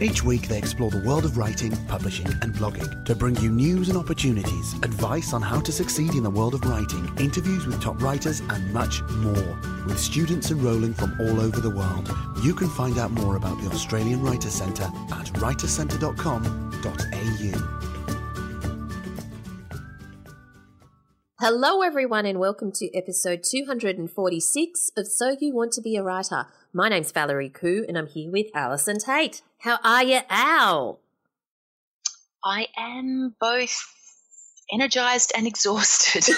Each 0.00 0.24
week, 0.24 0.48
they 0.48 0.58
explore 0.58 0.90
the 0.90 0.98
world 0.98 1.24
of 1.24 1.38
writing, 1.38 1.70
publishing, 1.86 2.26
and 2.26 2.52
blogging 2.52 3.04
to 3.04 3.14
bring 3.14 3.36
you 3.36 3.50
news 3.50 3.88
and 3.88 3.96
opportunities, 3.96 4.74
advice 4.82 5.32
on 5.32 5.40
how 5.40 5.60
to 5.60 5.70
succeed 5.70 6.14
in 6.14 6.24
the 6.24 6.30
world 6.30 6.54
of 6.54 6.64
writing, 6.64 7.08
interviews 7.18 7.64
with 7.64 7.80
top 7.80 8.02
writers, 8.02 8.40
and 8.40 8.72
much 8.72 9.02
more. 9.02 9.56
With 9.86 10.00
students 10.00 10.50
enrolling 10.50 10.94
from 10.94 11.16
all 11.20 11.40
over 11.40 11.60
the 11.60 11.70
world, 11.70 12.10
you 12.42 12.54
can 12.54 12.68
find 12.70 12.98
out 12.98 13.12
more 13.12 13.36
about 13.36 13.62
the 13.62 13.70
Australian 13.70 14.20
Writer 14.22 14.50
Centre 14.50 14.90
at 15.12 15.26
writercentre.com.au. 15.34 17.80
Hello, 21.38 21.82
everyone, 21.82 22.26
and 22.26 22.40
welcome 22.40 22.72
to 22.72 22.92
episode 22.96 23.44
246 23.44 24.90
of 24.96 25.06
So 25.06 25.36
You 25.38 25.54
Want 25.54 25.72
to 25.74 25.82
Be 25.82 25.94
a 25.94 26.02
Writer. 26.02 26.46
My 26.76 26.88
name's 26.88 27.12
Valerie 27.12 27.50
Khoo, 27.50 27.84
and 27.86 27.96
I'm 27.96 28.08
here 28.08 28.32
with 28.32 28.46
Allison 28.52 28.98
Tait. 28.98 29.42
How 29.60 29.78
are 29.84 30.02
you, 30.02 30.18
Al? 30.28 30.98
I 32.44 32.66
am 32.76 33.36
both 33.38 33.80
energized 34.72 35.30
and 35.36 35.46
exhausted. 35.46 36.24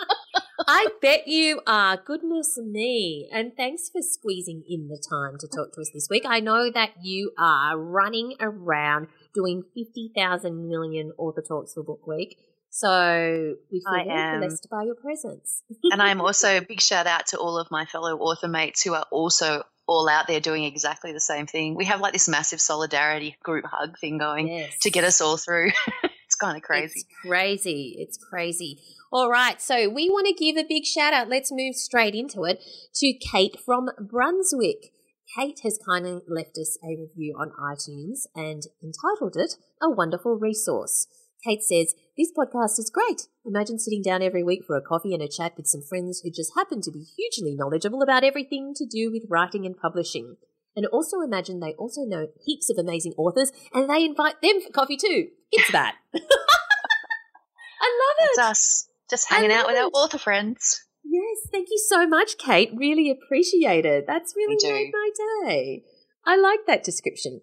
I 0.68 0.88
bet 1.00 1.26
you 1.26 1.62
are. 1.66 1.96
Goodness 1.96 2.58
me. 2.62 3.30
And 3.32 3.56
thanks 3.56 3.88
for 3.88 4.02
squeezing 4.02 4.62
in 4.68 4.88
the 4.88 5.02
time 5.10 5.38
to 5.38 5.48
talk 5.48 5.72
to 5.72 5.80
us 5.80 5.90
this 5.94 6.08
week. 6.10 6.24
I 6.26 6.40
know 6.40 6.70
that 6.70 6.90
you 7.02 7.32
are 7.38 7.78
running 7.78 8.34
around 8.40 9.06
doing 9.32 9.62
50,000 9.74 10.68
million 10.68 11.12
author 11.16 11.40
talks 11.40 11.72
for 11.72 11.82
Book 11.82 12.06
Week. 12.06 12.36
So 12.70 13.54
we 13.70 13.80
feel 13.80 14.04
very 14.06 14.38
blessed 14.38 14.68
by 14.70 14.84
your 14.84 14.94
presence. 14.94 15.62
and 15.90 16.00
I'm 16.00 16.20
also 16.20 16.56
a 16.56 16.60
big 16.62 16.80
shout 16.80 17.06
out 17.06 17.26
to 17.28 17.38
all 17.38 17.58
of 17.58 17.70
my 17.70 17.84
fellow 17.84 18.16
author 18.18 18.48
mates 18.48 18.82
who 18.82 18.94
are 18.94 19.06
also 19.10 19.64
all 19.86 20.08
out 20.08 20.28
there 20.28 20.38
doing 20.40 20.62
exactly 20.64 21.12
the 21.12 21.20
same 21.20 21.46
thing. 21.46 21.74
We 21.74 21.86
have 21.86 22.00
like 22.00 22.12
this 22.12 22.28
massive 22.28 22.60
solidarity 22.60 23.36
group 23.42 23.64
hug 23.66 23.98
thing 23.98 24.18
going 24.18 24.46
Yes. 24.48 24.78
to 24.82 24.90
get 24.90 25.02
us 25.02 25.20
all 25.20 25.36
through. 25.36 25.72
it's 26.24 26.36
kind 26.36 26.56
of 26.56 26.62
crazy. 26.62 27.00
It's 27.00 27.04
crazy. 27.26 27.96
It's 27.98 28.16
crazy. 28.16 28.78
All 29.12 29.28
right. 29.28 29.60
So 29.60 29.88
we 29.88 30.08
want 30.08 30.28
to 30.28 30.32
give 30.32 30.56
a 30.56 30.62
big 30.66 30.84
shout 30.84 31.12
out. 31.12 31.28
Let's 31.28 31.50
move 31.50 31.74
straight 31.74 32.14
into 32.14 32.44
it 32.44 32.62
to 32.94 33.12
Kate 33.14 33.56
from 33.66 33.90
Brunswick. 33.98 34.92
Kate 35.36 35.58
has 35.64 35.78
kindly 35.84 36.20
left 36.28 36.56
us 36.56 36.78
a 36.84 36.88
review 36.96 37.36
on 37.38 37.50
iTunes 37.60 38.26
and 38.36 38.62
entitled 38.82 39.36
it 39.36 39.56
A 39.82 39.90
Wonderful 39.90 40.36
Resource. 40.36 41.06
Kate 41.44 41.62
says, 41.62 41.94
This 42.16 42.30
podcast 42.36 42.78
is 42.78 42.92
great. 42.92 43.28
Imagine 43.46 43.78
sitting 43.78 44.02
down 44.02 44.22
every 44.22 44.42
week 44.42 44.64
for 44.66 44.76
a 44.76 44.82
coffee 44.82 45.14
and 45.14 45.22
a 45.22 45.28
chat 45.28 45.54
with 45.56 45.66
some 45.66 45.82
friends 45.82 46.20
who 46.20 46.30
just 46.30 46.52
happen 46.56 46.80
to 46.82 46.90
be 46.90 47.06
hugely 47.16 47.54
knowledgeable 47.54 48.02
about 48.02 48.24
everything 48.24 48.72
to 48.76 48.86
do 48.86 49.10
with 49.10 49.24
writing 49.28 49.64
and 49.64 49.76
publishing. 49.76 50.36
And 50.76 50.86
also 50.86 51.20
imagine 51.20 51.60
they 51.60 51.72
also 51.72 52.02
know 52.02 52.28
heaps 52.44 52.70
of 52.70 52.78
amazing 52.78 53.14
authors 53.16 53.52
and 53.72 53.88
they 53.88 54.04
invite 54.04 54.40
them 54.42 54.60
for 54.60 54.70
coffee 54.70 54.96
too. 54.96 55.28
It's 55.50 55.72
that. 55.72 55.96
I 56.14 56.18
love 56.18 58.16
it. 58.20 58.30
It's 58.30 58.38
it. 58.38 58.44
us 58.44 58.88
just 59.08 59.28
hanging 59.28 59.52
out 59.52 59.66
with 59.66 59.76
our 59.76 59.90
author 59.92 60.18
friends. 60.18 60.84
Yes, 61.02 61.38
thank 61.50 61.68
you 61.70 61.78
so 61.88 62.06
much, 62.06 62.38
Kate. 62.38 62.70
Really 62.76 63.10
appreciate 63.10 63.84
it. 63.84 64.04
That's 64.06 64.34
really 64.36 64.56
made 64.62 64.92
my 64.92 65.10
day. 65.48 65.84
I 66.24 66.36
like 66.36 66.60
that 66.66 66.84
description. 66.84 67.40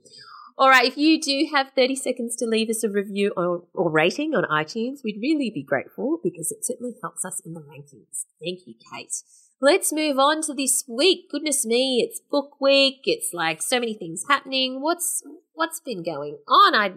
All 0.59 0.69
right, 0.69 0.85
if 0.85 0.97
you 0.97 1.21
do 1.21 1.47
have 1.53 1.71
30 1.75 1.95
seconds 1.95 2.35
to 2.37 2.45
leave 2.45 2.69
us 2.69 2.83
a 2.83 2.89
review 2.89 3.31
or, 3.37 3.65
or 3.75 3.91
rating 3.91 4.33
on 4.33 4.43
iTunes, 4.45 5.03
we'd 5.03 5.19
really 5.21 5.51
be 5.53 5.61
grateful 5.61 6.19
because 6.23 6.51
it 6.51 6.65
certainly 6.65 6.95
helps 6.99 7.23
us 7.23 7.39
in 7.45 7.53
the 7.53 7.61
rankings. 7.61 8.25
Thank 8.43 8.65
you, 8.65 8.73
Kate. 8.91 9.13
Let's 9.61 9.93
move 9.93 10.17
on 10.17 10.41
to 10.43 10.55
this 10.55 10.83
week. 10.87 11.29
Goodness 11.29 11.63
me, 11.63 12.01
it's 12.07 12.19
book 12.19 12.59
week. 12.59 13.01
It's 13.05 13.33
like 13.33 13.61
so 13.61 13.79
many 13.79 13.93
things 13.93 14.25
happening. 14.27 14.81
What's 14.81 15.23
what's 15.53 15.79
been 15.79 16.03
going 16.03 16.37
on? 16.47 16.75
I 16.75 16.93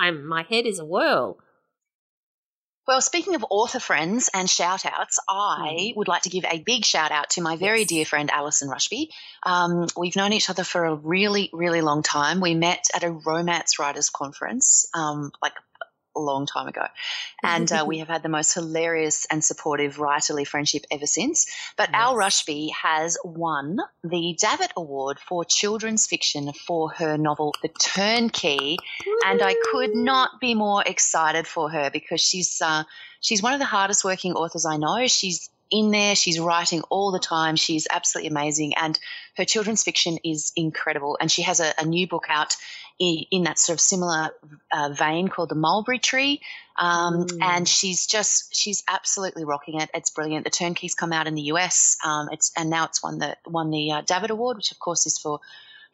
I'm 0.00 0.26
my 0.26 0.42
head 0.42 0.66
is 0.66 0.78
a 0.78 0.84
whirl. 0.84 1.38
Well, 2.86 3.00
speaking 3.00 3.34
of 3.34 3.44
author 3.48 3.80
friends 3.80 4.28
and 4.34 4.48
shout 4.48 4.84
outs, 4.84 5.18
I 5.26 5.94
would 5.96 6.06
like 6.06 6.22
to 6.22 6.28
give 6.28 6.44
a 6.44 6.58
big 6.58 6.84
shout 6.84 7.10
out 7.12 7.30
to 7.30 7.40
my 7.40 7.56
very 7.56 7.80
Yes. 7.80 7.88
dear 7.88 8.04
friend 8.04 8.30
Allison 8.30 8.68
Rushby. 8.68 9.10
Um, 9.42 9.86
we've 9.96 10.16
known 10.16 10.34
each 10.34 10.50
other 10.50 10.64
for 10.64 10.84
a 10.84 10.94
really, 10.94 11.48
really 11.52 11.80
long 11.80 12.02
time. 12.02 12.40
We 12.40 12.54
met 12.54 12.88
at 12.94 13.02
a 13.02 13.10
romance 13.10 13.78
writers 13.78 14.10
conference, 14.10 14.86
um, 14.92 15.32
like 15.40 15.54
a 16.16 16.20
long 16.20 16.46
time 16.46 16.68
ago. 16.68 16.86
And 17.42 17.70
uh, 17.70 17.84
we 17.86 17.98
have 18.00 18.08
had 18.08 18.22
the 18.22 18.28
most 18.28 18.54
hilarious 18.54 19.26
and 19.30 19.42
supportive 19.42 19.96
writerly 19.96 20.46
friendship 20.46 20.84
ever 20.90 21.06
since. 21.06 21.46
But 21.76 21.90
Al 21.92 22.16
Rushby 22.16 22.72
has 22.82 23.18
won 23.24 23.78
the 24.02 24.36
Davitt 24.40 24.72
Award 24.76 25.18
for 25.18 25.44
children's 25.44 26.06
fiction 26.06 26.52
for 26.52 26.90
her 26.90 27.16
novel, 27.16 27.54
The 27.62 27.68
Turnkey 27.68 28.78
and 29.24 29.42
I 29.42 29.54
could 29.70 29.94
not 29.94 30.40
be 30.40 30.54
more 30.54 30.82
excited 30.84 31.46
for 31.46 31.70
her 31.70 31.90
because 31.90 32.20
she's 32.20 32.60
uh, 32.60 32.84
she's 33.20 33.42
one 33.42 33.52
of 33.52 33.58
the 33.58 33.64
hardest 33.64 34.04
working 34.04 34.32
authors 34.34 34.66
I 34.66 34.76
know. 34.76 35.06
She's 35.06 35.50
in 35.70 35.90
there, 35.90 36.14
she's 36.14 36.38
writing 36.38 36.82
all 36.90 37.10
the 37.10 37.18
time. 37.18 37.56
She's 37.56 37.86
absolutely 37.90 38.30
amazing, 38.30 38.74
and 38.76 38.98
her 39.36 39.44
children's 39.44 39.82
fiction 39.82 40.18
is 40.24 40.52
incredible. 40.56 41.16
And 41.20 41.30
she 41.30 41.42
has 41.42 41.60
a, 41.60 41.72
a 41.78 41.84
new 41.84 42.06
book 42.06 42.26
out 42.28 42.56
in, 42.98 43.24
in 43.30 43.42
that 43.44 43.58
sort 43.58 43.76
of 43.76 43.80
similar 43.80 44.30
uh, 44.72 44.90
vein 44.90 45.28
called 45.28 45.48
The 45.48 45.54
Mulberry 45.54 45.98
Tree. 45.98 46.40
Um, 46.76 47.26
Mm. 47.26 47.38
And 47.40 47.68
she's 47.68 48.06
just 48.06 48.54
she's 48.54 48.82
absolutely 48.88 49.44
rocking 49.44 49.80
it. 49.80 49.90
It's 49.94 50.10
brilliant. 50.10 50.44
The 50.44 50.50
Turnkey's 50.50 50.94
come 50.94 51.12
out 51.12 51.26
in 51.26 51.34
the 51.34 51.42
US. 51.42 51.96
Um, 52.04 52.28
it's 52.32 52.50
and 52.56 52.68
now 52.68 52.84
it's 52.86 53.02
won 53.02 53.18
the 53.18 53.36
won 53.46 53.70
the 53.70 53.92
uh, 53.92 54.00
Davitt 54.02 54.30
Award, 54.30 54.56
which 54.56 54.72
of 54.72 54.78
course 54.78 55.06
is 55.06 55.16
for 55.18 55.40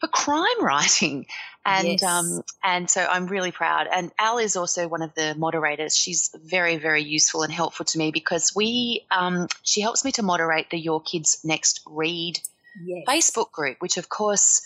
for 0.00 0.06
crime 0.08 0.44
writing 0.64 1.26
and 1.66 1.86
Yes. 1.86 2.02
um, 2.02 2.42
and 2.64 2.88
so 2.88 3.04
I'm 3.04 3.26
really 3.26 3.52
proud. 3.52 3.86
And 3.92 4.10
Al 4.18 4.38
is 4.38 4.56
also 4.56 4.88
one 4.88 5.02
of 5.02 5.14
the 5.14 5.34
moderators. 5.34 5.94
She's 5.94 6.30
very 6.34 6.78
very 6.78 7.02
useful 7.02 7.42
and 7.42 7.52
helpful 7.52 7.84
to 7.84 7.98
me 7.98 8.10
because 8.10 8.54
we 8.56 9.04
um, 9.10 9.48
she 9.62 9.82
helps 9.82 10.02
me 10.04 10.12
to 10.12 10.22
moderate 10.22 10.70
the 10.70 10.78
Your 10.78 11.02
Kids 11.02 11.40
Next 11.44 11.80
Read 11.86 12.40
Yes. 12.82 13.04
Facebook 13.06 13.52
group, 13.52 13.76
which 13.80 13.98
of 13.98 14.08
course. 14.08 14.62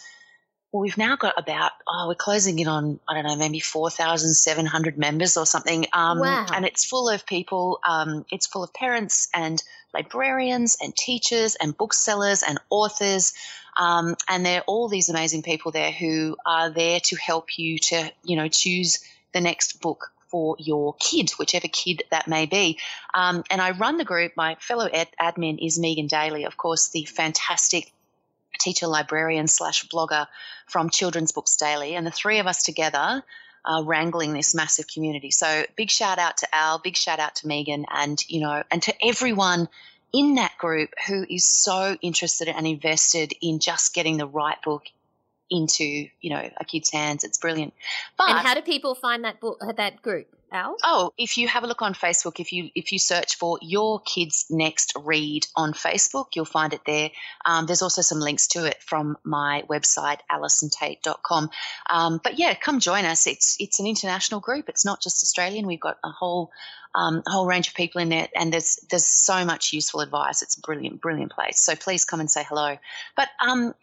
Well, 0.75 0.83
we've 0.83 0.99
now 0.99 1.15
got 1.15 1.39
about 1.39 1.71
oh, 1.87 2.09
we're 2.09 2.17
closing 2.17 2.59
in 2.59 2.67
on 2.67 2.99
I 3.09 3.15
don't 3.15 3.23
know 3.23 3.37
maybe 3.37 3.61
four 3.61 3.91
thousand 3.91 4.35
seven 4.35 4.67
hundred 4.67 4.99
members 4.99 5.37
or 5.37 5.47
something. 5.47 5.87
Um, 5.93 6.19
Wow. 6.19 6.47
And 6.53 6.65
it's 6.65 6.85
full 6.85 7.09
of 7.09 7.25
people. 7.27 7.79
Um, 7.89 8.27
it's 8.33 8.49
full 8.49 8.65
of 8.65 8.75
parents 8.75 9.29
and 9.33 9.63
librarians 9.95 10.77
and 10.83 10.93
teachers 10.97 11.55
and 11.55 11.77
booksellers 11.77 12.43
and 12.43 12.59
authors. 12.71 13.35
Um, 13.79 14.17
and 14.29 14.45
there 14.45 14.63
are 14.63 14.65
all 14.67 14.89
these 14.89 15.09
amazing 15.09 15.43
people 15.43 15.71
there 15.71 15.93
who 15.93 16.37
are 16.45 16.71
there 16.71 16.99
to 17.05 17.17
help 17.19 17.57
you 17.57 17.79
to, 17.79 18.11
you 18.25 18.35
know, 18.35 18.49
choose 18.49 18.99
the 19.33 19.41
next 19.41 19.81
book 19.81 20.11
for 20.27 20.57
your 20.59 20.97
kid, 20.99 21.31
whichever 21.39 21.69
kid 21.69 22.03
that 22.11 22.27
may 22.27 22.47
be. 22.47 22.81
Um, 23.15 23.45
and 23.49 23.61
I 23.61 23.71
run 23.71 23.97
the 23.97 24.05
group. 24.05 24.33
My 24.37 24.57
fellow 24.59 24.87
ed- 24.87 25.15
admin 25.21 25.65
is 25.65 25.79
Megan 25.79 26.09
Daley, 26.09 26.47
of 26.47 26.57
course, 26.57 26.89
the 26.89 27.05
fantastic 27.05 27.93
teacher 28.59 28.87
librarian 28.87 29.49
slash 29.49 29.87
blogger 29.89 30.27
from 30.67 30.91
Children's 30.91 31.33
Books 31.33 31.57
Daily. 31.57 31.95
And 31.95 32.07
the 32.07 32.11
three 32.11 32.39
of 32.39 32.47
us 32.47 32.63
together 32.63 33.23
are 33.65 33.85
wrangling 33.85 34.33
this 34.33 34.55
massive 34.55 34.87
community. 34.87 35.31
So 35.31 35.65
big 35.77 35.91
shout 35.91 36.19
out 36.19 36.39
to 36.39 36.55
Al, 36.55 36.79
big 36.79 36.97
shout 36.97 37.19
out 37.19 37.37
to 37.37 37.49
Megan, 37.49 37.87
and 37.91 38.23
you 38.29 38.41
know, 38.41 38.63
and 38.71 38.83
to 38.83 38.95
everyone 39.03 39.69
in 40.13 40.35
that 40.35 40.57
group 40.59 40.91
who 41.09 41.27
is 41.29 41.45
so 41.45 41.97
interested 42.01 42.49
and 42.49 42.67
invested 42.67 43.33
in 43.41 43.59
just 43.59 43.95
getting 43.95 44.17
the 44.17 44.27
right 44.27 44.61
book 44.63 44.85
into 45.51 45.85
you 45.85 46.31
know 46.31 46.51
a 46.57 46.65
kid's 46.65 46.91
hands. 46.91 47.25
It's 47.25 47.39
brilliant. 47.39 47.75
But 48.17 48.31
and 48.31 48.39
how 48.39 48.55
do 48.55 48.63
people 48.63 48.95
find 48.95 49.25
that 49.25 49.41
book, 49.41 49.61
that 49.77 50.03
group, 50.03 50.27
Al? 50.55 50.77
Oh, 50.83 51.13
if 51.19 51.37
you 51.39 51.49
have 51.49 51.65
a 51.65 51.67
look 51.67 51.83
on 51.83 51.95
Facebook, 51.95 52.41
if 52.41 52.53
you 52.53 52.71
if 52.75 52.93
you 52.93 52.99
search 52.99 53.37
for 53.37 53.59
Your 53.61 54.01
Kids 54.01 54.47
Next 54.51 54.93
Read 54.99 55.47
on 55.57 55.73
Facebook, 55.73 56.29
you'll 56.35 56.45
find 56.45 56.73
it 56.73 56.83
there. 56.87 57.11
Um, 57.45 57.67
there's 57.67 57.83
also 57.83 58.03
some 58.03 58.21
links 58.21 58.47
to 58.49 58.65
it 58.65 58.83
from 58.83 59.17
my 59.25 59.65
website, 59.69 60.19
AllisonTait.com. 60.31 61.51
Um, 61.91 62.21
but 62.23 62.39
yeah, 62.39 62.55
come 62.55 62.81
join 62.81 63.05
us. 63.05 63.27
It's 63.27 63.57
it's 63.59 63.81
an 63.81 63.87
international 63.87 64.41
group. 64.41 64.69
It's 64.69 64.85
not 64.85 65.03
just 65.03 65.23
Australian. 65.23 65.67
We've 65.67 65.81
got 65.81 65.99
a 66.05 66.11
whole 66.11 66.51
um, 66.95 67.23
a 67.27 67.31
whole 67.31 67.47
range 67.47 67.69
of 67.69 67.75
people 67.75 68.01
in 68.01 68.09
there, 68.09 68.29
and 68.35 68.53
there's 68.53 68.79
there's 68.91 69.07
so 69.07 69.45
much 69.45 69.73
useful 69.73 70.01
advice. 70.01 70.43
It's 70.43 70.57
a 70.57 70.61
brilliant, 70.61 71.01
brilliant 71.01 71.33
place. 71.33 71.61
So 71.61 71.75
please 71.75 72.05
come 72.05 72.21
and 72.21 72.31
say 72.31 72.45
hello. 72.49 72.77
But 73.17 73.29
um, 73.45 73.75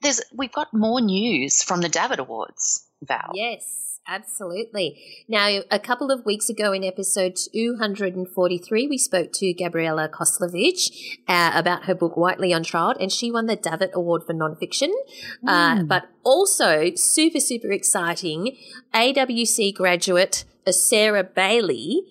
there's 0.00 0.20
we've 0.34 0.52
got 0.52 0.72
more 0.72 1.00
news 1.00 1.62
from 1.62 1.80
the 1.80 1.88
Davitt 1.88 2.20
Awards. 2.20 2.87
Val. 3.02 3.30
Yes, 3.34 4.00
absolutely. 4.06 5.00
Now, 5.28 5.60
a 5.70 5.78
couple 5.78 6.10
of 6.10 6.24
weeks 6.24 6.48
ago 6.48 6.72
in 6.72 6.84
episode 6.84 7.36
243, 7.52 8.86
we 8.86 8.98
spoke 8.98 9.32
to 9.34 9.52
Gabriella 9.52 10.08
Coslovich 10.08 10.90
uh, 11.28 11.52
about 11.54 11.84
her 11.84 11.94
book 11.94 12.16
Whiteley 12.16 12.52
on 12.52 12.62
Trial, 12.62 12.94
and 12.98 13.12
she 13.12 13.30
won 13.30 13.46
the 13.46 13.56
Davitt 13.56 13.92
Award 13.94 14.24
for 14.24 14.34
Nonfiction. 14.34 14.90
Uh, 15.46 15.82
but 15.82 16.08
also, 16.24 16.92
super, 16.94 17.40
super 17.40 17.70
exciting, 17.70 18.56
AWC 18.94 19.74
graduate 19.74 20.44
uh, 20.66 20.72
Sarah 20.72 21.24
Bailey 21.24 22.02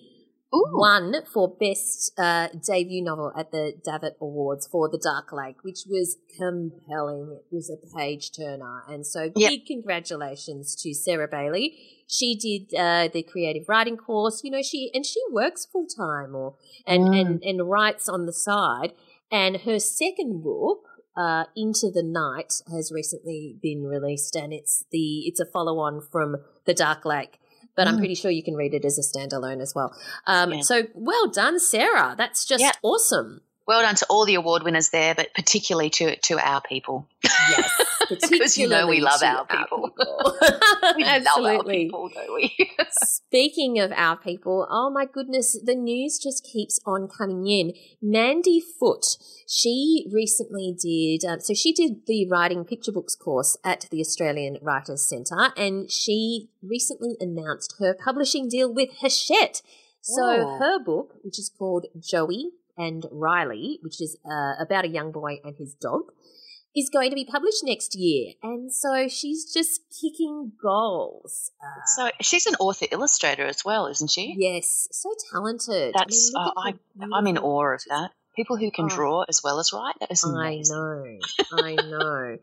won 0.52 1.14
for 1.32 1.48
best 1.60 2.12
uh, 2.18 2.48
debut 2.66 3.02
novel 3.02 3.32
at 3.36 3.50
the 3.50 3.74
Davitt 3.84 4.16
Awards 4.20 4.66
for 4.66 4.88
The 4.88 4.98
Dark 4.98 5.32
Lake, 5.32 5.62
which 5.62 5.80
was 5.86 6.16
compelling. 6.38 7.38
It 7.50 7.54
was 7.54 7.70
a 7.70 7.96
page 7.96 8.30
turner, 8.36 8.82
and 8.88 9.06
so 9.06 9.30
Yep. 9.34 9.50
big 9.50 9.66
congratulations 9.66 10.74
to 10.82 10.94
Sarah 10.94 11.28
Bailey. 11.28 11.76
She 12.06 12.34
did 12.36 12.74
uh, 12.78 13.08
the 13.12 13.22
creative 13.22 13.68
writing 13.68 13.96
course, 13.96 14.42
you 14.42 14.50
know. 14.50 14.62
She 14.62 14.90
and 14.94 15.04
she 15.04 15.20
works 15.30 15.66
full 15.66 15.86
time 15.86 16.34
or 16.34 16.54
and, 16.86 17.14
and 17.14 17.42
and 17.42 17.68
writes 17.68 18.08
on 18.08 18.26
the 18.26 18.32
side. 18.32 18.92
And 19.30 19.58
her 19.58 19.78
second 19.78 20.42
book, 20.42 20.84
uh, 21.14 21.44
Into 21.54 21.90
the 21.92 22.02
Night, 22.02 22.54
has 22.72 22.90
recently 22.90 23.56
been 23.60 23.82
released, 23.84 24.34
and 24.34 24.54
it's 24.54 24.84
the 24.90 25.26
it's 25.26 25.40
a 25.40 25.44
follow 25.44 25.78
on 25.80 26.00
from 26.00 26.36
The 26.64 26.72
Dark 26.72 27.04
Lake 27.04 27.38
but 27.78 27.86
I'm 27.86 27.94
Mm. 27.94 27.98
pretty 28.00 28.16
sure 28.16 28.30
you 28.32 28.42
can 28.42 28.56
read 28.56 28.74
it 28.74 28.84
as 28.84 28.98
a 28.98 29.02
standalone 29.02 29.62
as 29.62 29.72
well. 29.72 29.94
Um, 30.26 30.52
Yeah. 30.52 30.60
So 30.62 30.82
well 30.94 31.28
done, 31.28 31.60
Sarah. 31.60 32.16
That's 32.18 32.44
just 32.44 32.60
Yeah. 32.60 32.72
awesome. 32.82 33.40
Well 33.68 33.82
done 33.82 33.96
to 33.96 34.06
all 34.08 34.24
the 34.24 34.34
award 34.34 34.62
winners 34.62 34.88
there, 34.88 35.14
but 35.14 35.28
particularly 35.34 35.90
to 35.90 36.16
to 36.16 36.38
our 36.38 36.62
people. 36.62 37.06
Yes, 37.22 37.70
Because 38.30 38.56
you 38.56 38.66
know 38.66 38.86
we 38.86 39.00
love 39.00 39.20
to 39.20 39.26
our 39.26 39.44
people. 39.46 39.90
We 40.96 41.04
Absolutely. 41.04 41.20
love 41.44 41.56
our 41.58 41.64
people, 41.64 42.08
don't 42.14 42.34
we? 42.34 42.70
Speaking 43.04 43.78
of 43.78 43.92
our 43.92 44.16
people, 44.16 44.66
oh 44.70 44.88
my 44.88 45.04
goodness, 45.04 45.58
the 45.62 45.74
news 45.74 46.18
just 46.18 46.44
keeps 46.44 46.80
on 46.86 47.08
coming 47.08 47.46
in. 47.46 47.72
Mandy 48.00 48.58
Foot, 48.80 49.04
she 49.46 50.06
recently 50.10 50.74
did, 50.80 51.28
um, 51.30 51.40
so 51.40 51.52
she 51.52 51.72
did 51.74 52.06
the 52.06 52.26
writing 52.26 52.64
picture 52.64 52.90
books 52.92 53.14
course 53.14 53.58
at 53.62 53.86
the 53.90 54.00
Australian 54.00 54.56
Writers 54.62 55.06
Centre, 55.06 55.52
and 55.58 55.90
she 55.90 56.48
recently 56.62 57.16
announced 57.20 57.74
her 57.80 57.94
publishing 57.94 58.48
deal 58.48 58.72
with 58.72 58.88
Hachette. 59.02 59.60
So 60.00 60.22
Oh. 60.24 60.58
her 60.58 60.82
book, 60.82 61.16
which 61.22 61.38
is 61.38 61.50
called 61.50 61.84
Joey 62.00 62.52
and 62.78 63.04
Riley, 63.12 63.78
which 63.82 64.00
is 64.00 64.16
uh, 64.24 64.54
about 64.62 64.84
a 64.86 64.88
young 64.88 65.12
boy 65.12 65.40
and 65.44 65.56
his 65.58 65.74
dog, 65.74 66.04
is 66.76 66.88
going 66.90 67.10
to 67.10 67.14
be 67.16 67.24
published 67.24 67.62
next 67.64 67.96
year. 67.96 68.34
And 68.42 68.72
so 68.72 69.08
she's 69.08 69.52
just 69.52 69.80
kicking 70.00 70.52
goals. 70.62 71.50
Uh, 71.62 71.80
so 71.96 72.10
she's 72.20 72.46
an 72.46 72.54
author 72.60 72.86
illustrator 72.92 73.44
as 73.46 73.64
well, 73.64 73.86
isn't 73.88 74.10
she? 74.10 74.34
Yes, 74.38 74.88
so 74.92 75.10
talented. 75.32 75.94
That's 75.96 76.32
I 76.36 76.40
mean, 76.70 76.76
uh, 77.10 77.10
I, 77.12 77.18
I'm 77.18 77.26
in 77.26 77.38
awe 77.38 77.74
of 77.74 77.82
that. 77.88 78.10
People 78.36 78.56
who 78.56 78.70
can 78.70 78.84
Oh. 78.84 78.88
draw 78.94 79.24
as 79.28 79.42
well 79.42 79.58
as 79.58 79.72
write. 79.72 79.96
That 80.00 80.12
is 80.12 80.24
I 80.24 80.62
know, 80.68 81.18
I 81.52 81.74
know. 81.88 82.38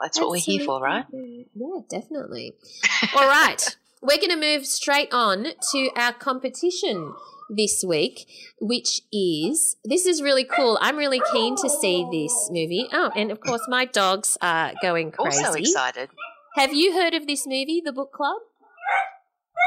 That's 0.00 0.18
what 0.18 0.30
we're 0.30 0.40
here 0.40 0.64
for, 0.64 0.80
right? 0.80 1.06
Yeah, 1.12 1.80
definitely. 1.88 2.56
All 3.16 3.28
right. 3.28 3.76
We're 4.02 4.18
going 4.18 4.30
to 4.30 4.36
move 4.36 4.66
straight 4.66 5.12
on 5.12 5.46
to 5.72 5.90
our 5.96 6.12
competition 6.12 7.14
this 7.48 7.84
week, 7.86 8.26
which 8.60 9.02
is 9.12 9.76
this 9.84 10.04
is 10.04 10.20
really 10.20 10.44
cool. 10.44 10.78
I'm 10.82 10.96
really 10.96 11.22
keen 11.32 11.54
to 11.56 11.70
see 11.70 12.04
this 12.10 12.48
movie. 12.50 12.88
Oh, 12.92 13.10
and 13.14 13.30
of 13.30 13.40
course, 13.40 13.62
my 13.68 13.84
dogs 13.84 14.36
are 14.42 14.72
going 14.82 15.12
crazy. 15.12 15.44
Also 15.44 15.58
excited. 15.58 16.10
Have 16.56 16.74
you 16.74 16.92
heard 16.94 17.14
of 17.14 17.26
this 17.26 17.46
movie, 17.46 17.80
The 17.84 17.92
Book 17.92 18.12
Club? 18.12 18.38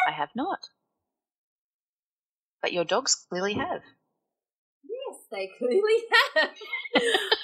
I 0.08 0.12
have 0.12 0.30
not. 0.36 0.70
But 2.62 2.74
your 2.74 2.84
dogs 2.84 3.16
clearly 3.30 3.54
have. 3.54 3.82
Yes, 5.32 5.40
they 5.40 5.50
clearly 5.58 6.04
have. 6.36 6.50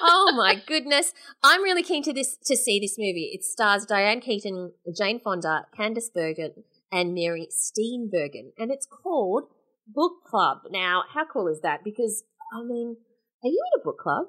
oh 0.02 0.34
my 0.36 0.62
goodness! 0.66 1.14
I'm 1.44 1.62
really 1.64 1.84
keen 1.84 2.04
to 2.04 2.14
this 2.14 2.38
to 2.46 2.56
see 2.56 2.80
this 2.80 2.98
movie. 2.98 3.32
It 3.34 3.44
stars 3.44 3.86
Diane 3.86 4.22
Keaton, 4.22 4.74
Jane 4.96 5.20
Fonda, 5.20 5.68
Candice 5.78 6.12
Bergen, 6.14 6.64
and 6.92 7.14
Mary 7.14 7.48
Steenburgen, 7.52 8.52
and 8.58 8.72
it's 8.72 8.86
called 8.86 9.46
Book 9.88 10.24
Club. 10.26 10.60
Now, 10.72 11.04
how 11.14 11.26
cool 11.26 11.48
is 11.48 11.62
that? 11.62 11.84
Because 11.84 12.24
I 12.54 12.64
mean, 12.64 12.98
are 13.44 13.50
you 13.50 13.62
in 13.74 13.82
a 13.82 13.84
book 13.84 14.00
club? 14.00 14.28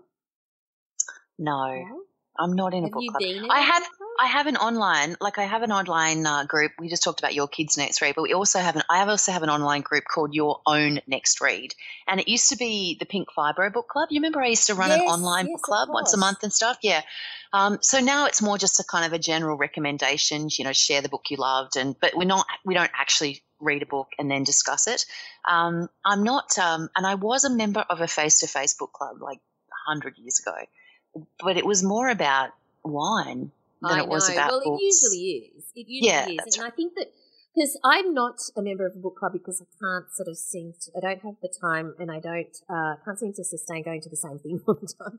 No, 1.38 1.74
No? 1.74 2.02
I'm 2.38 2.54
not 2.54 2.74
in 2.74 2.84
a 2.84 2.86
Have 2.86 2.92
book 2.92 3.02
you 3.02 3.10
club. 3.10 3.50
I 3.50 3.60
a 3.60 3.62
have? 3.62 3.82
I 4.18 4.26
have 4.26 4.46
an 4.46 4.56
online 4.56 5.16
like 5.20 5.38
I 5.38 5.44
have 5.44 5.62
an 5.62 5.72
online 5.72 6.26
uh, 6.26 6.44
group. 6.44 6.72
We 6.78 6.88
just 6.88 7.02
talked 7.02 7.20
about 7.20 7.34
your 7.34 7.48
kids 7.48 7.76
next 7.76 8.00
read, 8.00 8.14
but 8.14 8.22
we 8.22 8.32
also 8.32 8.58
have 8.58 8.76
an 8.76 8.82
I 8.88 9.00
also 9.06 9.32
have 9.32 9.42
an 9.42 9.50
online 9.50 9.82
group 9.82 10.04
called 10.04 10.34
Your 10.34 10.60
Own 10.66 11.00
Next 11.06 11.40
Read, 11.40 11.74
and 12.06 12.20
it 12.20 12.28
used 12.28 12.50
to 12.50 12.56
be 12.56 12.96
the 12.98 13.06
Pink 13.06 13.28
Fibro 13.36 13.72
Book 13.72 13.88
Club. 13.88 14.08
You 14.10 14.20
remember 14.20 14.40
I 14.40 14.48
used 14.48 14.68
to 14.68 14.74
run 14.74 14.90
an 14.90 15.00
online 15.00 15.46
yes, 15.46 15.54
book 15.54 15.62
club 15.62 15.88
once 15.90 16.14
a 16.14 16.18
month 16.18 16.42
and 16.42 16.52
stuff. 16.52 16.78
Yeah. 16.82 17.02
Um, 17.52 17.78
so 17.80 18.00
now 18.00 18.26
it's 18.26 18.42
more 18.42 18.58
just 18.58 18.80
a 18.80 18.84
kind 18.84 19.04
of 19.04 19.12
a 19.12 19.18
general 19.18 19.56
recommendation. 19.56 20.48
You 20.50 20.64
know, 20.64 20.72
share 20.72 21.02
the 21.02 21.08
book 21.08 21.24
you 21.30 21.36
loved, 21.36 21.76
and 21.76 21.94
but 22.00 22.16
we're 22.16 22.24
not 22.24 22.46
we 22.64 22.74
don't 22.74 22.90
actually 22.94 23.42
read 23.60 23.82
a 23.82 23.86
book 23.86 24.08
and 24.18 24.30
then 24.30 24.44
discuss 24.44 24.86
it. 24.86 25.06
Um, 25.48 25.88
I'm 26.04 26.22
not, 26.24 26.58
um, 26.58 26.90
and 26.94 27.06
I 27.06 27.14
was 27.14 27.44
a 27.44 27.50
member 27.50 27.84
of 27.88 28.00
a 28.00 28.06
face 28.06 28.40
to 28.40 28.46
face 28.46 28.74
book 28.74 28.92
club 28.92 29.16
like 29.20 29.38
hundred 29.86 30.18
years 30.18 30.40
ago, 30.40 30.56
but 31.40 31.56
it 31.56 31.66
was 31.66 31.82
more 31.82 32.08
about 32.08 32.50
wine 32.84 33.50
than 33.82 33.92
I 33.98 34.02
it 34.02 34.08
was 34.08 34.28
know. 34.28 34.34
about 34.34 34.50
well, 34.50 34.60
books. 34.64 34.82
it 34.82 34.84
usually 34.84 35.52
is. 35.56 35.64
It 35.74 35.86
usually 35.88 36.10
Yeah, 36.10 36.28
is, 36.46 36.56
and 36.56 36.66
I 36.66 36.70
think 36.70 36.94
that 36.96 37.06
because 37.54 37.78
I'm 37.84 38.12
not 38.12 38.36
a 38.56 38.60
member 38.62 38.86
of 38.86 38.94
a 38.94 38.98
book 38.98 39.16
club 39.16 39.32
because 39.32 39.62
I 39.62 39.66
can't 39.82 40.12
sort 40.12 40.28
of 40.28 40.36
seem 40.36 40.74
to, 40.82 40.90
I 40.96 41.00
don't 41.00 41.22
have 41.22 41.36
the 41.40 41.48
time 41.58 41.94
and 41.98 42.10
I 42.10 42.20
don't 42.20 42.54
uh, 42.68 42.96
can't 43.04 43.18
seem 43.18 43.32
to 43.32 43.44
sustain 43.44 43.82
going 43.82 44.02
to 44.02 44.10
the 44.10 44.16
same 44.16 44.38
thing 44.38 44.60
all 44.68 44.74
the 44.74 44.92
time. 44.98 45.18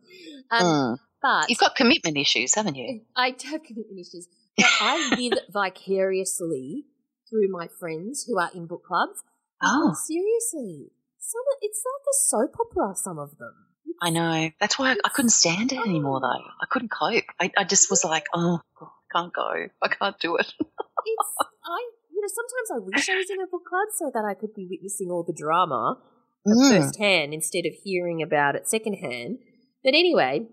Um, 0.51 0.65
Mm. 0.67 0.97
But 1.19 1.49
You've 1.49 1.57
got 1.57 1.75
commitment 1.75 2.15
issues, 2.15 2.53
haven't 2.53 2.75
you? 2.75 3.01
I 3.15 3.31
do 3.31 3.47
have 3.49 3.63
commitment 3.63 3.99
issues, 3.99 4.27
but 4.55 4.67
I 4.79 5.15
live 5.17 5.39
vicariously 5.51 6.85
through 7.27 7.49
my 7.49 7.67
friends 7.79 8.25
who 8.27 8.37
are 8.37 8.51
in 8.53 8.67
book 8.67 8.83
clubs. 8.85 9.23
Oh, 9.63 9.95
seriously, 10.05 10.91
some 11.17 11.41
it's 11.61 11.83
like 11.83 12.05
a 12.07 12.15
soap 12.15 12.55
opera. 12.59 12.95
Some 12.95 13.17
of 13.17 13.37
them. 13.39 13.53
I 14.01 14.09
know. 14.09 14.49
That's 14.59 14.77
why 14.77 14.91
I, 14.91 14.95
I 15.05 15.09
couldn't 15.09 15.31
stand 15.31 15.71
it 15.71 15.79
anymore, 15.79 16.19
though. 16.21 16.27
I 16.61 16.65
couldn't 16.69 16.89
cope. 16.91 17.23
I, 17.39 17.51
I 17.57 17.63
just 17.63 17.89
was 17.89 18.03
like, 18.03 18.25
oh, 18.33 18.59
God. 18.79 18.89
can't 19.13 19.33
go. 19.33 19.49
I 19.81 19.87
can't 19.87 20.19
do 20.19 20.35
it. 20.37 20.45
it's 20.59 21.35
I 21.65 21.79
you 22.11 22.21
know 22.21 22.27
sometimes 22.27 22.71
I 22.73 22.79
wish 22.85 23.09
I 23.09 23.15
was 23.17 23.29
in 23.29 23.41
a 23.41 23.47
book 23.47 23.63
club 23.67 23.87
so 23.97 24.11
that 24.13 24.25
I 24.29 24.33
could 24.33 24.53
be 24.55 24.67
witnessing 24.69 25.09
all 25.11 25.23
the 25.23 25.33
drama 25.37 25.97
Mm. 26.47 26.77
firsthand 26.81 27.33
instead 27.33 27.65
of 27.65 27.73
hearing 27.83 28.21
about 28.21 28.55
it 28.55 28.69
secondhand. 28.69 29.39
But 29.83 29.89
anyway, 29.93 30.47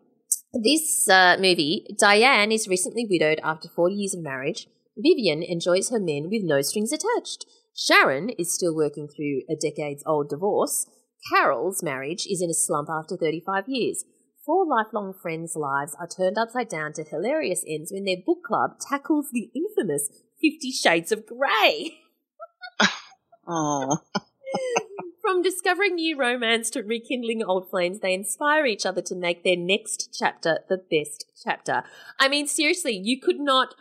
this 0.52 1.08
uh, 1.08 1.36
movie, 1.38 1.86
Diane 2.00 2.50
is 2.50 2.66
recently 2.66 3.06
widowed 3.08 3.38
after 3.44 3.68
40 3.68 3.94
years 3.94 4.14
of 4.14 4.22
marriage. 4.22 4.66
Vivian 4.96 5.42
enjoys 5.44 5.90
her 5.90 6.00
men 6.00 6.28
with 6.30 6.42
no 6.42 6.62
strings 6.62 6.92
attached. 6.92 7.44
Sharon 7.76 8.30
is 8.30 8.52
still 8.54 8.74
working 8.74 9.06
through 9.06 9.42
a 9.48 9.54
decades 9.54 10.02
old 10.04 10.30
divorce. 10.30 10.86
Carol's 11.31 11.83
marriage 11.83 12.26
is 12.26 12.43
in 12.43 12.50
a 12.50 12.54
slump 12.54 12.88
after 12.90 13.16
35 13.16 13.64
years. 13.69 14.04
Four 14.45 14.66
lifelong 14.66 15.14
friends' 15.14 15.57
lives 15.57 15.97
are 15.99 16.07
turned 16.07 16.37
upside 16.37 16.69
down 16.69 16.93
to 16.95 17.04
hilarious 17.04 17.64
ends 17.66 17.90
when 17.90 18.04
their 18.04 18.19
book 18.25 18.43
club 18.45 18.78
tackles 18.78 19.31
the 19.33 19.50
infamous 19.54 20.11
Fifty 20.40 20.71
Shades 20.71 21.12
of 21.12 21.26
Grey. 21.26 22.00
Oh, 23.47 23.99
From 25.21 25.43
discovering 25.43 25.97
new 25.97 26.16
romance 26.16 26.71
to 26.71 26.83
rekindling 26.83 27.43
old 27.43 27.69
flames, 27.69 28.00
they 28.00 28.14
inspire 28.14 28.64
each 28.64 28.87
other 28.87 29.02
to 29.02 29.14
make 29.14 29.45
their 29.45 29.57
next 29.57 30.16
chapter 30.19 30.61
the 30.69 30.78
best 30.78 31.26
chapter. 31.43 31.83
I 32.19 32.28
mean, 32.28 32.47
seriously, 32.47 32.93
you 32.97 33.21
could 33.21 33.40
not 33.40 33.75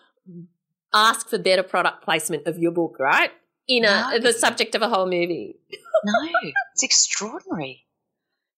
ask 0.94 1.30
for 1.30 1.38
better 1.38 1.64
product 1.64 2.04
placement 2.04 2.48
of 2.48 2.58
your 2.58 2.72
book, 2.72 2.98
right? 3.00 3.32
In 3.68 3.86
a 3.86 4.10
No. 4.12 4.20
the 4.20 4.34
subject 4.34 4.76
of 4.76 4.82
a 4.82 4.90
whole 4.90 5.06
movie. 5.06 5.56
no, 6.04 6.30
it's 6.74 6.84
extraordinary. 6.84 7.86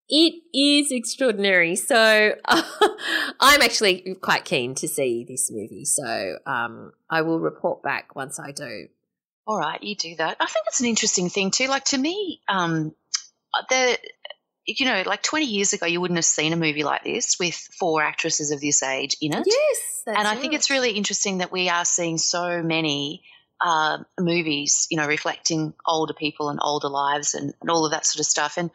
It 0.08 0.36
is 0.54 0.92
extraordinary. 0.92 1.76
So 1.76 2.36
I'm 3.40 3.62
actually 3.62 4.16
quite 4.22 4.46
keen 4.46 4.76
to 4.76 4.88
see 4.88 5.26
this 5.28 5.52
movie. 5.52 5.86
So 5.86 6.38
um, 6.46 6.94
I 7.10 7.22
will 7.22 7.40
report 7.40 7.82
back 7.82 8.16
once 8.16 8.40
I 8.40 8.52
do. 8.52 8.88
All 9.48 9.58
right, 9.58 9.82
you 9.82 9.96
do 9.96 10.16
that. 10.16 10.38
I 10.40 10.46
think 10.48 10.66
it's 10.68 10.80
an 10.80 10.88
interesting 10.88 11.30
thing 11.30 11.52
too. 11.52 11.68
Like 11.68 11.86
to 11.86 11.98
me, 11.98 12.42
um, 12.48 12.96
the 13.70 13.98
you 14.66 14.86
know, 14.86 15.04
like 15.06 15.22
twenty 15.22 15.46
years 15.46 15.74
ago, 15.74 15.86
you 15.86 16.02
wouldn't 16.02 16.18
have 16.18 16.26
seen 16.26 16.52
a 16.52 16.56
movie 16.56 16.84
like 16.84 17.04
this 17.04 17.38
with 17.40 17.56
four 17.56 18.02
actresses 18.02 18.50
of 18.50 18.60
this 18.60 18.82
age 18.82 19.16
in 19.22 19.34
it. 19.34 19.44
Yes, 19.46 20.02
that's 20.08 20.18
and 20.18 20.28
I 20.28 20.36
think 20.36 20.54
it's 20.54 20.72
really 20.72 20.92
interesting 20.92 21.38
that 21.40 21.52
we 21.52 21.70
are 21.70 21.86
seeing 21.86 22.18
so 22.18 22.64
many 22.64 23.24
uh, 23.62 24.00
movies, 24.20 24.88
you 24.90 24.98
know, 24.98 25.08
reflecting 25.08 25.74
older 25.86 26.14
people 26.14 26.50
and 26.50 26.60
older 26.62 26.90
lives 26.90 27.34
and, 27.34 27.54
and 27.62 27.70
all 27.70 27.86
of 27.86 27.92
that 27.92 28.06
sort 28.06 28.20
of 28.20 28.26
stuff. 28.26 28.58
And 28.58 28.72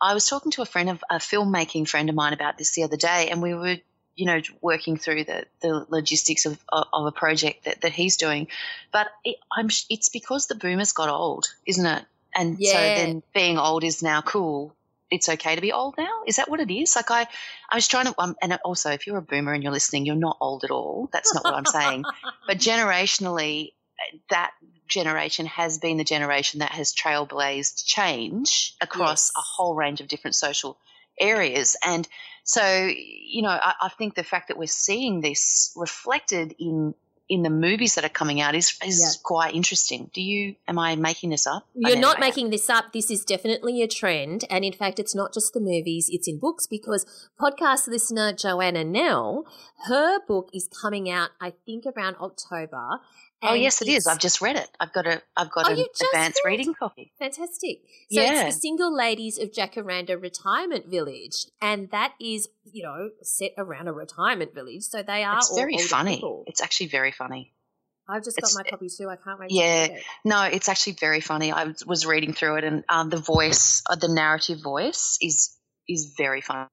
I 0.00 0.14
was 0.14 0.26
talking 0.26 0.52
to 0.52 0.62
a 0.62 0.66
friend 0.66 0.90
of 0.90 1.04
a 1.10 1.16
filmmaking 1.16 1.88
friend 1.88 2.08
of 2.08 2.14
mine 2.14 2.32
about 2.32 2.58
this 2.58 2.72
the 2.72 2.82
other 2.82 2.96
day, 2.96 3.28
and 3.30 3.40
we 3.40 3.54
were, 3.54 3.76
you 4.16 4.26
know, 4.26 4.40
working 4.60 4.96
through 4.96 5.24
the, 5.24 5.46
the 5.60 5.86
logistics 5.88 6.46
of, 6.46 6.58
of 6.70 7.06
a 7.06 7.12
project 7.12 7.64
that, 7.64 7.80
that 7.82 7.92
he's 7.92 8.16
doing. 8.16 8.48
But 8.92 9.08
it, 9.24 9.36
I'm, 9.56 9.68
it's 9.88 10.08
because 10.08 10.46
the 10.46 10.56
boomers 10.56 10.92
got 10.92 11.08
old, 11.08 11.46
isn't 11.66 11.86
it? 11.86 12.04
And 12.34 12.58
so 12.72 12.78
then 12.78 13.22
being 13.32 13.58
old 13.58 13.84
is 13.84 14.02
now 14.02 14.20
cool. 14.20 14.74
It's 15.10 15.28
okay 15.28 15.54
to 15.54 15.60
be 15.60 15.70
old 15.70 15.94
now. 15.96 16.22
Is 16.26 16.36
that 16.36 16.50
what 16.50 16.58
it 16.58 16.74
is? 16.74 16.96
Like 16.96 17.10
I, 17.10 17.28
I 17.70 17.76
was 17.76 17.86
trying 17.86 18.06
to, 18.06 18.14
um, 18.18 18.34
and 18.42 18.58
also 18.64 18.90
if 18.90 19.06
you're 19.06 19.18
a 19.18 19.22
boomer 19.22 19.52
and 19.52 19.62
you're 19.62 19.70
listening, 19.72 20.06
you're 20.06 20.16
not 20.16 20.38
old 20.40 20.64
at 20.64 20.72
all. 20.72 21.08
That's 21.12 21.32
not 21.32 21.44
what 21.44 21.54
I'm 21.54 21.66
saying. 21.66 22.04
But 22.46 22.58
generationally, 22.58 23.73
that 24.30 24.52
generation 24.88 25.46
has 25.46 25.78
been 25.78 25.96
the 25.96 26.04
generation 26.04 26.60
that 26.60 26.72
has 26.72 26.92
trailblazed 26.94 27.84
change 27.86 28.74
across 28.80 29.30
Yes. 29.30 29.32
a 29.36 29.40
whole 29.40 29.74
range 29.74 30.00
of 30.00 30.08
different 30.08 30.34
social 30.34 30.78
areas. 31.20 31.76
And 31.84 32.06
so, 32.44 32.90
you 32.92 33.42
know, 33.42 33.48
I, 33.48 33.74
I 33.82 33.88
think 33.96 34.14
the 34.14 34.24
fact 34.24 34.48
that 34.48 34.58
we're 34.58 34.66
seeing 34.66 35.20
this 35.20 35.72
reflected 35.76 36.54
in 36.58 36.94
in 37.26 37.42
the 37.42 37.48
movies 37.48 37.94
that 37.94 38.04
are 38.04 38.10
coming 38.10 38.42
out 38.42 38.54
is 38.54 38.76
is 38.84 39.00
Yeah. 39.00 39.20
quite 39.22 39.54
interesting. 39.54 40.10
Do 40.12 40.20
you? 40.20 40.56
Am 40.68 40.78
I 40.78 40.94
making 40.96 41.30
this 41.30 41.46
up? 41.46 41.66
You're 41.74 41.96
not 41.96 42.20
making 42.20 42.50
this 42.50 42.68
up. 42.68 42.92
This 42.92 43.10
is 43.10 43.24
definitely 43.24 43.80
a 43.80 43.88
trend. 43.88 44.44
And 44.50 44.62
in 44.62 44.74
fact, 44.74 44.98
it's 44.98 45.14
not 45.14 45.32
just 45.32 45.54
the 45.54 45.60
movies, 45.60 46.10
it's 46.12 46.28
in 46.28 46.38
books 46.38 46.66
because 46.66 47.06
podcast 47.40 47.88
listener 47.88 48.34
Joanna 48.34 48.84
Nell, 48.84 49.46
her 49.86 50.20
book 50.28 50.50
is 50.52 50.68
coming 50.68 51.08
out, 51.08 51.30
I 51.40 51.54
think, 51.64 51.84
around 51.86 52.16
October. 52.20 53.00
Oh 53.50 53.54
yes, 53.54 53.82
it 53.82 53.88
is. 53.88 54.06
I've 54.06 54.18
just 54.18 54.40
read 54.40 54.56
it. 54.56 54.68
I've 54.80 54.92
got 54.92 55.06
a 55.06 55.22
I've 55.36 55.50
got 55.50 55.68
Oh, 55.68 55.72
an 55.72 55.84
advanced 56.12 56.40
read? 56.44 56.50
reading 56.58 56.74
copy. 56.74 57.12
Fantastic. 57.18 57.80
So 58.10 58.20
Yeah. 58.20 58.46
it's 58.46 58.56
the 58.56 58.60
Single 58.60 58.94
Ladies 58.94 59.38
of 59.38 59.50
Jacaranda 59.52 60.20
Retirement 60.20 60.86
Village. 60.86 61.46
And 61.60 61.90
that 61.90 62.14
is, 62.20 62.48
you 62.64 62.82
know, 62.82 63.10
set 63.22 63.52
around 63.58 63.88
a 63.88 63.92
retirement 63.92 64.54
village. 64.54 64.82
So 64.82 65.02
they 65.02 65.24
are 65.24 65.38
It's 65.38 65.50
all 65.50 65.56
very 65.56 65.78
funny. 65.78 66.16
people. 66.16 66.44
It's 66.46 66.62
actually 66.62 66.86
very 66.88 67.12
funny. 67.12 67.52
I've 68.08 68.22
just 68.22 68.38
got 68.38 68.50
my 68.54 68.64
copy 68.68 68.88
too. 68.88 69.08
I 69.08 69.16
can't 69.16 69.40
wait 69.40 69.50
Yeah. 69.50 69.84
it. 69.84 70.02
No, 70.24 70.42
it's 70.42 70.68
actually 70.68 70.92
very 71.00 71.20
funny. 71.20 71.52
I 71.52 71.64
was- 71.64 71.86
was 71.86 72.04
reading 72.04 72.34
through 72.34 72.56
it, 72.56 72.64
and 72.64 72.84
um, 72.88 73.08
the 73.08 73.16
voice, 73.18 73.82
uh, 73.88 73.96
the 73.96 74.08
narrative 74.08 74.60
voice, 74.62 75.16
is 75.22 75.56
is 75.88 76.14
very 76.16 76.40
funny. 76.40 76.68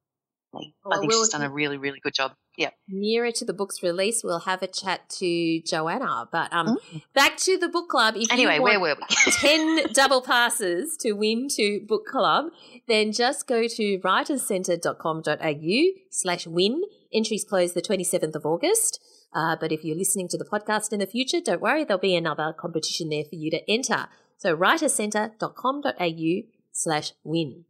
Well, 0.54 0.64
I 0.92 1.00
think 1.00 1.12
we'll- 1.12 1.24
she's 1.24 1.30
done 1.30 1.44
a 1.44 1.50
really, 1.50 1.78
really 1.78 2.00
good 2.00 2.14
job. 2.14 2.34
Yeah. 2.58 2.72
nearer 2.90 3.32
to 3.32 3.46
the 3.46 3.54
book's 3.54 3.82
release, 3.82 4.24
we'll 4.26 4.42
have 4.42 4.62
a 4.62 4.68
chat 4.68 5.10
to 5.20 5.62
Joanna. 5.62 6.28
But 6.32 6.52
um, 6.52 6.78
Mm. 6.92 7.02
back 7.14 7.38
to 7.38 7.58
the 7.58 7.70
book 7.70 7.88
club. 7.88 8.16
If 8.18 8.30
Anyway, 8.32 8.56
you 8.56 8.62
where 8.62 8.80
were 8.80 8.96
we? 9.00 9.32
10 9.32 9.94
double 9.94 10.22
passes 10.22 10.98
to 10.98 11.14
win 11.14 11.48
to 11.52 11.80
book 11.88 12.06
club, 12.06 12.52
then 12.88 13.14
just 13.14 13.48
go 13.48 13.68
to 13.68 14.00
writerscentre.com.au 14.00 16.02
slash 16.10 16.46
win. 16.48 16.84
Entries 17.14 17.46
close 17.46 17.72
the 17.74 17.82
27th 17.82 18.36
of 18.36 18.46
August. 18.46 19.00
Uh, 19.34 19.56
but 19.60 19.72
if 19.72 19.86
you're 19.86 19.98
listening 19.98 20.28
to 20.28 20.38
the 20.38 20.44
podcast 20.46 20.92
in 20.92 21.00
the 21.00 21.08
future, 21.08 21.40
don't 21.40 21.62
worry, 21.62 21.86
there'll 21.86 22.02
be 22.02 22.16
another 22.18 22.54
competition 22.58 23.08
there 23.10 23.24
for 23.24 23.36
you 23.36 23.50
to 23.50 23.62
enter. 23.72 24.10
So 24.38 24.56
writerscentre.com.au 24.58 26.42
slash 26.74 27.14
win. 27.24 27.64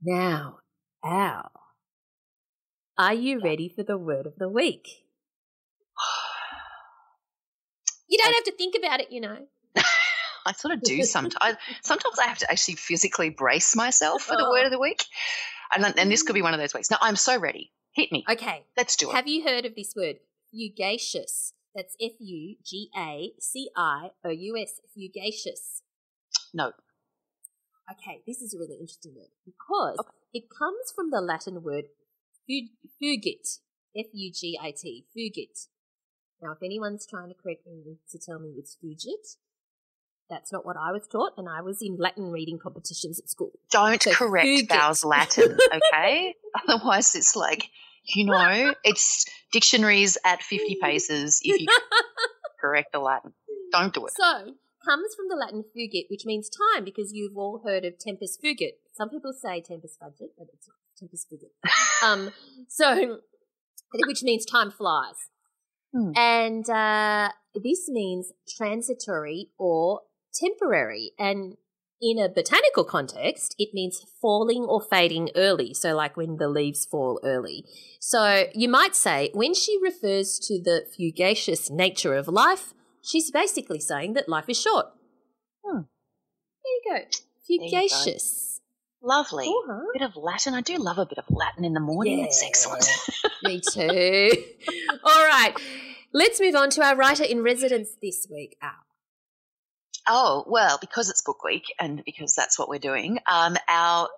Now, 0.00 0.58
Al, 1.04 1.50
are 2.96 3.14
you 3.14 3.40
ready 3.40 3.68
for 3.68 3.82
the 3.82 3.96
word 3.98 4.26
of 4.26 4.34
the 4.36 4.48
week? 4.48 4.88
You 8.10 8.16
don't 8.16 8.32
have 8.32 8.44
to 8.44 8.52
think 8.52 8.74
about 8.74 9.00
it, 9.00 9.12
you 9.12 9.20
know. 9.20 9.36
I 10.46 10.52
sort 10.52 10.72
of 10.72 10.80
do 10.80 11.02
sometimes. 11.04 11.58
Sometimes 11.82 12.18
I 12.18 12.26
have 12.26 12.38
to 12.38 12.50
actually 12.50 12.76
physically 12.76 13.28
brace 13.28 13.76
myself 13.76 14.22
for 14.22 14.34
the 14.34 14.46
Oh. 14.46 14.50
word 14.50 14.64
of 14.64 14.72
the 14.72 14.78
week, 14.78 15.04
and 15.74 15.84
and 15.84 16.10
this 16.10 16.22
could 16.22 16.32
be 16.32 16.40
mm. 16.40 16.44
one 16.44 16.54
of 16.54 16.58
those 16.60 16.72
weeks. 16.72 16.90
No, 16.90 16.96
I'm 17.02 17.16
so 17.16 17.38
ready. 17.38 17.70
Hit 17.92 18.10
me. 18.10 18.24
Okay. 18.30 18.64
Let's 18.78 18.96
do 18.96 19.10
it. 19.10 19.14
Have 19.14 19.28
you 19.28 19.44
heard 19.44 19.66
of 19.66 19.74
this 19.74 19.92
word? 19.94 20.16
Fugacious. 20.50 21.52
That's 21.74 21.94
F 22.00 22.12
U 22.18 22.56
G 22.64 22.88
A 22.96 23.32
C 23.38 23.68
I 23.76 24.08
O 24.24 24.30
U 24.30 24.56
S. 24.56 24.80
Fugacious. 24.96 25.82
no. 26.54 26.72
Okay, 27.92 28.22
this 28.26 28.42
is 28.42 28.54
a 28.54 28.58
really 28.58 28.76
interesting 28.80 29.14
word 29.16 29.30
because 29.44 29.96
it 30.32 30.44
comes 30.50 30.92
from 30.94 31.10
the 31.10 31.20
Latin 31.20 31.62
word 31.62 31.84
fug- 32.46 32.76
fugit. 33.02 33.58
F 33.96 34.06
U 34.12 34.32
G 34.32 34.58
I 34.62 34.72
T. 34.76 35.06
Fugit. 35.16 35.66
Now, 36.42 36.52
if 36.52 36.62
anyone's 36.62 37.06
trying 37.06 37.28
to 37.28 37.34
correct 37.34 37.66
me 37.66 37.96
to 38.10 38.18
tell 38.18 38.38
me 38.38 38.54
it's 38.58 38.76
fugit, 38.82 39.36
that's 40.30 40.52
not 40.52 40.64
what 40.66 40.76
I 40.76 40.92
was 40.92 41.08
taught, 41.08 41.32
and 41.36 41.48
I 41.48 41.62
was 41.62 41.80
in 41.80 41.96
Latin 41.96 42.30
reading 42.30 42.58
competitions 42.58 43.18
at 43.18 43.28
school. 43.30 43.52
Don't 43.70 44.02
So 44.02 44.12
correct 44.12 44.46
fugit. 44.46 44.68
Val's 44.68 45.04
Latin, 45.04 45.56
okay? 45.94 46.34
Otherwise, 46.68 47.14
it's 47.14 47.34
like 47.34 47.70
you 48.04 48.24
know, 48.26 48.74
it's 48.84 49.26
dictionaries 49.52 50.16
at 50.24 50.42
fifty 50.42 50.76
paces 50.80 51.40
if 51.42 51.60
you 51.60 51.66
correct 52.60 52.92
the 52.92 52.98
Latin. 52.98 53.32
Don't 53.72 53.92
do 53.92 54.06
it. 54.06 54.12
So, 54.16 54.52
comes 54.88 55.14
from 55.14 55.26
the 55.28 55.36
Latin 55.36 55.64
fugit, 55.76 56.06
which 56.10 56.24
means 56.24 56.48
time, 56.48 56.84
because 56.84 57.12
you've 57.12 57.36
all 57.36 57.62
heard 57.64 57.84
of 57.84 57.98
tempus 57.98 58.38
fugit. 58.42 58.72
Some 58.94 59.10
people 59.10 59.32
say 59.32 59.60
tempus 59.60 59.96
fugit, 60.02 60.30
but 60.38 60.48
it's 60.52 60.68
not 60.68 60.76
tempus 60.98 61.26
fugit. 61.30 62.06
um, 62.06 62.30
so, 62.68 63.18
which 64.06 64.22
means 64.22 64.46
time 64.46 64.70
flies. 64.70 65.28
Hmm. 65.94 66.12
And 66.16 66.68
uh, 66.70 67.30
this 67.54 67.88
means 67.88 68.32
transitory 68.56 69.50
or 69.58 70.00
temporary. 70.34 71.12
And 71.18 71.56
in 72.00 72.18
a 72.18 72.28
botanical 72.28 72.84
context, 72.84 73.54
it 73.58 73.70
means 73.74 74.04
falling 74.22 74.64
or 74.64 74.80
fading 74.80 75.30
early. 75.34 75.74
So, 75.74 75.94
like 75.94 76.16
when 76.16 76.36
the 76.36 76.48
leaves 76.48 76.86
fall 76.86 77.20
early. 77.24 77.64
So, 78.00 78.44
you 78.54 78.68
might 78.68 78.94
say 78.94 79.30
when 79.34 79.54
she 79.54 79.78
refers 79.82 80.38
to 80.40 80.62
the 80.62 80.86
fugacious 80.96 81.70
nature 81.70 82.14
of 82.14 82.28
life, 82.28 82.72
she's 83.02 83.30
basically 83.30 83.80
saying 83.80 84.14
that 84.14 84.28
life 84.28 84.48
is 84.48 84.60
short. 84.60 84.86
Hmm. 85.64 85.82
There 86.64 86.72
you 86.72 86.82
go. 86.86 87.18
you 87.48 87.60
go. 87.60 87.66
Fugacious. 87.68 88.60
Lovely. 89.02 89.44
Cool, 89.44 89.62
huh? 89.68 89.80
Bit 89.92 90.02
of 90.02 90.16
Latin. 90.16 90.54
I 90.54 90.60
do 90.60 90.76
love 90.76 90.98
a 90.98 91.06
bit 91.06 91.18
of 91.18 91.24
Latin 91.30 91.64
in 91.64 91.72
the 91.72 91.80
morning. 91.80 92.20
It's 92.20 92.42
excellent. 92.44 92.88
Me 93.44 93.60
too. 93.60 94.30
All 95.04 95.26
right. 95.26 95.54
Let's 96.12 96.40
move 96.40 96.54
on 96.56 96.70
to 96.70 96.82
our 96.82 96.96
writer 96.96 97.24
in 97.24 97.42
residence 97.42 97.90
this 98.02 98.26
week, 98.30 98.56
Al. 98.62 98.72
Oh 100.08 100.44
well, 100.46 100.78
because 100.80 101.10
it's 101.10 101.22
book 101.22 101.44
week 101.44 101.64
and 101.78 102.02
because 102.04 102.34
that's 102.34 102.58
what 102.58 102.68
we're 102.68 102.78
doing. 102.78 103.18
Um, 103.30 103.56
our 103.68 104.08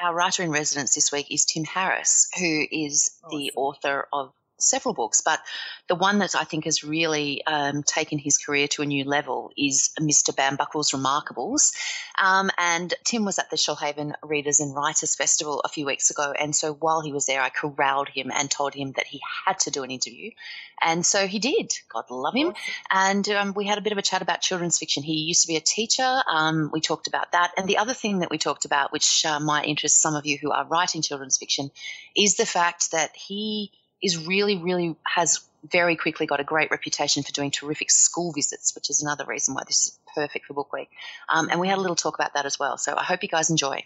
our 0.00 0.14
writer 0.14 0.42
in 0.42 0.50
residence 0.50 0.94
this 0.94 1.12
week 1.12 1.26
is 1.30 1.44
Tim 1.44 1.64
Harris, 1.64 2.28
who 2.38 2.64
is 2.70 3.10
the 3.30 3.52
author 3.56 4.06
of 4.12 4.32
several 4.64 4.94
books, 4.94 5.20
but 5.20 5.40
the 5.88 5.94
one 5.94 6.18
that 6.18 6.34
I 6.34 6.44
think 6.44 6.64
has 6.64 6.82
really 6.84 7.44
um, 7.46 7.82
taken 7.82 8.18
his 8.18 8.38
career 8.38 8.68
to 8.68 8.82
a 8.82 8.86
new 8.86 9.04
level 9.04 9.52
is 9.56 9.90
Mr. 10.00 10.34
Bambuckle's 10.34 10.92
Remarkables. 10.92 11.74
Um, 12.18 12.50
and 12.58 12.94
Tim 13.04 13.24
was 13.24 13.38
at 13.38 13.50
the 13.50 13.56
Shoalhaven 13.56 14.14
Readers 14.22 14.60
and 14.60 14.74
Writers 14.74 15.14
Festival 15.14 15.60
a 15.64 15.68
few 15.68 15.86
weeks 15.86 16.10
ago, 16.10 16.32
and 16.32 16.54
so 16.54 16.72
while 16.72 17.00
he 17.00 17.12
was 17.12 17.26
there, 17.26 17.42
I 17.42 17.50
corralled 17.50 18.08
him 18.08 18.30
and 18.34 18.50
told 18.50 18.74
him 18.74 18.92
that 18.92 19.06
he 19.06 19.20
had 19.46 19.58
to 19.60 19.70
do 19.70 19.82
an 19.82 19.90
interview, 19.90 20.30
and 20.82 21.04
so 21.04 21.26
he 21.26 21.38
did. 21.38 21.72
God 21.88 22.04
love 22.10 22.34
him. 22.34 22.54
And 22.90 23.28
um, 23.30 23.54
we 23.54 23.66
had 23.66 23.78
a 23.78 23.80
bit 23.80 23.92
of 23.92 23.98
a 23.98 24.02
chat 24.02 24.22
about 24.22 24.40
children's 24.40 24.78
fiction. 24.78 25.02
He 25.02 25.14
used 25.14 25.42
to 25.42 25.48
be 25.48 25.56
a 25.56 25.60
teacher. 25.60 26.22
Um, 26.30 26.70
we 26.72 26.80
talked 26.80 27.06
about 27.06 27.32
that, 27.32 27.52
and 27.56 27.68
the 27.68 27.78
other 27.78 27.94
thing 27.94 28.20
that 28.20 28.30
we 28.30 28.38
talked 28.38 28.64
about, 28.64 28.92
which 28.92 29.24
uh, 29.24 29.40
might 29.40 29.66
interest 29.66 30.00
some 30.00 30.14
of 30.14 30.26
you 30.26 30.38
who 30.40 30.50
are 30.50 30.66
writing 30.66 31.02
children's 31.02 31.38
fiction, 31.38 31.70
is 32.16 32.36
the 32.36 32.46
fact 32.46 32.92
that 32.92 33.14
he 33.14 33.72
is 34.04 34.26
really, 34.26 34.56
really 34.58 34.96
has 35.04 35.40
very 35.70 35.96
quickly 35.96 36.26
got 36.26 36.40
a 36.40 36.44
great 36.44 36.70
reputation 36.70 37.22
for 37.22 37.32
doing 37.32 37.50
terrific 37.50 37.90
school 37.90 38.32
visits, 38.32 38.74
which 38.74 38.90
is 38.90 39.02
another 39.02 39.24
reason 39.24 39.54
why 39.54 39.62
this 39.66 39.80
is 39.80 39.98
perfect 40.14 40.46
for 40.46 40.54
Book 40.54 40.72
Week. 40.72 40.90
Um, 41.28 41.48
and 41.50 41.58
we 41.58 41.68
had 41.68 41.78
a 41.78 41.80
little 41.80 41.96
talk 41.96 42.14
about 42.14 42.34
that 42.34 42.44
as 42.44 42.58
well. 42.58 42.76
So 42.76 42.94
I 42.96 43.02
hope 43.02 43.22
you 43.22 43.28
guys 43.28 43.50
enjoy. 43.50 43.84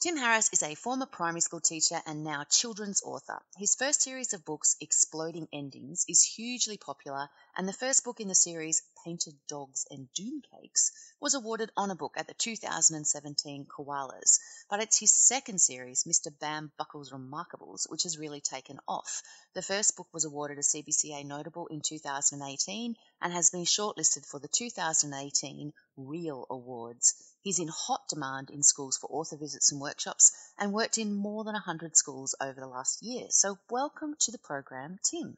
Tim 0.00 0.16
Harris 0.16 0.48
is 0.52 0.62
a 0.62 0.76
former 0.76 1.06
primary 1.06 1.40
school 1.40 1.60
teacher 1.60 2.00
and 2.06 2.22
now 2.22 2.44
children's 2.44 3.02
author. 3.02 3.42
His 3.56 3.74
first 3.74 4.00
series 4.00 4.32
of 4.32 4.44
books, 4.44 4.76
Exploding 4.80 5.48
Endings, 5.52 6.04
is 6.08 6.22
hugely 6.22 6.76
popular, 6.76 7.28
and 7.56 7.66
the 7.66 7.72
first 7.72 8.04
book 8.04 8.20
in 8.20 8.28
the 8.28 8.34
series, 8.36 8.84
Painted 9.04 9.34
Dogs 9.48 9.86
and 9.90 10.08
Doom 10.12 10.40
Cakes, 10.52 10.92
was 11.18 11.34
awarded 11.34 11.72
Honour 11.76 11.96
Book 11.96 12.14
at 12.16 12.28
the 12.28 12.34
2017 12.34 13.66
Koalas. 13.66 14.38
But 14.70 14.80
it's 14.84 15.00
his 15.00 15.12
second 15.12 15.60
series, 15.60 16.04
Mr. 16.04 16.30
Bambuckle's 16.30 17.10
Remarkables, 17.10 17.90
which 17.90 18.04
has 18.04 18.18
really 18.18 18.40
taken 18.40 18.78
off. 18.86 19.24
The 19.54 19.62
first 19.62 19.96
book 19.96 20.06
was 20.12 20.24
awarded 20.24 20.58
a 20.58 20.62
CBCA 20.62 21.26
Notable 21.26 21.66
in 21.66 21.80
2018 21.80 22.94
and 23.20 23.32
has 23.32 23.50
been 23.50 23.64
shortlisted 23.64 24.24
for 24.24 24.38
the 24.38 24.46
2018 24.46 25.72
Reel 25.98 26.46
Awards. 26.48 27.14
He's 27.42 27.58
in 27.58 27.68
hot 27.68 28.02
demand 28.08 28.50
in 28.50 28.62
schools 28.62 28.96
for 28.96 29.08
author 29.10 29.36
visits 29.36 29.72
and 29.72 29.80
workshops 29.80 30.32
and 30.58 30.72
worked 30.72 30.96
in 30.96 31.12
more 31.12 31.44
than 31.44 31.54
100 31.54 31.96
schools 31.96 32.34
over 32.40 32.58
the 32.58 32.66
last 32.66 33.00
year. 33.02 33.26
So, 33.30 33.58
welcome 33.68 34.14
to 34.20 34.32
the 34.32 34.38
program, 34.38 34.98
Tim. 35.10 35.36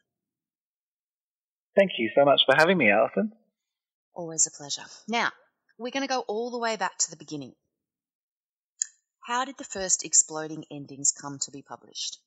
Thank 1.76 1.92
you 1.98 2.10
so 2.14 2.24
much 2.24 2.42
for 2.46 2.54
having 2.56 2.76
me, 2.76 2.90
Alison. 2.90 3.32
Always 4.14 4.46
a 4.46 4.56
pleasure. 4.56 4.88
Now, 5.08 5.30
we're 5.78 5.92
going 5.92 6.06
to 6.06 6.12
go 6.12 6.24
all 6.28 6.50
the 6.50 6.58
way 6.58 6.76
back 6.76 6.98
to 6.98 7.10
the 7.10 7.16
beginning. 7.16 7.54
How 9.26 9.44
did 9.44 9.56
the 9.58 9.64
first 9.64 10.04
exploding 10.04 10.64
endings 10.70 11.12
come 11.12 11.38
to 11.42 11.50
be 11.50 11.62
published? 11.62 12.18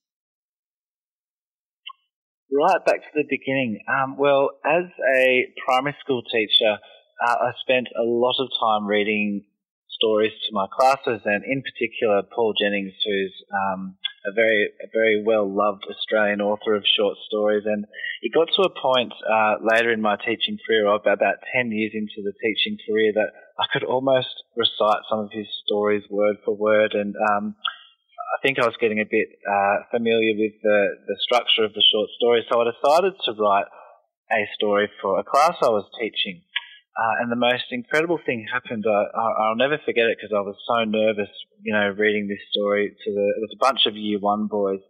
Right 2.52 2.86
back 2.86 3.02
to 3.02 3.10
the 3.14 3.26
beginning. 3.30 3.80
Um, 3.90 4.16
well, 4.18 4.52
as 4.64 4.86
a 5.18 5.54
primary 5.66 5.96
school 6.00 6.22
teacher, 6.22 6.78
uh, 7.22 7.36
I 7.48 7.52
spent 7.62 7.88
a 7.98 8.04
lot 8.04 8.36
of 8.40 8.50
time 8.60 8.88
reading 8.88 9.46
stories 9.90 10.34
to 10.34 10.52
my 10.52 10.68
classes, 10.68 11.22
and 11.26 11.44
in 11.46 11.62
particular, 11.62 12.24
Paul 12.24 12.54
Jennings, 12.60 12.94
who's 13.06 13.34
um, 13.54 13.96
a 14.26 14.32
very, 14.34 14.70
a 14.82 14.88
very 14.92 15.24
well 15.24 15.48
loved 15.48 15.86
Australian 15.90 16.42
author 16.42 16.76
of 16.76 16.84
short 16.86 17.18
stories. 17.28 17.64
And 17.66 17.86
it 18.22 18.34
got 18.34 18.50
to 18.56 18.64
a 18.64 18.82
point 18.82 19.14
uh, 19.24 19.56
later 19.64 19.92
in 19.92 20.02
my 20.02 20.18
teaching 20.18 20.58
career, 20.66 20.88
about 20.88 21.20
10 21.56 21.72
years 21.72 21.92
into 21.94 22.24
the 22.24 22.34
teaching 22.42 22.78
career, 22.88 23.14
that 23.16 23.32
I 23.60 23.66
could 23.72 23.84
almost 23.84 24.44
recite 24.56 25.04
some 25.10 25.20
of 25.20 25.32
his 25.32 25.48
stories 25.66 26.04
word 26.10 26.38
for 26.44 26.56
word. 26.56 26.94
And 26.94 27.16
um, 27.32 27.56
I 28.34 28.42
think 28.42 28.60
I 28.60 28.66
was 28.66 28.76
getting 28.80 29.00
a 29.00 29.10
bit 29.10 29.28
uh, 29.48 29.88
familiar 29.92 30.34
with 30.36 30.54
the, 30.64 30.80
the 31.08 31.18
structure 31.22 31.64
of 31.64 31.74
the 31.74 31.84
short 31.92 32.10
story. 32.18 32.46
So 32.50 32.60
I 32.60 32.72
decided 32.72 33.14
to 33.26 33.32
write 33.34 33.68
a 34.32 34.48
story 34.56 34.90
for 35.02 35.20
a 35.20 35.24
class 35.24 35.56
I 35.62 35.70
was 35.70 35.86
teaching. 36.00 36.42
Uh, 36.94 37.22
and 37.22 37.32
the 37.32 37.36
most 37.36 37.66
incredible 37.72 38.20
thing 38.24 38.46
happened. 38.52 38.86
I, 38.88 39.50
will 39.50 39.58
never 39.58 39.80
forget 39.84 40.06
it 40.14 40.18
because 40.22 40.36
I 40.36 40.42
was 40.42 40.56
so 40.68 40.84
nervous, 40.86 41.30
you 41.62 41.74
know, 41.74 41.90
reading 41.98 42.28
this 42.28 42.44
story 42.52 42.90
to 42.90 43.12
the. 43.12 43.26
It 43.38 43.42
was 43.42 43.56
a 43.56 43.64
bunch 43.66 43.88
of 43.88 43.98
year 43.98 44.20
one 44.20 44.46
boys, 44.46 44.82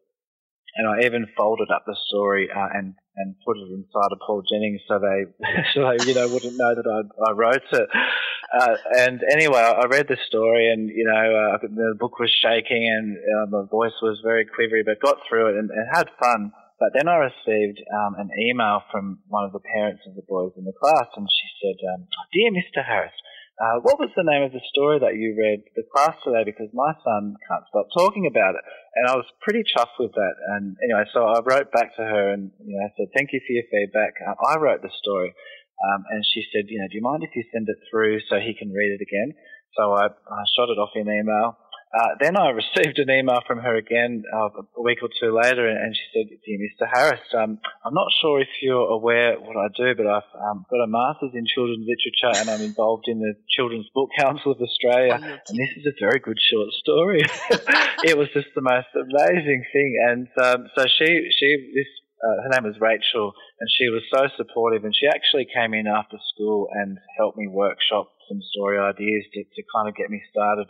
and 0.75 0.87
I 0.87 1.05
even 1.05 1.27
folded 1.37 1.71
up 1.71 1.83
the 1.87 1.95
story 2.07 2.49
uh, 2.51 2.67
and 2.73 2.95
and 3.15 3.35
put 3.45 3.57
it 3.57 3.71
inside 3.71 4.11
of 4.11 4.19
Paul 4.25 4.43
Jennings 4.51 4.81
so 4.87 4.99
they 4.99 5.31
so 5.73 5.79
they 5.87 6.03
you 6.05 6.15
know 6.15 6.27
wouldn't 6.27 6.57
know 6.57 6.75
that 6.75 6.87
I, 6.87 7.29
I 7.29 7.31
wrote 7.31 7.71
it. 7.71 7.89
Uh, 8.53 8.75
and 8.99 9.21
anyway, 9.31 9.57
I 9.57 9.85
read 9.87 10.07
the 10.07 10.17
story, 10.27 10.71
and 10.71 10.87
you 10.89 11.05
know, 11.05 11.55
uh, 11.55 11.57
the 11.61 11.95
book 11.99 12.19
was 12.19 12.29
shaking, 12.29 12.85
and 12.85 13.17
uh, 13.17 13.45
my 13.49 13.65
voice 13.69 13.97
was 14.01 14.19
very 14.23 14.45
quivery, 14.45 14.83
but 14.85 14.99
got 15.01 15.17
through 15.27 15.55
it 15.55 15.57
and, 15.57 15.71
and 15.71 15.87
had 15.91 16.07
fun. 16.19 16.51
But 16.83 16.91
then 16.99 17.07
I 17.07 17.31
received 17.31 17.79
um, 17.79 18.19
an 18.19 18.27
email 18.35 18.83
from 18.91 19.23
one 19.31 19.47
of 19.47 19.55
the 19.55 19.63
parents 19.63 20.03
of 20.03 20.19
the 20.19 20.27
boys 20.27 20.51
in 20.59 20.67
the 20.67 20.75
class, 20.75 21.07
and 21.15 21.23
she 21.31 21.47
said, 21.63 21.79
um, 21.95 22.11
"Dear 22.35 22.51
Mr. 22.51 22.83
Harris, 22.83 23.15
uh, 23.55 23.79
what 23.87 24.03
was 24.03 24.11
the 24.19 24.27
name 24.27 24.43
of 24.43 24.51
the 24.51 24.59
story 24.67 24.99
that 24.99 25.15
you 25.15 25.31
read 25.31 25.63
the 25.79 25.87
class 25.95 26.19
today? 26.27 26.43
Because 26.43 26.67
my 26.75 26.91
son 27.07 27.39
can't 27.47 27.63
stop 27.71 27.87
talking 27.95 28.27
about 28.27 28.59
it." 28.59 28.67
And 28.99 29.07
I 29.07 29.15
was 29.15 29.23
pretty 29.39 29.63
chuffed 29.63 29.95
with 29.95 30.11
that. 30.11 30.35
And 30.59 30.75
anyway, 30.83 31.07
so 31.15 31.23
I 31.23 31.39
wrote 31.39 31.71
back 31.71 31.95
to 31.95 32.03
her 32.03 32.35
and 32.35 32.51
you 32.59 32.75
know, 32.75 32.83
I 32.83 32.91
said, 32.99 33.15
"Thank 33.15 33.31
you 33.31 33.39
for 33.39 33.53
your 33.55 33.67
feedback. 33.71 34.19
Uh, 34.19 34.35
I 34.43 34.59
wrote 34.59 34.83
the 34.83 34.91
story." 34.99 35.31
Um, 35.83 36.03
and 36.11 36.23
she 36.23 36.43
said, 36.51 36.69
you 36.71 36.79
know, 36.79 36.87
do 36.87 36.95
you 36.95 37.03
mind 37.03 37.23
if 37.23 37.35
you 37.35 37.43
send 37.51 37.67
it 37.67 37.75
through 37.91 38.19
so 38.29 38.39
he 38.39 38.55
can 38.55 38.71
read 38.71 38.95
it 38.95 39.03
again? 39.03 39.35
So 39.75 39.91
I, 39.91 40.07
I 40.07 40.41
shot 40.55 40.69
it 40.69 40.79
off 40.79 40.95
in 40.95 41.09
email. 41.09 41.57
Uh, 41.93 42.15
then 42.19 42.35
I 42.35 42.49
received 42.63 42.97
an 42.99 43.09
email 43.09 43.39
from 43.45 43.59
her 43.59 43.75
again 43.75 44.23
uh, 44.33 44.49
a 44.77 44.81
week 44.81 44.99
or 45.01 45.09
two 45.19 45.31
later, 45.35 45.67
and 45.67 45.95
she 45.95 46.05
said, 46.13 46.37
"Dear 46.45 46.59
Mr. 46.59 46.89
Harris, 46.91 47.21
um, 47.37 47.59
I'm 47.85 47.93
not 47.93 48.07
sure 48.21 48.41
if 48.41 48.49
you're 48.61 48.89
aware 48.89 49.39
what 49.39 49.57
I 49.57 49.67
do, 49.75 49.93
but 49.95 50.07
I've 50.07 50.31
um, 50.49 50.65
got 50.69 50.83
a 50.83 50.87
master's 50.87 51.33
in 51.33 51.45
children's 51.45 51.85
literature, 51.87 52.39
and 52.41 52.49
I'm 52.49 52.61
involved 52.61 53.05
in 53.07 53.19
the 53.19 53.35
Children's 53.49 53.87
Book 53.93 54.09
Council 54.17 54.51
of 54.51 54.61
Australia, 54.61 55.19
oh, 55.21 55.37
and 55.47 55.57
this 55.57 55.73
is 55.77 55.85
a 55.85 55.93
very 55.99 56.19
good 56.19 56.37
short 56.39 56.69
story." 56.81 57.21
it 58.03 58.17
was 58.17 58.27
just 58.33 58.49
the 58.55 58.61
most 58.61 58.89
amazing 58.95 59.63
thing, 59.71 59.97
and 60.09 60.27
um, 60.41 60.67
so 60.75 60.85
she, 60.97 61.29
she, 61.37 61.71
this 61.75 61.87
uh, 62.23 62.41
her 62.43 62.49
name 62.49 62.63
was 62.63 62.79
Rachel, 62.79 63.33
and 63.59 63.69
she 63.77 63.89
was 63.89 64.01
so 64.13 64.27
supportive. 64.37 64.85
And 64.85 64.95
she 64.95 65.07
actually 65.07 65.45
came 65.53 65.73
in 65.73 65.87
after 65.87 66.17
school 66.33 66.69
and 66.71 66.97
helped 67.17 67.37
me 67.37 67.47
workshop 67.47 68.12
some 68.33 68.41
story 68.57 68.81
ideas 68.81 69.25
to, 69.33 69.43
to 69.43 69.61
kind 69.69 69.87
of 69.87 69.95
get 69.95 70.09
me 70.09 70.21
started. 70.33 70.67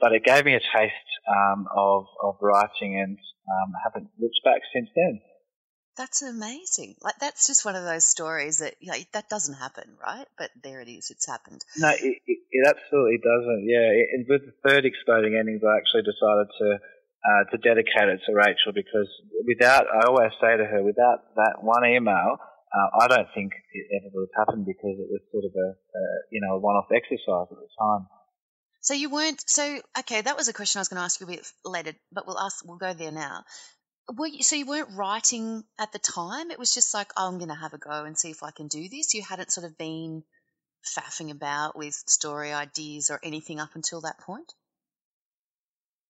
But 0.00 0.12
it 0.12 0.24
gave 0.24 0.44
me 0.44 0.54
a 0.54 0.60
taste 0.60 1.10
um, 1.24 1.66
of 1.74 2.04
of 2.22 2.36
writing, 2.40 3.00
and 3.00 3.16
um, 3.48 3.72
haven't 3.82 4.10
looked 4.20 4.40
back 4.44 4.60
since 4.74 4.88
then. 4.94 5.20
That's 5.96 6.20
amazing. 6.20 6.96
Like 7.00 7.16
that's 7.18 7.46
just 7.46 7.64
one 7.64 7.74
of 7.74 7.84
those 7.84 8.04
stories 8.04 8.58
that 8.58 8.76
you 8.80 8.92
know, 8.92 8.98
that 9.12 9.30
doesn't 9.30 9.56
happen, 9.56 9.96
right? 9.96 10.26
But 10.36 10.50
there 10.62 10.82
it 10.82 10.88
is. 10.92 11.08
It's 11.10 11.26
happened. 11.26 11.64
No, 11.78 11.88
it, 11.88 12.20
it, 12.26 12.38
it 12.52 12.64
absolutely 12.68 13.16
doesn't. 13.24 13.64
Yeah, 13.64 13.88
it, 13.96 14.26
with 14.28 14.44
the 14.44 14.68
third 14.68 14.84
exploding 14.84 15.36
endings, 15.40 15.62
I 15.64 15.80
actually 15.80 16.04
decided 16.04 16.52
to 16.60 16.68
uh, 17.24 17.42
to 17.50 17.56
dedicate 17.58 18.12
it 18.12 18.20
to 18.26 18.34
Rachel 18.36 18.76
because 18.76 19.08
without, 19.48 19.86
I 19.88 20.06
always 20.06 20.32
say 20.40 20.56
to 20.56 20.64
her, 20.64 20.82
without 20.82 21.34
that 21.36 21.58
one 21.62 21.84
email, 21.88 22.36
uh, 22.72 23.04
I 23.04 23.08
don't 23.08 23.28
think 23.34 23.52
it 23.72 23.86
ever 23.96 24.10
would 24.14 24.28
have 24.34 24.46
happened 24.46 24.66
because 24.66 24.98
it 24.98 25.08
was 25.08 25.20
sort 25.32 25.44
of 25.44 25.52
a, 25.54 25.68
a 25.70 26.02
you 26.30 26.40
know, 26.40 26.56
a 26.56 26.58
one-off 26.58 26.88
exercise 26.94 27.48
at 27.50 27.58
the 27.58 27.68
time. 27.78 28.06
So 28.80 28.94
you 28.94 29.10
weren't, 29.10 29.42
so, 29.46 29.80
okay, 29.98 30.20
that 30.20 30.36
was 30.36 30.48
a 30.48 30.52
question 30.52 30.78
I 30.78 30.82
was 30.82 30.88
going 30.88 30.98
to 30.98 31.04
ask 31.04 31.20
you 31.20 31.26
a 31.26 31.30
bit 31.30 31.46
later, 31.64 31.92
but 32.12 32.26
we'll 32.26 32.38
ask, 32.38 32.64
we'll 32.64 32.78
go 32.78 32.94
there 32.94 33.12
now. 33.12 33.44
Were 34.16 34.28
you, 34.28 34.42
so 34.42 34.54
you 34.54 34.66
weren't 34.66 34.96
writing 34.96 35.64
at 35.80 35.92
the 35.92 35.98
time? 35.98 36.52
It 36.52 36.58
was 36.58 36.72
just 36.72 36.94
like, 36.94 37.10
oh, 37.16 37.26
I'm 37.26 37.38
going 37.38 37.48
to 37.48 37.56
have 37.56 37.74
a 37.74 37.78
go 37.78 38.04
and 38.04 38.16
see 38.16 38.30
if 38.30 38.44
I 38.44 38.52
can 38.52 38.68
do 38.68 38.88
this. 38.88 39.14
You 39.14 39.22
hadn't 39.22 39.50
sort 39.50 39.66
of 39.66 39.76
been 39.76 40.22
faffing 40.86 41.32
about 41.32 41.76
with 41.76 41.94
story 42.06 42.52
ideas 42.52 43.10
or 43.10 43.18
anything 43.22 43.58
up 43.58 43.70
until 43.74 44.02
that 44.02 44.20
point? 44.20 44.52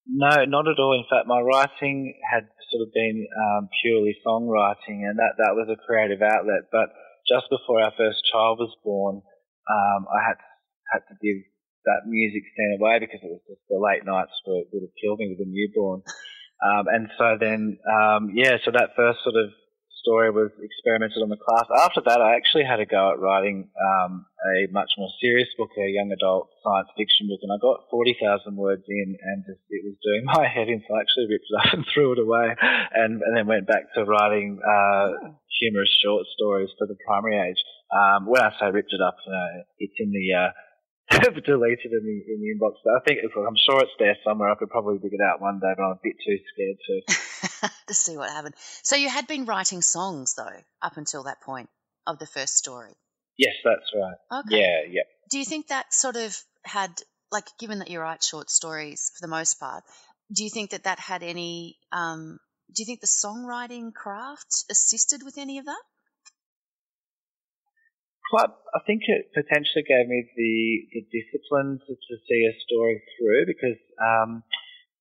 No, 0.07 0.45
not 0.45 0.69
at 0.69 0.79
all. 0.79 0.92
In 0.92 1.05
fact, 1.09 1.27
my 1.27 1.40
writing 1.40 2.21
had 2.31 2.49
sort 2.70 2.87
of 2.87 2.92
been 2.92 3.26
um, 3.31 3.68
purely 3.83 4.16
songwriting, 4.26 5.07
and 5.07 5.18
that 5.18 5.38
that 5.38 5.55
was 5.55 5.68
a 5.70 5.81
creative 5.87 6.22
outlet. 6.22 6.70
But 6.70 6.90
just 7.29 7.50
before 7.50 7.83
our 7.83 7.92
first 7.96 8.22
child 8.31 8.59
was 8.59 8.74
born, 8.85 9.22
um, 9.66 10.00
I 10.11 10.20
had 10.22 10.38
to, 10.38 10.48
had 10.92 11.02
to 11.11 11.16
give 11.22 11.42
that 11.87 12.07
music 12.07 12.42
stand 12.55 12.79
away 12.81 12.98
because 12.98 13.22
it 13.22 13.31
was 13.31 13.42
just 13.46 13.62
the 13.70 13.79
late 13.79 14.05
nights 14.05 14.35
would, 14.46 14.66
would 14.72 14.83
have 14.83 14.98
killed 14.98 15.18
me 15.18 15.31
with 15.31 15.46
a 15.46 15.48
newborn. 15.48 16.02
Um, 16.59 16.85
and 16.88 17.09
so 17.18 17.37
then, 17.38 17.79
um, 17.87 18.33
yeah, 18.35 18.59
so 18.64 18.72
that 18.72 18.96
first 18.96 19.22
sort 19.22 19.37
of 19.37 19.50
story 20.07 20.31
was 20.31 20.55
experimented 20.62 21.19
on 21.19 21.35
the 21.35 21.42
class. 21.42 21.66
After 21.83 21.99
that, 22.07 22.23
I 22.23 22.38
actually 22.38 22.62
had 22.62 22.79
a 22.79 22.87
go 22.87 23.11
at 23.11 23.19
writing 23.19 23.66
um, 23.75 24.23
a 24.38 24.71
much 24.71 24.95
more 24.95 25.11
serious 25.19 25.51
book, 25.59 25.75
a 25.75 25.90
young 25.90 26.14
adult 26.14 26.47
science 26.62 26.87
fiction 26.95 27.27
book, 27.27 27.42
and 27.42 27.51
I 27.51 27.59
got 27.59 27.90
40,000 27.90 28.55
words 28.55 28.87
in, 28.87 29.19
and 29.19 29.42
just, 29.42 29.59
it 29.66 29.83
was 29.83 29.99
doing 29.99 30.23
my 30.31 30.47
head 30.47 30.71
in, 30.71 30.79
so 30.87 30.95
I 30.95 31.03
actually 31.03 31.27
ripped 31.27 31.51
it 31.51 31.59
up 31.59 31.71
and 31.75 31.83
threw 31.90 32.14
it 32.14 32.23
away, 32.23 32.55
and, 32.95 33.19
and 33.19 33.33
then 33.35 33.51
went 33.51 33.66
back 33.66 33.90
to 33.99 34.07
writing 34.07 34.62
uh, 34.62 35.35
humorous 35.59 35.90
short 35.99 36.23
stories 36.38 36.71
for 36.79 36.87
the 36.87 36.97
primary 37.03 37.42
age. 37.42 37.59
Um, 37.90 38.31
when 38.31 38.42
I 38.42 38.55
say 38.62 38.71
ripped 38.71 38.95
it 38.95 39.03
up, 39.03 39.19
you 39.27 39.33
know, 39.35 39.49
it's 39.83 39.99
in 39.99 40.14
the 40.14 40.27
uh, 40.38 40.51
deleted 41.45 41.92
in 41.92 42.03
the 42.05 42.33
in 42.33 42.40
the 42.40 42.55
inbox. 42.55 42.75
But 42.85 42.95
I 42.95 43.01
think 43.07 43.21
I'm 43.23 43.57
sure 43.69 43.81
it's 43.81 43.92
there 43.99 44.16
somewhere. 44.25 44.51
I 44.51 44.55
could 44.57 44.71
probably 44.71 44.99
dig 44.99 45.12
it 45.12 45.21
out 45.21 45.40
one 45.40 45.61
day, 45.61 45.73
but 45.77 45.83
I'm 45.83 45.92
a 45.92 46.01
bit 46.03 46.16
too 46.25 46.38
scared 46.53 46.77
to. 46.87 47.71
to 47.87 47.95
see 47.95 48.16
what 48.16 48.31
happened. 48.31 48.55
So 48.83 48.97
you 48.97 49.09
had 49.09 49.27
been 49.27 49.45
writing 49.45 49.83
songs 49.83 50.35
though 50.35 50.61
up 50.83 50.97
until 50.97 51.25
that 51.25 51.40
point 51.40 51.69
of 52.07 52.19
the 52.19 52.27
first 52.27 52.57
story. 52.57 52.92
Yes, 53.38 53.55
that's 53.64 53.92
right. 53.95 54.40
Okay. 54.40 54.61
Yeah, 54.61 54.81
yeah. 54.90 55.03
Do 55.31 55.38
you 55.38 55.45
think 55.45 55.69
that 55.69 55.92
sort 55.92 56.16
of 56.16 56.37
had 56.64 56.90
like 57.31 57.47
given 57.59 57.81
that 57.81 57.90
you 57.90 58.01
write 58.01 58.23
short 58.23 58.51
stories 58.51 59.12
for 59.14 59.27
the 59.27 59.31
most 59.31 59.61
part, 59.61 59.85
do 60.33 60.45
you 60.45 60.51
think 60.51 60.71
that 60.71 60.85
that 60.85 60.99
had 60.99 61.23
any 61.23 61.79
um, 61.92 62.38
do 62.75 62.83
you 62.83 62.87
think 62.87 63.01
the 63.01 63.07
songwriting 63.07 63.92
craft 63.92 64.64
assisted 64.71 65.23
with 65.25 65.38
any 65.38 65.59
of 65.59 65.66
that? 65.66 65.83
Quite, 68.31 68.51
I 68.75 68.81
think 68.87 69.03
it 69.07 69.31
potentially 69.35 69.85
gave 69.87 70.07
me 70.09 70.27
the, 70.35 70.55
the 70.93 71.03
discipline 71.15 71.79
to, 71.79 71.93
to 71.95 72.15
see 72.27 72.41
a 72.47 72.55
story 72.67 73.03
through 73.17 73.47
because 73.47 73.81
um, 74.03 74.43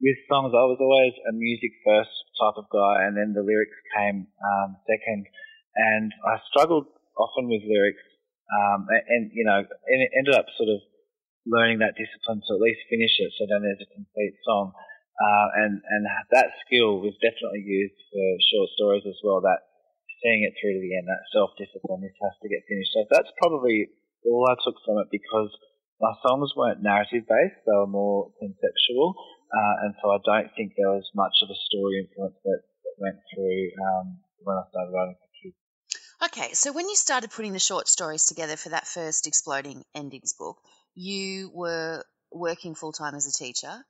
with 0.01 0.19
songs, 0.27 0.51
I 0.53 0.65
was 0.67 0.77
always 0.79 1.15
a 1.29 1.33
music 1.33 1.71
first 1.85 2.13
type 2.37 2.59
of 2.59 2.67
guy, 2.69 3.07
and 3.07 3.15
then 3.15 3.31
the 3.31 3.45
lyrics 3.45 3.79
came 3.95 4.27
um, 4.27 4.75
second. 4.83 5.25
And 5.75 6.11
I 6.27 6.39
struggled 6.51 6.87
often 7.15 7.47
with 7.47 7.63
lyrics, 7.63 8.03
um, 8.51 8.87
and, 8.91 9.03
and, 9.07 9.23
you 9.33 9.43
know, 9.43 9.63
and 9.63 9.99
ended 10.15 10.35
up 10.35 10.47
sort 10.59 10.69
of 10.69 10.79
learning 11.47 11.79
that 11.79 11.95
discipline 11.95 12.41
to 12.43 12.51
at 12.55 12.63
least 12.63 12.89
finish 12.89 13.13
it, 13.19 13.31
so 13.37 13.45
then 13.47 13.63
there's 13.63 13.83
a 13.83 13.93
complete 13.93 14.35
song. 14.43 14.73
Uh, 15.15 15.47
and 15.63 15.79
and 15.79 16.03
that 16.35 16.51
skill 16.67 16.99
was 16.99 17.15
definitely 17.23 17.63
used 17.63 17.95
for 18.11 18.27
short 18.51 18.69
stories 18.75 19.07
as 19.07 19.15
well. 19.23 19.39
That 19.39 19.63
seeing 20.23 20.43
it 20.43 20.53
through 20.59 20.75
to 20.75 20.81
the 20.83 20.95
end, 20.95 21.07
that 21.07 21.23
self 21.31 21.51
discipline, 21.57 22.01
this 22.01 22.15
has 22.21 22.35
to 22.41 22.49
get 22.49 22.67
finished. 22.67 22.93
So 22.93 23.03
that's 23.09 23.31
probably 23.39 23.89
all 24.25 24.47
I 24.49 24.55
took 24.63 24.75
from 24.85 24.99
it 24.99 25.09
because 25.11 25.51
my 26.01 26.13
songs 26.25 26.51
weren't 26.55 26.83
narrative 26.83 27.23
based, 27.27 27.63
they 27.65 27.75
were 27.75 27.87
more 27.87 28.31
conceptual. 28.39 29.15
Uh, 29.53 29.75
and 29.87 29.93
so 30.01 30.11
I 30.11 30.19
don't 30.25 30.51
think 30.57 30.73
there 30.75 30.91
was 30.91 31.07
much 31.15 31.39
of 31.43 31.49
a 31.49 31.59
story 31.69 32.03
influence 32.03 32.35
that, 32.43 32.61
that 32.83 32.95
went 32.99 33.19
through 33.31 33.71
um, 33.79 34.19
when 34.43 34.57
I 34.57 34.63
started 34.69 34.91
writing 34.91 35.15
for 35.15 35.29
kids. 35.39 35.55
Okay, 36.23 36.53
so 36.53 36.73
when 36.73 36.89
you 36.89 36.95
started 36.95 37.31
putting 37.31 37.53
the 37.53 37.59
short 37.59 37.87
stories 37.87 38.25
together 38.25 38.57
for 38.57 38.69
that 38.69 38.87
first 38.87 39.27
Exploding 39.27 39.83
Endings 39.93 40.33
book, 40.33 40.57
you 40.95 41.51
were 41.53 42.03
working 42.31 42.75
full 42.75 42.91
time 42.91 43.15
as 43.15 43.27
a 43.27 43.31
teacher. 43.31 43.85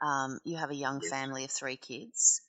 Um, 0.00 0.38
you 0.44 0.56
have 0.56 0.70
a 0.70 0.76
young 0.76 1.00
yes. 1.02 1.10
family 1.10 1.44
of 1.44 1.50
three 1.50 1.76
kids 1.76 2.42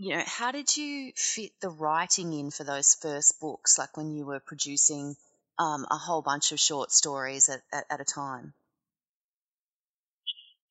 you 0.00 0.16
know, 0.16 0.22
how 0.24 0.50
did 0.50 0.74
you 0.78 1.12
fit 1.14 1.52
the 1.60 1.68
writing 1.68 2.32
in 2.32 2.50
for 2.50 2.64
those 2.64 2.96
first 3.02 3.38
books, 3.38 3.78
like 3.78 3.98
when 3.98 4.10
you 4.10 4.24
were 4.24 4.40
producing 4.40 5.14
um, 5.58 5.86
a 5.90 5.96
whole 5.96 6.22
bunch 6.22 6.52
of 6.52 6.58
short 6.58 6.90
stories 6.90 7.50
at, 7.50 7.60
at, 7.70 7.84
at, 7.90 8.00
a 8.00 8.04
time? 8.04 8.54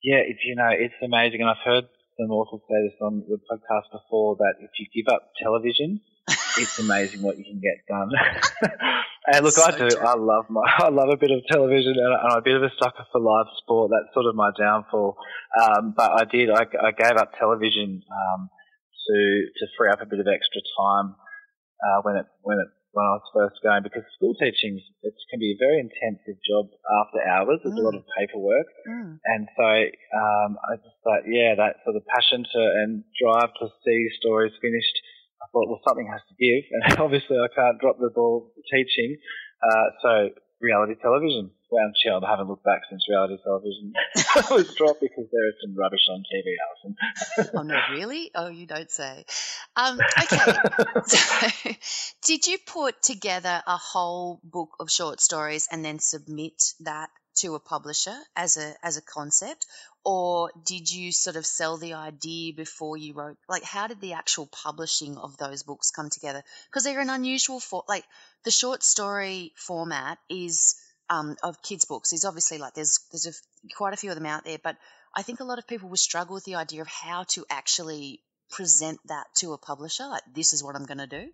Yeah, 0.02 0.16
it's 0.26 0.40
you 0.44 0.56
know, 0.56 0.70
it's 0.72 0.94
amazing, 1.00 1.42
and 1.42 1.48
I've 1.48 1.64
heard 1.64 1.84
some 2.18 2.32
authors 2.32 2.60
say 2.68 2.74
this 2.82 2.98
on 3.00 3.22
the 3.28 3.38
podcast 3.38 3.92
before 3.92 4.34
that 4.40 4.54
if 4.58 4.70
you 4.80 4.86
give 4.92 5.14
up 5.14 5.30
television, 5.40 6.00
it's 6.58 6.80
amazing 6.80 7.22
what 7.22 7.38
you 7.38 7.44
can 7.44 7.60
get 7.60 7.86
done. 7.86 8.10
and 9.32 9.44
look, 9.44 9.54
so 9.54 9.62
I 9.62 9.70
do. 9.78 9.90
True. 9.90 10.06
I 10.06 10.16
love 10.16 10.46
my, 10.50 10.62
I 10.78 10.88
love 10.88 11.08
a 11.08 11.16
bit 11.16 11.30
of 11.30 11.46
television, 11.48 11.94
and 11.96 12.14
I'm 12.14 12.38
a 12.38 12.42
bit 12.42 12.56
of 12.56 12.64
a 12.64 12.70
sucker 12.82 13.06
for 13.12 13.20
live 13.20 13.46
sport. 13.58 13.92
That's 13.92 14.12
sort 14.12 14.26
of 14.26 14.34
my 14.34 14.50
downfall. 14.58 15.16
Um, 15.62 15.94
but 15.96 16.10
I 16.10 16.24
did. 16.24 16.50
I, 16.50 16.66
I 16.82 16.90
gave 16.90 17.16
up 17.16 17.38
television. 17.38 18.02
Um, 18.10 18.50
to 19.10 19.18
to 19.58 19.64
free 19.74 19.90
up 19.90 19.98
a 19.98 20.06
bit 20.06 20.22
of 20.22 20.30
extra 20.30 20.62
time 20.78 21.18
uh, 21.82 21.98
when 22.06 22.14
it 22.14 22.26
when 22.46 22.62
it 22.62 22.70
when 22.92 23.06
I 23.06 23.18
was 23.18 23.30
first 23.34 23.62
going 23.62 23.82
because 23.82 24.02
school 24.18 24.34
teaching 24.34 24.78
it 25.02 25.14
can 25.30 25.38
be 25.38 25.54
a 25.54 25.62
very 25.62 25.78
intensive 25.78 26.38
job 26.42 26.70
after 27.06 27.22
hours. 27.22 27.62
There's 27.62 27.78
mm. 27.78 27.82
a 27.82 27.86
lot 27.86 27.98
of 27.98 28.02
mm. 28.02 28.14
paperwork, 28.18 28.68
mm. 28.86 29.18
and 29.18 29.42
so 29.54 29.68
um, 30.14 30.58
I 30.58 30.78
just 30.78 30.98
thought, 31.02 31.22
yeah, 31.26 31.54
that 31.54 31.82
sort 31.86 31.94
of 31.94 32.02
passion 32.10 32.42
to 32.42 32.62
and 32.82 33.06
drive 33.18 33.54
to 33.62 33.70
see 33.86 33.98
stories 34.18 34.54
finished. 34.58 34.96
I 35.40 35.46
thought, 35.54 35.70
well, 35.70 35.82
something 35.86 36.10
has 36.10 36.22
to 36.28 36.36
give, 36.36 36.62
and 36.74 36.98
obviously 36.98 37.38
I 37.38 37.50
can't 37.54 37.78
drop 37.78 37.98
the 37.98 38.10
ball 38.10 38.50
teaching. 38.70 39.18
Uh, 39.62 39.86
so 40.02 40.10
reality 40.60 40.94
television. 41.00 41.50
I 41.78 42.30
haven't 42.30 42.48
looked 42.48 42.64
back 42.64 42.82
since 42.88 43.08
reality 43.08 43.36
television 43.42 43.92
was 44.50 44.74
dropped 44.74 45.00
because 45.00 45.26
there 45.30 45.48
is 45.48 45.54
some 45.62 45.74
rubbish 45.76 46.06
on 46.10 46.24
TV, 46.32 46.54
Alison. 46.68 47.50
oh, 47.54 47.62
no, 47.62 47.80
really? 47.92 48.30
Oh, 48.34 48.48
you 48.48 48.66
don't 48.66 48.90
say. 48.90 49.24
Um, 49.76 49.98
okay. 50.22 50.52
so, 51.06 51.70
did 52.24 52.46
you 52.46 52.58
put 52.66 53.00
together 53.02 53.62
a 53.66 53.76
whole 53.76 54.40
book 54.42 54.70
of 54.80 54.90
short 54.90 55.20
stories 55.20 55.68
and 55.70 55.84
then 55.84 55.98
submit 55.98 56.60
that 56.80 57.10
to 57.36 57.54
a 57.54 57.60
publisher 57.60 58.16
as 58.34 58.56
a 58.56 58.74
as 58.82 58.96
a 58.96 59.02
concept 59.02 59.64
or 60.04 60.50
did 60.66 60.90
you 60.90 61.12
sort 61.12 61.36
of 61.36 61.46
sell 61.46 61.76
the 61.76 61.94
idea 61.94 62.52
before 62.52 62.96
you 62.96 63.14
wrote 63.14 63.36
like 63.48 63.62
how 63.62 63.86
did 63.86 64.00
the 64.00 64.14
actual 64.14 64.46
publishing 64.46 65.16
of 65.16 65.36
those 65.36 65.62
books 65.62 65.92
come 65.92 66.10
together 66.10 66.42
because 66.66 66.82
they're 66.82 67.00
an 67.00 67.08
unusual 67.08 67.60
for 67.60 67.84
like 67.88 68.04
the 68.44 68.50
short 68.50 68.82
story 68.82 69.52
format 69.56 70.18
is 70.28 70.74
um, 71.10 71.36
of 71.42 71.60
kids 71.62 71.84
books 71.84 72.12
is 72.12 72.24
obviously 72.24 72.58
like 72.58 72.74
there's 72.74 73.00
there's 73.12 73.26
a, 73.26 73.74
quite 73.76 73.92
a 73.92 73.96
few 73.96 74.10
of 74.10 74.16
them 74.16 74.26
out 74.26 74.44
there 74.44 74.58
but 74.62 74.76
i 75.14 75.22
think 75.22 75.40
a 75.40 75.44
lot 75.44 75.58
of 75.58 75.66
people 75.66 75.88
will 75.88 75.96
struggle 75.96 76.34
with 76.34 76.44
the 76.44 76.54
idea 76.54 76.80
of 76.80 76.88
how 76.88 77.24
to 77.24 77.44
actually 77.50 78.20
present 78.50 78.98
that 79.06 79.26
to 79.34 79.52
a 79.52 79.58
publisher 79.58 80.06
like 80.06 80.22
this 80.34 80.52
is 80.52 80.62
what 80.62 80.76
i'm 80.76 80.86
going 80.86 80.98
to 80.98 81.06
do 81.06 81.28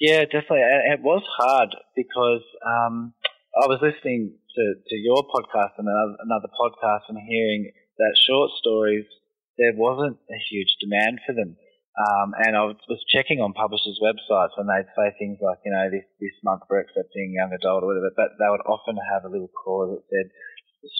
yeah 0.00 0.24
definitely 0.24 0.64
it 0.92 1.00
was 1.02 1.22
hard 1.38 1.68
because 1.94 2.42
um, 2.64 3.14
I 3.56 3.72
was 3.72 3.80
listening 3.80 4.36
to, 4.36 4.64
to 4.76 4.96
your 4.96 5.24
podcast 5.32 5.80
and 5.80 5.88
another, 5.88 6.16
another 6.20 6.52
podcast 6.52 7.08
and 7.08 7.16
hearing 7.16 7.72
that 7.96 8.14
short 8.28 8.50
stories, 8.60 9.06
there 9.56 9.72
wasn't 9.72 10.18
a 10.28 10.36
huge 10.50 10.76
demand 10.76 11.20
for 11.24 11.32
them. 11.32 11.56
Um, 11.96 12.36
and 12.36 12.52
I 12.52 12.68
was 12.68 13.00
checking 13.08 13.40
on 13.40 13.56
publishers' 13.56 13.96
websites 14.04 14.52
and 14.60 14.68
they'd 14.68 14.92
say 14.92 15.16
things 15.16 15.40
like, 15.40 15.64
you 15.64 15.72
know, 15.72 15.88
this, 15.88 16.04
this 16.20 16.36
month 16.44 16.68
we're 16.68 16.84
accepting 16.84 17.32
young 17.32 17.56
adult 17.56 17.84
or 17.84 17.88
whatever, 17.88 18.12
but 18.12 18.36
they 18.36 18.50
would 18.52 18.64
often 18.68 19.00
have 19.00 19.24
a 19.24 19.32
little 19.32 19.48
clause 19.48 19.96
that 19.96 20.04
said 20.12 20.28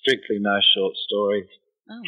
strictly 0.00 0.40
no 0.40 0.56
short 0.72 0.96
stories. 1.04 1.52
Oh. 1.92 2.00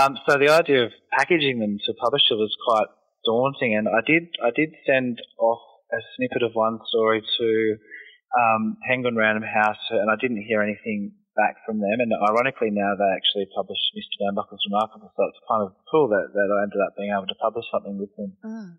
Um, 0.00 0.16
so 0.24 0.40
the 0.40 0.48
idea 0.48 0.88
of 0.88 0.92
packaging 1.12 1.60
them 1.60 1.76
to 1.84 1.92
a 1.92 2.00
publisher 2.00 2.40
was 2.40 2.56
quite 2.64 2.88
daunting 3.28 3.76
and 3.76 3.84
I 3.92 4.00
did, 4.00 4.32
I 4.40 4.50
did 4.56 4.72
send 4.88 5.20
off 5.36 5.60
a 5.92 6.00
snippet 6.16 6.42
of 6.42 6.56
one 6.56 6.80
story 6.88 7.20
to 7.20 7.76
um, 8.36 8.76
Penguin 8.88 9.16
Random 9.16 9.42
House, 9.42 9.82
and 9.90 10.10
I 10.10 10.14
didn't 10.20 10.44
hear 10.46 10.62
anything 10.62 11.12
back 11.40 11.56
from 11.64 11.80
them. 11.80 12.04
And 12.04 12.12
ironically, 12.12 12.68
now 12.68 12.92
they 12.92 13.08
actually 13.16 13.48
published 13.56 13.96
Mr. 13.96 14.20
Bambuckle's 14.20 14.60
Remarkable, 14.68 15.08
so 15.16 15.20
it's 15.24 15.48
kind 15.48 15.64
of 15.64 15.72
cool 15.88 16.12
that, 16.12 16.36
that 16.36 16.48
I 16.52 16.58
ended 16.68 16.84
up 16.84 16.92
being 17.00 17.16
able 17.16 17.32
to 17.32 17.40
publish 17.40 17.64
something 17.72 17.96
with 17.96 18.12
them. 18.20 18.36
Mm. 18.44 18.70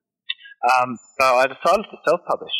Um, 0.61 0.89
so 1.17 1.25
I 1.41 1.49
decided 1.49 1.89
to 1.89 1.97
self-publish. 2.05 2.53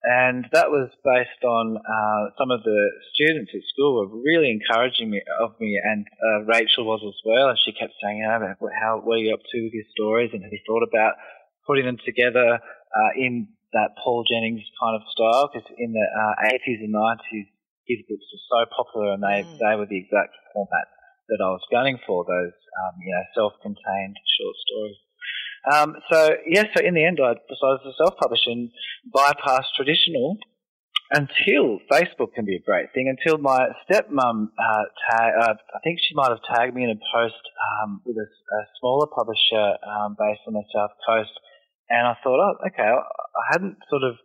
And 0.00 0.46
that 0.54 0.70
was 0.70 0.88
based 1.02 1.42
on 1.42 1.76
uh, 1.76 2.22
some 2.38 2.54
of 2.54 2.62
the 2.62 2.80
students 3.12 3.50
at 3.52 3.66
school 3.74 3.98
were 3.98 4.22
really 4.22 4.48
encouraging 4.48 5.10
me 5.10 5.20
of 5.42 5.58
me, 5.58 5.74
and 5.74 6.06
uh, 6.22 6.46
Rachel 6.46 6.86
was 6.86 7.02
as 7.02 7.18
well. 7.26 7.50
And 7.50 7.58
she 7.58 7.74
kept 7.74 7.98
saying, 8.00 8.22
oh, 8.22 8.38
"How 8.78 9.02
what 9.02 9.18
are 9.18 9.24
you 9.26 9.34
up 9.34 9.42
to 9.42 9.58
with 9.58 9.74
your 9.74 9.90
stories? 9.90 10.30
And 10.32 10.46
have 10.46 10.54
you 10.54 10.62
thought 10.64 10.86
about 10.86 11.18
putting 11.66 11.84
them 11.84 11.98
together 12.06 12.62
uh, 12.62 13.12
in 13.18 13.48
that 13.72 13.98
Paul 14.02 14.24
Jennings 14.24 14.64
kind 14.80 14.96
of 14.96 15.02
style 15.12 15.50
because 15.52 15.68
in 15.76 15.92
the 15.92 16.06
uh, 16.16 16.56
80s 16.56 16.80
and 16.80 16.94
90s, 16.94 17.48
his 17.88 18.04
books 18.04 18.28
were 18.28 18.46
so 18.46 18.60
popular 18.70 19.16
and 19.16 19.22
they, 19.22 19.42
mm. 19.42 19.58
they 19.58 19.74
were 19.74 19.88
the 19.88 19.98
exact 19.98 20.36
format 20.52 20.88
that 21.28 21.40
I 21.40 21.50
was 21.50 21.64
gunning 21.72 21.98
for, 22.06 22.24
those, 22.24 22.52
um, 22.52 22.94
you 23.00 23.12
know, 23.12 23.24
self-contained 23.34 24.16
short 24.38 24.56
stories. 24.64 25.00
Um, 25.68 25.88
so, 26.12 26.18
yeah, 26.46 26.64
so 26.72 26.84
in 26.84 26.94
the 26.94 27.04
end, 27.04 27.18
I 27.20 27.34
decided 27.48 27.84
to 27.84 27.92
self-publish 27.98 28.46
and 28.46 28.70
bypass 29.12 29.66
traditional 29.76 30.38
until 31.10 31.80
Facebook 31.90 32.36
can 32.36 32.44
be 32.44 32.56
a 32.56 32.64
great 32.64 32.92
thing, 32.92 33.08
until 33.08 33.40
my 33.40 33.72
stepmom, 33.88 34.52
uh, 34.52 34.84
tag, 35.08 35.32
uh, 35.40 35.54
I 35.56 35.80
think 35.82 36.00
she 36.04 36.14
might 36.14 36.28
have 36.28 36.44
tagged 36.44 36.76
me 36.76 36.84
in 36.84 36.90
a 36.90 37.00
post 37.12 37.40
um, 37.56 38.00
with 38.04 38.16
a, 38.16 38.28
a, 38.28 38.60
smaller 38.78 39.08
publisher 39.08 39.76
um, 39.88 40.16
based 40.20 40.44
on 40.46 40.52
the 40.52 40.64
South 40.72 40.92
Coast 41.08 41.32
and 41.90 42.06
I 42.06 42.14
thought, 42.22 42.36
oh, 42.36 42.54
okay, 42.68 42.84
I 42.84 43.44
hadn't 43.52 43.76
sort 43.88 44.04
of 44.04 44.16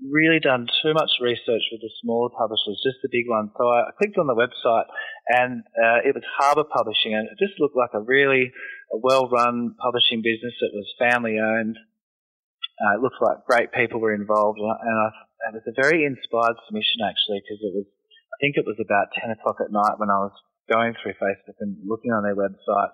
really 0.00 0.40
done 0.40 0.64
too 0.80 0.96
much 0.96 1.20
research 1.20 1.64
with 1.68 1.84
the 1.84 1.92
smaller 2.00 2.32
publishers, 2.32 2.80
just 2.80 3.04
the 3.04 3.12
big 3.12 3.28
ones. 3.28 3.52
So 3.52 3.68
I 3.68 3.92
clicked 4.00 4.16
on 4.16 4.26
the 4.26 4.38
website 4.38 4.88
and 5.28 5.60
uh, 5.76 6.00
it 6.04 6.16
was 6.16 6.24
Harbour 6.40 6.64
Publishing 6.64 7.12
and 7.12 7.28
it 7.28 7.36
just 7.36 7.60
looked 7.60 7.76
like 7.76 7.92
a 7.92 8.00
really 8.00 8.52
well-run 8.92 9.76
publishing 9.76 10.24
business. 10.24 10.56
that 10.60 10.72
was 10.72 10.88
family-owned. 10.98 11.76
Uh, 11.76 12.96
it 12.96 13.02
looked 13.04 13.20
like 13.20 13.44
great 13.44 13.72
people 13.76 14.00
were 14.00 14.16
involved 14.16 14.58
and, 14.58 14.68
I, 14.72 15.08
it 15.52 15.60
was 15.60 15.68
a 15.68 15.76
very 15.76 16.04
inspired 16.04 16.56
submission 16.64 17.04
actually 17.04 17.44
because 17.44 17.60
it 17.60 17.72
was, 17.76 17.88
I 17.88 18.36
think 18.40 18.56
it 18.56 18.68
was 18.68 18.80
about 18.80 19.12
10 19.20 19.36
o'clock 19.36 19.60
at 19.60 19.72
night 19.72 20.00
when 20.00 20.08
I 20.08 20.24
was 20.24 20.36
going 20.68 20.96
through 20.96 21.20
Facebook 21.20 21.60
and 21.60 21.76
looking 21.84 22.12
on 22.12 22.24
their 22.24 22.36
website 22.36 22.92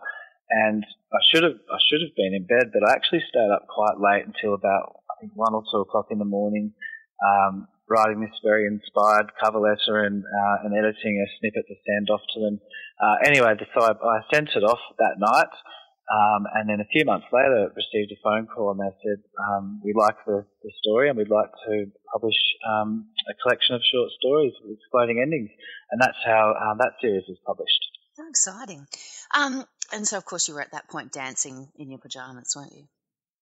and 0.50 0.82
I 1.10 1.20
should 1.30 1.42
have 1.42 1.58
I 1.70 1.78
should 1.90 2.02
have 2.06 2.14
been 2.14 2.34
in 2.34 2.46
bed, 2.46 2.70
but 2.70 2.86
I 2.86 2.94
actually 2.94 3.22
stayed 3.26 3.50
up 3.50 3.66
quite 3.66 3.98
late 3.98 4.26
until 4.26 4.54
about 4.54 5.02
I 5.10 5.20
think 5.20 5.32
one 5.34 5.54
or 5.54 5.62
two 5.66 5.82
o'clock 5.82 6.06
in 6.10 6.18
the 6.18 6.28
morning, 6.28 6.72
um, 7.24 7.68
writing 7.88 8.20
this 8.20 8.34
very 8.42 8.66
inspired 8.66 9.30
cover 9.42 9.58
letter 9.58 10.04
and, 10.04 10.24
uh, 10.24 10.56
and 10.64 10.74
editing 10.76 11.22
a 11.22 11.26
snippet 11.38 11.64
to 11.68 11.74
send 11.86 12.10
off 12.10 12.22
to 12.34 12.40
them. 12.40 12.60
Uh, 13.00 13.16
anyway, 13.24 13.54
so 13.74 13.82
I, 13.82 13.92
I, 13.92 14.20
sent 14.32 14.50
it 14.56 14.64
off 14.64 14.80
that 14.98 15.16
night. 15.18 15.54
Um, 16.06 16.46
and 16.54 16.70
then 16.70 16.80
a 16.80 16.86
few 16.86 17.04
months 17.04 17.26
later, 17.32 17.66
received 17.74 18.12
a 18.12 18.18
phone 18.22 18.46
call 18.46 18.70
and 18.70 18.78
they 18.78 18.94
said, 19.02 19.18
um, 19.50 19.80
we 19.84 19.92
like 19.92 20.14
the, 20.24 20.46
the, 20.62 20.70
story 20.78 21.08
and 21.08 21.18
we'd 21.18 21.28
like 21.28 21.50
to 21.66 21.86
publish 22.12 22.38
um, 22.62 23.06
a 23.28 23.34
collection 23.42 23.74
of 23.74 23.82
short 23.82 24.10
stories 24.20 24.52
with 24.62 24.78
exploding 24.78 25.18
endings. 25.20 25.50
And 25.90 26.00
that's 26.00 26.18
how 26.24 26.54
um, 26.54 26.78
that 26.78 26.92
series 27.00 27.24
was 27.28 27.38
published. 27.44 27.82
How 28.16 28.28
exciting. 28.28 28.86
Um, 29.34 29.64
and 29.92 30.06
so, 30.06 30.16
of 30.16 30.24
course, 30.24 30.46
you 30.46 30.54
were 30.54 30.62
at 30.62 30.72
that 30.72 30.88
point 30.88 31.12
dancing 31.12 31.68
in 31.76 31.90
your 31.90 31.98
pajamas, 31.98 32.54
weren't 32.56 32.72
you? 32.72 32.86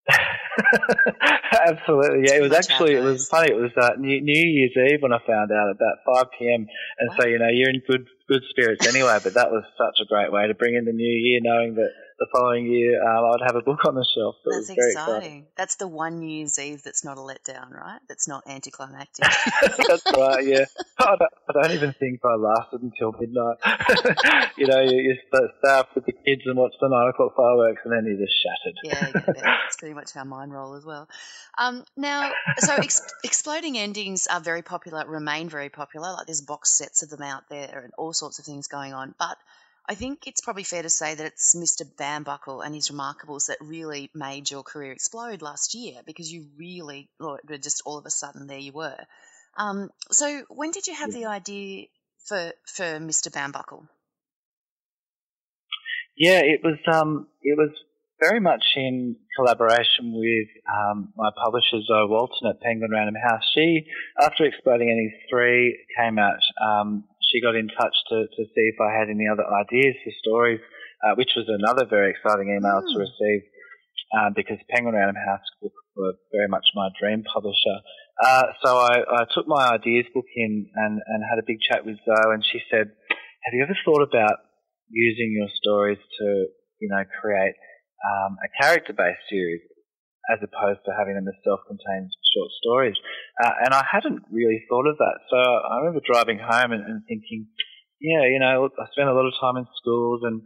Absolutely, 1.66 2.28
yeah. 2.28 2.36
It 2.36 2.42
was 2.42 2.52
actually 2.52 2.94
it 2.94 3.02
was 3.02 3.26
funny. 3.28 3.52
It 3.52 3.56
was 3.56 3.72
uh, 3.76 3.90
New, 3.98 4.20
New 4.20 4.32
Year's 4.32 4.92
Eve 4.92 5.02
when 5.02 5.12
I 5.12 5.18
found 5.26 5.50
out 5.50 5.70
about 5.70 5.96
five 6.04 6.26
p.m. 6.38 6.66
And 6.98 7.10
wow. 7.10 7.16
so 7.18 7.26
you 7.26 7.38
know 7.38 7.48
you're 7.48 7.70
in 7.70 7.80
good 7.88 8.06
good 8.28 8.42
spirits 8.50 8.86
anyway. 8.86 9.18
But 9.22 9.34
that 9.34 9.50
was 9.50 9.64
such 9.76 10.04
a 10.04 10.08
great 10.08 10.32
way 10.32 10.46
to 10.48 10.54
bring 10.54 10.74
in 10.74 10.84
the 10.84 10.92
new 10.92 11.04
year, 11.04 11.40
knowing 11.42 11.74
that 11.74 11.90
the 12.18 12.26
following 12.32 12.66
year 12.66 13.02
um, 13.02 13.24
I'd 13.24 13.44
have 13.46 13.56
a 13.56 13.62
book 13.62 13.84
on 13.84 13.94
the 13.94 14.06
shelf. 14.14 14.36
So 14.44 14.50
that's 14.52 14.70
exciting. 14.70 14.90
exciting. 14.90 15.46
That's 15.56 15.76
the 15.76 15.88
one 15.88 16.20
New 16.20 16.28
Year's 16.28 16.58
Eve 16.58 16.82
that's 16.82 17.04
not 17.04 17.18
a 17.18 17.20
letdown, 17.20 17.72
right? 17.72 18.00
That's 18.08 18.28
not 18.28 18.44
anticlimactic. 18.46 19.24
that's 19.88 20.04
right. 20.16 20.46
Yeah, 20.46 20.64
I 20.98 21.16
don't, 21.16 21.32
I 21.48 21.62
don't, 21.62 21.72
even 21.72 21.92
think 21.98 22.20
I 22.24 22.34
lasted 22.36 22.82
until 22.82 23.12
midnight. 23.18 23.56
you 24.56 24.66
know, 24.66 24.80
you, 24.80 24.98
you 24.98 25.16
stay 25.28 25.70
up 25.70 25.94
with 25.94 26.06
the 26.06 26.12
kids 26.12 26.42
and 26.46 26.56
watch 26.56 26.74
the 26.80 26.88
nine 26.88 27.08
o'clock 27.08 27.34
fireworks, 27.36 27.82
and 27.84 27.92
then 27.92 28.04
you're 28.06 28.24
just 28.24 28.34
shattered. 28.42 28.76
yeah, 28.84 29.22
yeah, 29.36 29.56
that's 29.64 29.76
pretty 29.76 29.94
much 29.94 30.12
how 30.12 30.24
mine 30.24 30.50
roll 30.50 30.74
as 30.74 30.84
well. 30.84 31.08
Um, 31.58 31.84
now, 31.96 32.32
so 32.58 32.74
ex- 32.74 33.02
exploding 33.22 33.76
endings 33.76 34.26
are 34.28 34.40
very 34.40 34.62
popular, 34.62 35.06
remain 35.06 35.48
very 35.48 35.68
popular. 35.68 36.12
Like 36.12 36.26
there's 36.26 36.40
box 36.40 36.70
sets 36.70 37.02
of 37.02 37.10
them 37.10 37.22
out 37.22 37.48
there, 37.48 37.80
and 37.84 37.92
all 37.98 38.12
sorts 38.14 38.38
of 38.38 38.44
things 38.44 38.66
going 38.68 38.94
on, 38.94 39.14
but 39.18 39.36
I 39.86 39.94
think 39.94 40.26
it's 40.26 40.40
probably 40.40 40.64
fair 40.64 40.82
to 40.82 40.88
say 40.88 41.14
that 41.14 41.26
it's 41.26 41.54
Mr. 41.54 41.84
Bambuckle 41.84 42.64
and 42.64 42.74
his 42.74 42.90
Remarkables 42.90 43.48
that 43.48 43.58
really 43.60 44.10
made 44.14 44.50
your 44.50 44.62
career 44.62 44.92
explode 44.92 45.42
last 45.42 45.74
year 45.74 46.00
because 46.06 46.32
you 46.32 46.46
really, 46.56 47.10
just 47.60 47.82
all 47.84 47.98
of 47.98 48.06
a 48.06 48.10
sudden, 48.10 48.46
there 48.46 48.58
you 48.58 48.72
were. 48.72 48.98
Um, 49.58 49.90
so, 50.10 50.44
when 50.48 50.70
did 50.70 50.86
you 50.86 50.94
have 50.94 51.10
yeah. 51.12 51.20
the 51.20 51.26
idea 51.26 51.86
for 52.24 52.52
for 52.66 52.84
Mr. 52.84 53.30
Bambuckle? 53.30 53.86
Yeah, 56.16 56.40
it 56.40 56.60
was 56.62 56.78
um, 56.90 57.28
it 57.42 57.56
was 57.56 57.70
very 58.20 58.40
much 58.40 58.64
in 58.76 59.16
collaboration 59.36 60.12
with 60.14 60.48
um, 60.72 61.12
my 61.16 61.30
publisher 61.42 61.82
Zoe 61.86 62.06
Walton 62.08 62.48
at 62.48 62.60
Penguin 62.60 62.90
Random 62.90 63.14
House. 63.22 63.42
She, 63.54 63.86
after 64.20 64.44
Exploding 64.44 64.88
Endings 64.88 65.12
three 65.28 65.78
came 65.98 66.18
out, 66.18 66.40
um, 66.64 67.04
she 67.34 67.42
got 67.42 67.58
in 67.58 67.66
touch 67.66 67.96
to, 68.14 68.30
to 68.30 68.42
see 68.54 68.64
if 68.70 68.78
I 68.78 68.94
had 68.94 69.10
any 69.10 69.26
other 69.26 69.42
ideas 69.42 69.98
for 70.06 70.14
stories, 70.22 70.62
uh, 71.02 71.18
which 71.18 71.34
was 71.34 71.50
another 71.50 71.82
very 71.82 72.14
exciting 72.14 72.54
email 72.54 72.78
mm. 72.78 72.86
to 72.86 72.94
hmm. 72.94 73.02
receive 73.02 73.42
um, 74.14 74.30
because 74.38 74.62
Penguin 74.70 74.94
Random 74.94 75.18
House 75.18 75.42
were 75.98 76.14
very 76.30 76.46
much 76.46 76.62
my 76.78 76.88
dream 76.94 77.26
publisher. 77.26 77.82
Uh, 78.22 78.54
so 78.62 78.78
I, 78.78 79.02
I, 79.02 79.22
took 79.34 79.48
my 79.50 79.74
ideas 79.74 80.06
book 80.14 80.30
in 80.36 80.70
and, 80.76 81.02
and 81.02 81.18
had 81.26 81.42
a 81.42 81.46
big 81.46 81.58
chat 81.58 81.82
with 81.84 81.98
Zoe, 82.06 82.30
and 82.30 82.46
she 82.46 82.62
said, 82.70 82.94
"Have 83.42 83.54
you 83.54 83.64
ever 83.66 83.74
thought 83.84 84.06
about 84.06 84.38
using 84.88 85.34
your 85.34 85.50
stories 85.58 85.98
to, 85.98 86.46
you 86.78 86.88
know, 86.88 87.02
create 87.20 87.58
um, 88.06 88.36
a 88.38 88.48
character-based 88.62 89.26
series 89.28 89.62
as 90.30 90.38
opposed 90.38 90.80
to 90.86 90.94
having 90.94 91.18
them 91.18 91.26
as 91.26 91.34
self-contained 91.42 92.10
short 92.34 92.50
stories. 92.58 92.96
Uh, 93.38 93.54
and 93.64 93.74
I 93.74 93.84
hadn't 93.86 94.22
really 94.30 94.64
thought 94.68 94.86
of 94.86 94.98
that. 94.98 95.18
So 95.30 95.38
I 95.38 95.78
remember 95.78 96.02
driving 96.04 96.38
home 96.38 96.72
and, 96.72 96.84
and, 96.84 97.02
thinking, 97.06 97.46
yeah, 98.00 98.26
you 98.26 98.38
know, 98.38 98.68
I 98.68 98.84
spent 98.92 99.08
a 99.08 99.14
lot 99.14 99.26
of 99.26 99.34
time 99.40 99.56
in 99.56 99.66
schools 99.78 100.20
and 100.24 100.42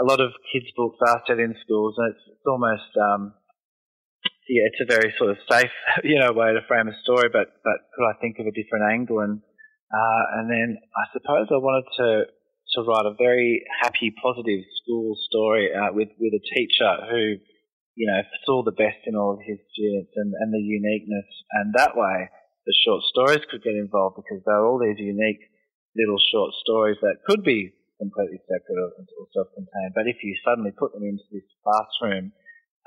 a 0.00 0.04
lot 0.04 0.20
of 0.20 0.32
kids' 0.52 0.70
books 0.76 0.98
are 1.06 1.22
set 1.26 1.38
in 1.38 1.54
schools 1.64 1.94
and 1.98 2.14
it's, 2.14 2.24
it's 2.30 2.46
almost, 2.46 2.90
um, 2.96 3.34
yeah, 4.48 4.68
it's 4.70 4.82
a 4.82 4.88
very 4.88 5.14
sort 5.18 5.30
of 5.30 5.38
safe, 5.50 5.74
you 6.04 6.18
know, 6.18 6.32
way 6.32 6.52
to 6.52 6.62
frame 6.66 6.88
a 6.88 6.96
story, 7.02 7.28
but, 7.32 7.48
but 7.62 7.78
could 7.94 8.06
I 8.06 8.14
think 8.20 8.38
of 8.38 8.46
a 8.46 8.54
different 8.54 8.90
angle? 8.90 9.20
And, 9.20 9.40
uh, 9.92 10.22
and 10.38 10.50
then 10.50 10.78
I 10.96 11.04
suppose 11.12 11.48
I 11.50 11.58
wanted 11.58 11.86
to, 11.98 12.08
to 12.74 12.82
write 12.82 13.06
a 13.06 13.14
very 13.16 13.62
happy, 13.82 14.12
positive 14.22 14.64
school 14.82 15.16
story, 15.28 15.70
uh, 15.70 15.92
with, 15.92 16.08
with 16.18 16.32
a 16.34 16.42
teacher 16.54 16.92
who, 17.10 17.36
you 17.94 18.06
know, 18.10 18.20
saw 18.44 18.62
the 18.62 18.74
best 18.74 19.06
in 19.06 19.14
all 19.14 19.32
of 19.34 19.40
his 19.46 19.58
students 19.72 20.10
and, 20.16 20.34
and 20.38 20.52
the 20.52 20.60
uniqueness. 20.60 21.28
And 21.52 21.74
that 21.76 21.96
way, 21.96 22.28
the 22.66 22.74
short 22.84 23.02
stories 23.04 23.44
could 23.50 23.62
get 23.62 23.74
involved 23.74 24.16
because 24.16 24.42
there 24.44 24.56
are 24.56 24.66
all 24.66 24.78
these 24.78 24.98
unique 24.98 25.40
little 25.94 26.18
short 26.32 26.52
stories 26.60 26.98
that 27.02 27.22
could 27.26 27.44
be 27.44 27.70
completely 28.02 28.42
separate 28.50 28.80
or, 28.82 28.90
or 28.98 29.26
self-contained. 29.30 29.94
But 29.94 30.10
if 30.10 30.18
you 30.22 30.34
suddenly 30.42 30.72
put 30.74 30.92
them 30.92 31.06
into 31.06 31.22
this 31.30 31.46
classroom 31.62 32.32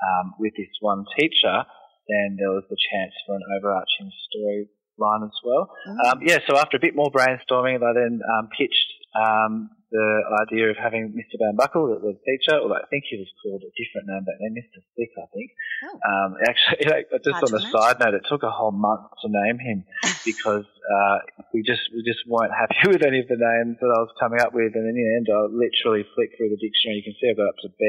um, 0.04 0.34
with 0.38 0.52
this 0.56 0.72
one 0.80 1.04
teacher, 1.16 1.64
then 2.08 2.36
there 2.36 2.52
was 2.52 2.64
the 2.68 2.76
chance 2.76 3.14
for 3.24 3.36
an 3.36 3.44
overarching 3.56 4.12
storyline 4.28 5.24
as 5.24 5.38
well. 5.44 5.72
Mm. 5.88 5.96
Um, 6.04 6.18
yeah, 6.24 6.38
so 6.44 6.56
after 6.58 6.76
a 6.76 6.80
bit 6.80 6.96
more 6.96 7.08
brainstorming, 7.08 7.80
I 7.80 7.92
then 7.96 8.20
um, 8.20 8.48
pitched 8.52 8.97
um, 9.16 9.70
the 9.90 10.20
idea 10.44 10.68
of 10.68 10.76
having 10.76 11.16
Mr. 11.16 11.40
Bambuckle, 11.40 11.88
the, 11.88 12.12
the 12.12 12.14
teacher, 12.20 12.60
although 12.60 12.76
I 12.76 12.84
think 12.92 13.08
he 13.08 13.16
was 13.16 13.30
called 13.40 13.64
a 13.64 13.72
different 13.72 14.04
name 14.04 14.24
back 14.28 14.36
then, 14.36 14.52
Mr. 14.52 14.84
Stick, 14.92 15.08
I 15.16 15.26
think. 15.32 15.48
Oh. 15.88 15.96
Um, 16.04 16.30
actually, 16.48 16.84
just 17.24 17.40
on 17.40 17.52
a 17.56 17.64
side 17.72 17.96
note, 18.00 18.12
it 18.12 18.28
took 18.28 18.44
a 18.44 18.52
whole 18.52 18.72
month 18.72 19.08
to 19.24 19.28
name 19.32 19.58
him 19.58 19.84
because 20.28 20.68
uh, 20.68 21.18
we 21.54 21.64
just 21.64 21.88
we 21.96 22.04
just 22.04 22.20
weren't 22.28 22.52
happy 22.52 22.76
with 22.92 23.00
any 23.00 23.20
of 23.24 23.28
the 23.32 23.40
names 23.40 23.80
that 23.80 23.88
I 23.88 24.00
was 24.04 24.12
coming 24.20 24.40
up 24.40 24.52
with, 24.52 24.76
and 24.76 24.84
in 24.84 24.94
the 24.94 25.08
end, 25.16 25.26
I 25.32 25.48
literally 25.48 26.04
flicked 26.12 26.36
through 26.36 26.52
the 26.52 26.60
dictionary. 26.60 27.00
You 27.00 27.06
can 27.08 27.16
see 27.16 27.32
I 27.32 27.36
got 27.36 27.48
up 27.48 27.60
to 27.64 27.70
B, 27.80 27.82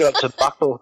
got 0.00 0.14
up 0.16 0.20
to 0.24 0.28
Buckle, 0.32 0.80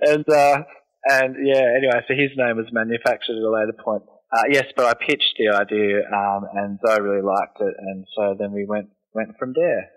and 0.00 0.28
uh, 0.28 0.60
and 1.08 1.40
yeah. 1.40 1.72
Anyway, 1.72 1.96
so 2.04 2.12
his 2.12 2.36
name 2.36 2.60
was 2.60 2.68
manufactured 2.68 3.40
at 3.40 3.48
a 3.48 3.48
later 3.48 3.76
point. 3.80 4.04
Uh, 4.32 4.44
yes, 4.50 4.64
but 4.74 4.86
I 4.86 4.94
pitched 4.94 5.34
the 5.38 5.54
idea, 5.54 6.08
um, 6.08 6.44
and 6.54 6.78
Zoe 6.86 7.00
really 7.02 7.22
liked 7.22 7.60
it, 7.60 7.74
and 7.78 8.06
so 8.16 8.34
then 8.38 8.52
we 8.52 8.64
went 8.66 8.88
went 9.14 9.36
from 9.38 9.52
there. 9.54 9.90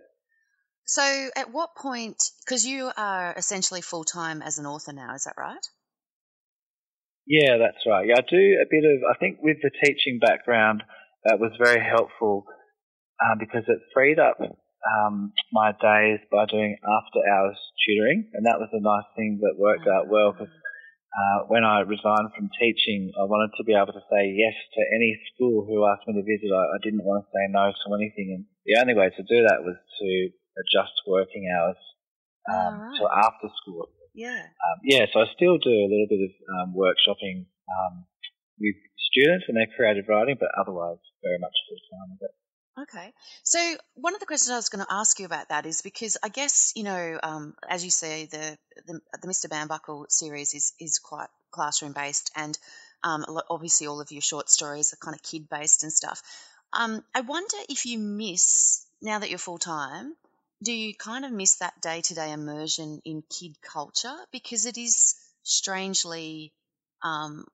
So, 0.86 1.30
at 1.36 1.52
what 1.52 1.76
point, 1.76 2.22
because 2.46 2.66
you 2.66 2.92
are 2.96 3.34
essentially 3.36 3.82
full 3.82 4.04
time 4.04 4.42
as 4.42 4.60
an 4.60 4.66
author 4.66 4.94
now, 4.94 5.16
is 5.16 5.24
that 5.24 5.34
right? 5.38 5.66
Yeah, 7.26 7.58
that's 7.58 7.82
right. 7.90 8.06
Yeah, 8.06 8.20
I 8.20 8.26
do 8.30 8.38
a 8.38 8.70
bit 8.70 8.86
of, 8.86 9.02
I 9.10 9.18
think 9.18 9.40
with 9.42 9.58
the 9.64 9.72
teaching 9.84 10.20
background, 10.22 10.84
that 11.24 11.40
was 11.40 11.52
very 11.58 11.82
helpful 11.84 12.46
um, 13.18 13.40
because 13.40 13.64
it 13.68 13.80
freed 13.96 14.20
up 14.20 14.38
um, 14.40 15.34
my 15.52 15.72
days 15.72 16.20
by 16.32 16.46
doing 16.46 16.78
after 16.86 17.20
hours 17.34 17.58
tutoring, 17.82 18.30
and 18.34 18.46
that 18.46 18.60
was 18.62 18.70
a 18.74 18.82
nice 18.82 19.10
thing 19.16 19.40
that 19.42 19.58
worked 19.58 19.88
out 19.88 20.08
well 20.08 20.34
because 20.34 20.54
uh, 21.16 21.48
when 21.48 21.64
I 21.64 21.80
resigned 21.88 22.36
from 22.36 22.52
teaching, 22.60 23.16
I 23.16 23.24
wanted 23.24 23.56
to 23.56 23.64
be 23.64 23.72
able 23.72 23.96
to 23.96 24.04
say 24.12 24.36
yes 24.36 24.56
to 24.76 24.82
any 24.92 25.16
school 25.32 25.64
who 25.64 25.88
asked 25.88 26.04
me 26.08 26.20
to 26.20 26.28
visit. 26.28 26.52
I, 26.52 26.76
I 26.76 26.80
didn't 26.84 27.08
want 27.08 27.24
to 27.24 27.32
say 27.32 27.48
no 27.48 27.72
to 27.72 27.88
anything, 27.96 28.36
and 28.36 28.44
the 28.68 28.76
only 28.84 28.94
way 28.94 29.08
to 29.08 29.24
do 29.24 29.48
that 29.48 29.64
was 29.64 29.80
to 29.80 30.10
adjust 30.60 30.96
working 31.08 31.48
hours 31.48 31.80
um, 32.52 32.80
right. 32.80 32.96
till 33.00 33.08
after 33.08 33.48
school. 33.64 33.88
Yeah. 34.14 34.44
Um, 34.44 34.78
yeah. 34.84 35.08
So 35.12 35.24
I 35.24 35.32
still 35.36 35.56
do 35.58 35.72
a 35.72 35.88
little 35.88 36.08
bit 36.12 36.24
of 36.24 36.34
um, 36.52 36.76
workshopping 36.76 37.48
um, 37.72 38.06
with 38.60 38.76
students 39.12 39.46
and 39.48 39.56
their 39.56 39.72
creative 39.72 40.08
writing, 40.08 40.36
but 40.40 40.52
otherwise 40.60 41.00
very 41.24 41.40
much 41.40 41.56
full 41.68 41.80
time 41.96 42.16
with 42.16 42.28
it. 42.28 42.36
Okay. 42.78 43.14
So 43.44 43.60
one 43.94 44.16
of 44.16 44.20
the 44.20 44.26
questions 44.26 44.52
I 44.52 44.58
was 44.58 44.70
going 44.70 44.86
to 44.86 44.94
ask 44.94 45.18
you 45.20 45.26
about 45.26 45.50
that 45.50 45.66
is 45.66 45.82
because 45.82 46.18
I 46.22 46.28
guess 46.28 46.74
you 46.76 46.84
know, 46.84 47.20
um, 47.24 47.56
as 47.70 47.86
you 47.86 47.92
say, 47.92 48.26
the, 48.26 48.58
the, 48.86 49.02
the 49.22 49.28
Mr. 49.28 49.48
Bambuckle 49.48 50.06
series 50.10 50.54
is 50.54 50.74
is 50.80 51.00
quite 51.00 51.30
classroom 51.52 51.94
based, 51.94 52.32
and 52.36 52.58
um, 53.04 53.26
obviously 53.50 53.88
all 53.88 54.02
of 54.02 54.12
your 54.12 54.22
short 54.22 54.50
stories 54.50 54.92
are 54.92 54.98
kind 54.98 55.16
of 55.16 55.24
kid 55.24 55.48
based 55.50 55.84
and 55.84 55.94
stuff. 55.94 56.22
Um, 56.74 57.02
I 57.14 57.22
wonder 57.22 57.58
if 57.70 57.86
you 57.86 57.98
miss 57.98 58.86
now 59.02 59.20
that 59.20 59.30
you're 59.30 59.40
full 59.40 59.58
time. 59.58 60.14
Do 60.62 60.74
you 60.74 60.94
kind 60.96 61.24
of 61.24 61.32
miss 61.32 61.56
that 61.58 61.82
day 61.82 62.02
to 62.02 62.14
day 62.14 62.32
immersion 62.34 63.02
in 63.06 63.24
kid 63.30 63.56
culture 63.62 64.16
because 64.32 64.66
it 64.66 64.78
is 64.78 65.16
strangely 65.44 66.52
um, 67.04 67.46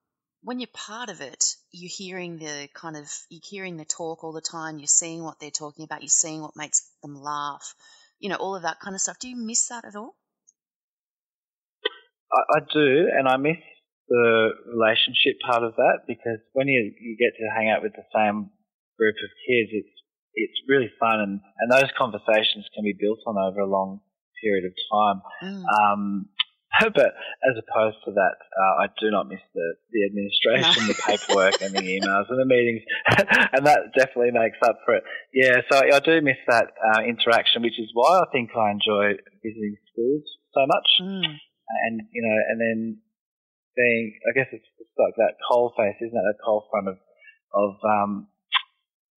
when 0.42 0.58
you're 0.58 0.68
part 0.74 1.08
of 1.08 1.20
it, 1.20 1.44
you're 1.70 1.90
hearing 1.92 2.38
the 2.38 2.68
kind 2.74 2.96
of 2.96 3.06
you're 3.30 3.48
hearing 3.48 3.76
the 3.76 3.84
talk 3.84 4.24
all 4.24 4.32
the 4.32 4.40
time. 4.40 4.78
You're 4.78 4.86
seeing 4.86 5.22
what 5.22 5.38
they're 5.40 5.50
talking 5.50 5.84
about. 5.84 6.02
You're 6.02 6.08
seeing 6.08 6.42
what 6.42 6.56
makes 6.56 6.90
them 7.02 7.14
laugh. 7.14 7.74
You 8.18 8.28
know, 8.28 8.36
all 8.36 8.56
of 8.56 8.62
that 8.62 8.80
kind 8.80 8.94
of 8.94 9.00
stuff. 9.00 9.18
Do 9.18 9.28
you 9.28 9.36
miss 9.36 9.68
that 9.68 9.84
at 9.84 9.96
all? 9.96 10.16
I, 12.32 12.58
I 12.58 12.60
do, 12.72 13.08
and 13.16 13.28
I 13.28 13.36
miss 13.36 13.58
the 14.08 14.50
relationship 14.66 15.38
part 15.46 15.62
of 15.62 15.74
that 15.76 16.04
because 16.06 16.42
when 16.52 16.66
you 16.66 16.92
you 17.00 17.16
get 17.16 17.38
to 17.38 17.54
hang 17.54 17.70
out 17.70 17.82
with 17.82 17.92
the 17.92 18.06
same 18.14 18.50
group 18.98 19.16
of 19.22 19.30
kids, 19.46 19.70
it's 19.72 19.94
it's 20.34 20.58
really 20.68 20.90
fun, 20.98 21.20
and 21.20 21.40
and 21.58 21.70
those 21.70 21.90
conversations 21.96 22.66
can 22.74 22.82
be 22.82 22.96
built 22.98 23.20
on 23.26 23.38
over 23.38 23.60
a 23.60 23.70
long 23.70 24.00
period 24.42 24.64
of 24.66 24.74
time. 24.90 25.18
Mm. 25.42 25.62
Um, 25.62 26.28
but 26.94 27.12
as 27.44 27.54
opposed 27.60 27.98
to 28.04 28.12
that, 28.12 28.36
uh, 28.40 28.74
I 28.82 28.86
do 29.00 29.10
not 29.10 29.28
miss 29.28 29.44
the, 29.54 29.74
the 29.92 30.06
administration, 30.08 30.88
the 30.88 30.94
paperwork, 31.06 31.60
and 31.60 31.74
the 31.76 31.84
emails 31.84 32.30
and 32.30 32.40
the 32.40 32.48
meetings, 32.48 32.82
and 33.52 33.66
that 33.66 33.92
definitely 33.96 34.32
makes 34.32 34.56
up 34.64 34.78
for 34.84 34.96
it. 34.96 35.04
Yeah, 35.34 35.60
so 35.70 35.80
I 35.84 36.00
do 36.00 36.20
miss 36.22 36.40
that 36.48 36.72
uh, 36.80 37.02
interaction, 37.02 37.62
which 37.62 37.78
is 37.78 37.90
why 37.92 38.24
I 38.24 38.26
think 38.32 38.50
I 38.56 38.70
enjoy 38.70 39.20
visiting 39.44 39.76
schools 39.92 40.24
so 40.54 40.64
much. 40.66 40.88
Mm. 41.00 41.36
And 41.84 42.00
you 42.12 42.22
know, 42.22 42.38
and 42.52 42.58
then 42.60 42.78
being, 43.76 44.18
I 44.28 44.32
guess 44.32 44.48
it's, 44.52 44.66
it's 44.78 44.96
like 44.98 45.16
that 45.16 45.36
coal 45.48 45.72
face, 45.76 45.96
isn't 46.00 46.16
it? 46.16 46.24
That 46.24 46.44
coal 46.44 46.68
front 46.70 46.88
of 46.88 46.96
of 47.52 47.76
um, 47.84 48.28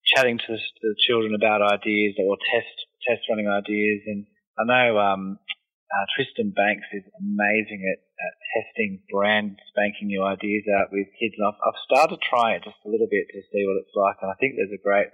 chatting 0.04 0.38
to 0.38 0.48
the, 0.48 0.58
to 0.58 0.86
the 0.92 0.96
children 1.08 1.36
about 1.36 1.62
ideas 1.62 2.16
or 2.20 2.36
test 2.52 2.76
test 3.08 3.24
running 3.30 3.48
ideas, 3.48 4.02
and 4.08 4.26
I 4.60 4.64
know 4.68 5.00
um, 5.00 5.40
uh, 5.92 6.06
Tristan 6.16 6.50
Banks 6.52 6.88
is 6.94 7.06
amazing 7.22 7.86
at, 7.86 8.00
at, 8.02 8.34
testing 8.56 9.04
brand 9.12 9.60
spanking 9.70 10.08
new 10.08 10.24
ideas 10.24 10.64
out 10.72 10.88
with 10.92 11.12
kids. 11.20 11.36
And 11.38 11.46
I've, 11.46 11.60
I've 11.60 11.82
started 11.86 12.20
trying 12.24 12.58
it 12.58 12.64
just 12.64 12.80
a 12.88 12.90
little 12.90 13.10
bit 13.12 13.28
to 13.30 13.40
see 13.52 13.64
what 13.68 13.84
it's 13.84 13.96
like. 13.96 14.18
And 14.24 14.32
I 14.32 14.38
think 14.40 14.56
there's 14.56 14.74
a 14.74 14.82
great 14.82 15.12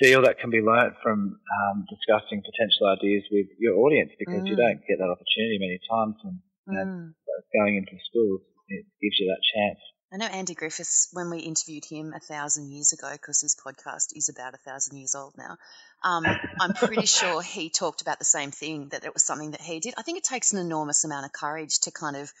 deal 0.00 0.22
that 0.22 0.38
can 0.38 0.52
be 0.52 0.60
learnt 0.60 0.94
from 1.02 1.40
um, 1.40 1.76
discussing 1.88 2.44
potential 2.44 2.92
ideas 2.92 3.24
with 3.32 3.48
your 3.58 3.80
audience 3.80 4.12
because 4.18 4.44
mm. 4.44 4.48
you 4.48 4.56
don't 4.56 4.84
get 4.84 5.00
that 5.00 5.08
opportunity 5.08 5.58
many 5.58 5.80
times. 5.88 6.16
And 6.24 6.38
Mm. 6.70 7.14
going 7.56 7.76
into 7.82 7.98
schools, 8.06 8.42
it 8.68 8.86
gives 9.02 9.18
you 9.18 9.26
that 9.26 9.42
chance. 9.42 9.80
I 10.12 10.16
know 10.16 10.26
Andy 10.26 10.54
Griffiths, 10.54 11.08
when 11.12 11.30
we 11.30 11.38
interviewed 11.38 11.84
him 11.84 12.12
a 12.12 12.18
thousand 12.18 12.72
years 12.72 12.92
ago, 12.92 13.10
because 13.12 13.40
his 13.40 13.54
podcast 13.54 14.16
is 14.16 14.28
about 14.28 14.54
a 14.54 14.58
thousand 14.58 14.96
years 14.96 15.14
old 15.14 15.34
now, 15.38 15.56
um, 16.02 16.24
I'm 16.60 16.72
pretty 16.72 17.06
sure 17.06 17.42
he 17.42 17.70
talked 17.70 18.02
about 18.02 18.18
the 18.18 18.24
same 18.24 18.50
thing, 18.50 18.88
that 18.88 19.04
it 19.04 19.14
was 19.14 19.22
something 19.22 19.52
that 19.52 19.60
he 19.60 19.78
did. 19.78 19.94
I 19.96 20.02
think 20.02 20.18
it 20.18 20.24
takes 20.24 20.52
an 20.52 20.58
enormous 20.58 21.04
amount 21.04 21.26
of 21.26 21.32
courage 21.32 21.78
to 21.82 21.92
kind 21.92 22.16
of 22.16 22.32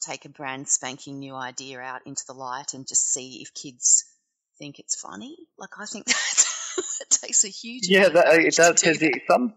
take 0.00 0.24
a 0.24 0.30
brand 0.30 0.66
spanking 0.66 1.18
new 1.18 1.34
idea 1.34 1.78
out 1.80 2.06
into 2.06 2.24
the 2.26 2.32
light 2.32 2.72
and 2.72 2.88
just 2.88 3.12
see 3.12 3.42
if 3.42 3.52
kids 3.52 4.04
think 4.58 4.78
it's 4.78 4.98
funny. 4.98 5.36
Like, 5.58 5.78
I 5.78 5.84
think 5.84 6.06
that 6.06 6.46
it 7.02 7.10
takes 7.10 7.44
a 7.44 7.48
huge 7.48 7.88
Yeah, 7.88 8.08
amount 8.08 8.14
that, 8.14 8.26
it 8.34 8.54
courage 8.54 8.56
does 8.56 8.80
to 8.80 8.94
do 8.94 9.10
because 9.12 9.20
some. 9.30 9.54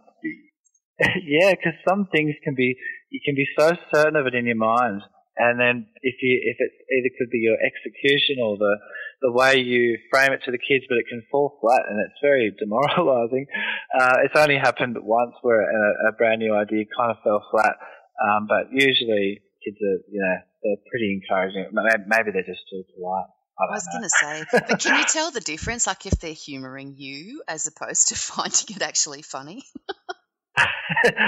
Yeah, 1.26 1.52
because 1.52 1.74
some 1.88 2.08
things 2.12 2.36
can 2.44 2.56
be 2.56 2.76
you 3.10 3.20
can 3.26 3.36
be 3.36 3.48
so 3.58 3.72
certain 3.94 4.16
of 4.16 4.28
it 4.28 4.36
in 4.36 4.46
your 4.46 4.56
mind, 4.56 5.02
and 5.38 5.60
then 5.60 5.88
if 6.02 6.16
you 6.22 6.40
if 6.44 6.58
it 6.60 6.72
either 6.94 7.12
could 7.18 7.30
be 7.30 7.40
your 7.40 7.58
execution 7.58 8.38
or 8.44 8.58
the 8.58 8.76
the 9.22 9.32
way 9.32 9.58
you 9.58 9.98
frame 10.12 10.34
it 10.34 10.42
to 10.46 10.52
the 10.52 10.60
kids, 10.60 10.86
but 10.90 10.98
it 10.98 11.08
can 11.10 11.24
fall 11.32 11.58
flat, 11.62 11.82
and 11.90 12.00
it's 12.00 12.20
very 12.22 12.54
demoralising. 12.58 13.48
Uh, 13.94 14.26
it's 14.26 14.34
only 14.36 14.58
happened 14.58 14.98
once 15.00 15.36
where 15.44 15.62
a, 15.62 16.10
a 16.10 16.12
brand 16.14 16.40
new 16.40 16.52
idea 16.52 16.84
kind 16.98 17.12
of 17.12 17.18
fell 17.24 17.46
flat, 17.52 17.78
um, 18.26 18.48
but 18.50 18.66
usually 18.74 19.40
kids 19.64 19.78
are 19.78 20.02
you 20.10 20.20
know 20.20 20.38
they're 20.64 20.82
pretty 20.90 21.14
encouraging. 21.14 21.70
Maybe, 21.72 22.04
maybe 22.08 22.32
they're 22.32 22.42
just 22.42 22.66
too 22.72 22.84
polite. 22.96 23.30
I, 23.60 23.66
I 23.70 23.76
was 23.76 23.88
going 23.92 24.04
to 24.04 24.10
say, 24.10 24.44
but 24.52 24.80
can 24.80 24.98
you 24.98 25.06
tell 25.08 25.30
the 25.30 25.42
difference, 25.42 25.86
like 25.86 26.08
if 26.08 26.20
they're 26.20 26.34
humouring 26.34 26.96
you 26.98 27.44
as 27.48 27.68
opposed 27.68 28.08
to 28.10 28.16
finding 28.32 28.76
it 28.76 28.82
actually 28.82 29.22
funny? 29.22 29.64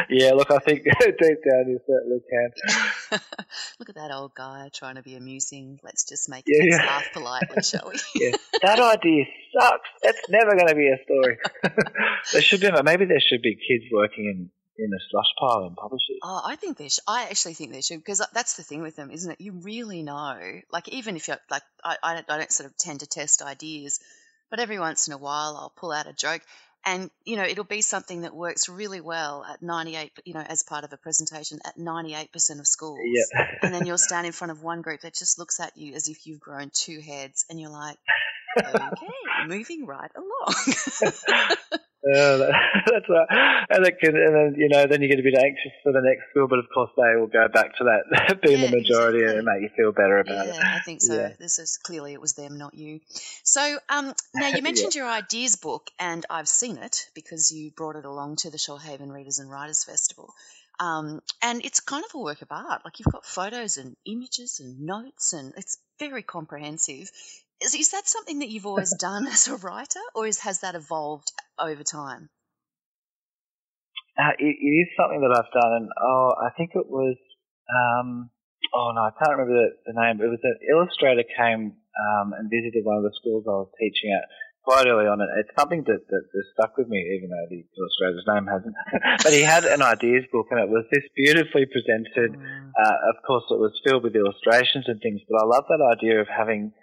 Yeah, 0.09 0.31
look, 0.31 0.51
I 0.51 0.59
think 0.59 0.83
deep 0.99 1.17
down 1.19 1.67
you 1.67 1.79
certainly 1.87 2.19
can. 2.29 3.19
Look 3.79 3.89
at 3.89 3.95
that 3.95 4.11
old 4.11 4.33
guy 4.33 4.69
trying 4.73 4.95
to 4.95 5.01
be 5.03 5.15
amusing. 5.15 5.79
Let's 5.83 6.03
just 6.03 6.29
make 6.29 6.45
Yeah, 6.47 6.63
kids 6.63 6.77
yeah. 6.79 6.85
laugh 6.85 7.05
politely, 7.13 7.63
shall 7.63 7.91
we? 7.91 7.99
Yeah, 8.15 8.35
that 8.61 8.79
idea 8.79 9.25
sucks. 9.57 9.89
That's 10.03 10.29
never 10.29 10.55
going 10.55 10.67
to 10.67 10.75
be 10.75 10.89
a 10.89 10.97
story. 11.03 11.37
there 12.33 12.41
should 12.41 12.61
be 12.61 12.69
maybe 12.83 13.05
there 13.05 13.21
should 13.21 13.41
be 13.41 13.55
kids 13.55 13.85
working 13.91 14.25
in 14.25 14.49
in 14.77 14.91
a 14.93 14.99
slush 15.09 15.27
pile 15.39 15.67
in 15.67 15.75
publishers. 15.75 16.17
Oh, 16.21 16.41
I 16.45 16.57
think 16.57 16.77
they 16.77 16.89
should. 16.89 17.03
I 17.07 17.23
actually 17.23 17.53
think 17.53 17.71
they 17.71 17.81
should 17.81 17.99
because 17.99 18.19
uh, 18.19 18.25
that's 18.33 18.57
the 18.57 18.63
thing 18.63 18.81
with 18.81 18.95
them, 18.95 19.09
isn't 19.09 19.31
it? 19.31 19.41
You 19.41 19.53
really 19.53 20.03
know, 20.03 20.37
like 20.71 20.89
even 20.89 21.15
if 21.15 21.27
you're 21.27 21.37
like, 21.49 21.63
I, 21.83 21.95
I, 22.03 22.13
don't, 22.15 22.29
I 22.29 22.37
don't 22.39 22.51
sort 22.51 22.69
of 22.69 22.77
tend 22.77 22.99
to 22.99 23.07
test 23.07 23.41
ideas, 23.41 23.99
but 24.49 24.59
every 24.59 24.77
once 24.79 25.07
in 25.07 25.13
a 25.13 25.17
while 25.17 25.55
I'll 25.57 25.73
pull 25.75 25.93
out 25.93 26.07
a 26.07 26.13
joke, 26.13 26.41
and 26.85 27.09
you 27.25 27.35
know 27.35 27.43
it'll 27.43 27.63
be 27.63 27.81
something 27.81 28.21
that 28.21 28.35
works 28.35 28.69
really 28.69 29.01
well 29.01 29.43
at 29.43 29.61
98, 29.61 30.11
you 30.25 30.33
know, 30.33 30.41
as 30.41 30.63
part 30.63 30.83
of 30.83 30.93
a 30.93 30.97
presentation 30.97 31.59
at 31.65 31.77
98 31.77 32.31
percent 32.31 32.59
of 32.59 32.67
schools. 32.67 32.99
Yeah. 33.03 33.45
and 33.61 33.73
then 33.73 33.85
you'll 33.85 33.97
stand 33.97 34.25
in 34.25 34.31
front 34.31 34.51
of 34.51 34.61
one 34.61 34.81
group 34.81 35.01
that 35.01 35.15
just 35.15 35.39
looks 35.39 35.59
at 35.59 35.75
you 35.75 35.93
as 35.93 36.07
if 36.07 36.25
you've 36.27 36.39
grown 36.39 36.71
two 36.73 37.01
heads, 37.01 37.45
and 37.49 37.59
you're 37.59 37.71
like, 37.71 37.97
okay, 38.59 39.07
moving 39.47 39.85
right 39.85 40.11
along. 40.15 40.55
Yeah, 42.05 42.37
that, 42.37 42.51
that's 42.85 43.09
right. 43.09 43.65
And, 43.69 43.85
it 43.85 43.99
can, 43.99 44.15
and 44.15 44.35
then 44.35 44.55
you 44.57 44.69
know, 44.69 44.85
then 44.85 45.01
you 45.01 45.09
get 45.09 45.19
a 45.19 45.23
bit 45.23 45.33
anxious 45.33 45.71
for 45.81 45.91
the 45.91 46.01
next 46.01 46.29
school, 46.29 46.47
but 46.47 46.59
of 46.59 46.65
course 46.71 46.91
they 46.95 47.19
will 47.19 47.27
go 47.27 47.47
back 47.47 47.75
to 47.77 47.83
that 47.85 48.41
being 48.43 48.59
Yeah, 48.59 48.69
the 48.69 48.77
majority 48.77 49.19
exactly. 49.19 49.37
and 49.37 49.45
make 49.45 49.61
you 49.63 49.69
feel 49.75 49.91
better 49.91 50.19
about 50.19 50.45
yeah, 50.47 50.53
it. 50.53 50.55
Yeah, 50.55 50.75
I 50.75 50.79
think 50.79 51.01
so. 51.01 51.15
Yeah. 51.15 51.33
This 51.39 51.57
is 51.57 51.77
clearly 51.77 52.13
it 52.13 52.21
was 52.21 52.33
them, 52.33 52.57
not 52.57 52.75
you. 52.75 52.99
So, 53.43 53.79
um, 53.89 54.13
now 54.35 54.49
you 54.49 54.61
mentioned 54.61 54.93
your 54.93 55.07
ideas 55.07 55.55
book, 55.55 55.89
and 55.99 56.23
I've 56.29 56.47
seen 56.47 56.77
it 56.77 57.09
because 57.15 57.51
you 57.51 57.71
brought 57.71 57.95
it 57.95 58.05
along 58.05 58.37
to 58.37 58.51
the 58.51 58.57
Shoalhaven 58.57 59.11
Readers 59.11 59.39
and 59.39 59.49
Writers 59.49 59.83
Festival. 59.83 60.31
Um, 60.79 61.21
and 61.41 61.63
it's 61.63 61.79
kind 61.79 62.03
of 62.03 62.13
a 62.13 62.19
work 62.19 62.41
of 62.41 62.51
art. 62.51 62.81
Like 62.85 62.99
you've 62.99 63.11
got 63.11 63.25
photos 63.25 63.77
and 63.77 63.95
images 64.05 64.59
and 64.59 64.81
notes, 64.81 65.33
and 65.33 65.53
it's 65.57 65.79
very 65.97 66.21
comprehensive. 66.21 67.09
Is, 67.61 67.73
is 67.73 67.91
that 67.91 68.07
something 68.07 68.39
that 68.39 68.49
you've 68.49 68.65
always 68.65 68.93
done 68.99 69.27
as 69.27 69.47
a 69.47 69.55
writer, 69.55 70.01
or 70.13 70.27
is, 70.27 70.39
has 70.39 70.59
that 70.59 70.75
evolved 70.75 71.31
over 71.59 71.83
time? 71.83 72.29
Uh, 74.17 74.35
it, 74.39 74.55
it 74.59 74.73
is 74.83 74.87
something 74.95 75.21
that 75.21 75.31
I've 75.31 75.51
done, 75.51 75.71
and 75.75 75.89
oh, 75.99 76.33
I 76.39 76.49
think 76.57 76.71
it 76.75 76.87
was, 76.87 77.15
um, 77.67 78.29
oh 78.73 78.91
no, 78.95 79.01
I 79.01 79.11
can't 79.11 79.37
remember 79.37 79.55
the, 79.55 79.91
the 79.91 79.95
name. 79.95 80.23
It 80.23 80.31
was 80.31 80.39
an 80.43 80.57
illustrator 80.71 81.23
came 81.35 81.75
um, 81.75 82.31
and 82.31 82.51
visited 82.51 82.83
one 82.83 82.97
of 82.97 83.03
the 83.03 83.15
schools 83.19 83.43
I 83.47 83.63
was 83.63 83.71
teaching 83.79 84.11
at 84.11 84.27
quite 84.63 84.87
early 84.87 85.05
on, 85.05 85.21
and 85.21 85.29
it's 85.39 85.53
something 85.55 85.83
that, 85.85 86.01
that, 86.09 86.23
that 86.31 86.45
stuck 86.57 86.75
with 86.75 86.89
me, 86.89 86.97
even 87.15 87.29
though 87.29 87.47
the 87.47 87.63
illustrator's 87.77 88.25
name 88.27 88.47
hasn't. 88.49 88.75
but 89.23 89.31
he 89.31 89.43
had 89.43 89.63
an 89.63 89.81
ideas 89.81 90.25
book, 90.31 90.47
and 90.49 90.59
it 90.59 90.67
was 90.67 90.83
this 90.91 91.05
beautifully 91.15 91.69
presented. 91.69 92.33
Mm. 92.33 92.71
Uh, 92.73 92.97
of 93.13 93.21
course, 93.23 93.45
it 93.51 93.61
was 93.61 93.71
filled 93.85 94.03
with 94.03 94.15
illustrations 94.15 94.87
and 94.87 94.99
things, 94.99 95.21
but 95.29 95.37
I 95.37 95.45
love 95.45 95.65
that 95.69 95.83
idea 95.83 96.19
of 96.19 96.27
having 96.27 96.73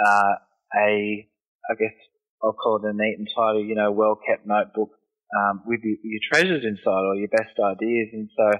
uh, 0.00 0.34
a, 0.76 1.28
I 1.70 1.74
guess 1.78 1.96
I'll 2.42 2.52
call 2.52 2.80
it 2.82 2.88
a 2.88 2.92
neat 2.92 3.18
and 3.18 3.28
tidy, 3.34 3.66
you 3.68 3.74
know, 3.74 3.92
well 3.92 4.18
kept 4.26 4.46
notebook 4.46 4.90
um, 5.36 5.62
with 5.66 5.80
your, 5.82 5.96
your 6.02 6.22
treasures 6.32 6.64
inside 6.64 7.04
or 7.04 7.16
your 7.16 7.28
best 7.28 7.54
ideas. 7.60 8.08
And 8.12 8.28
so, 8.36 8.58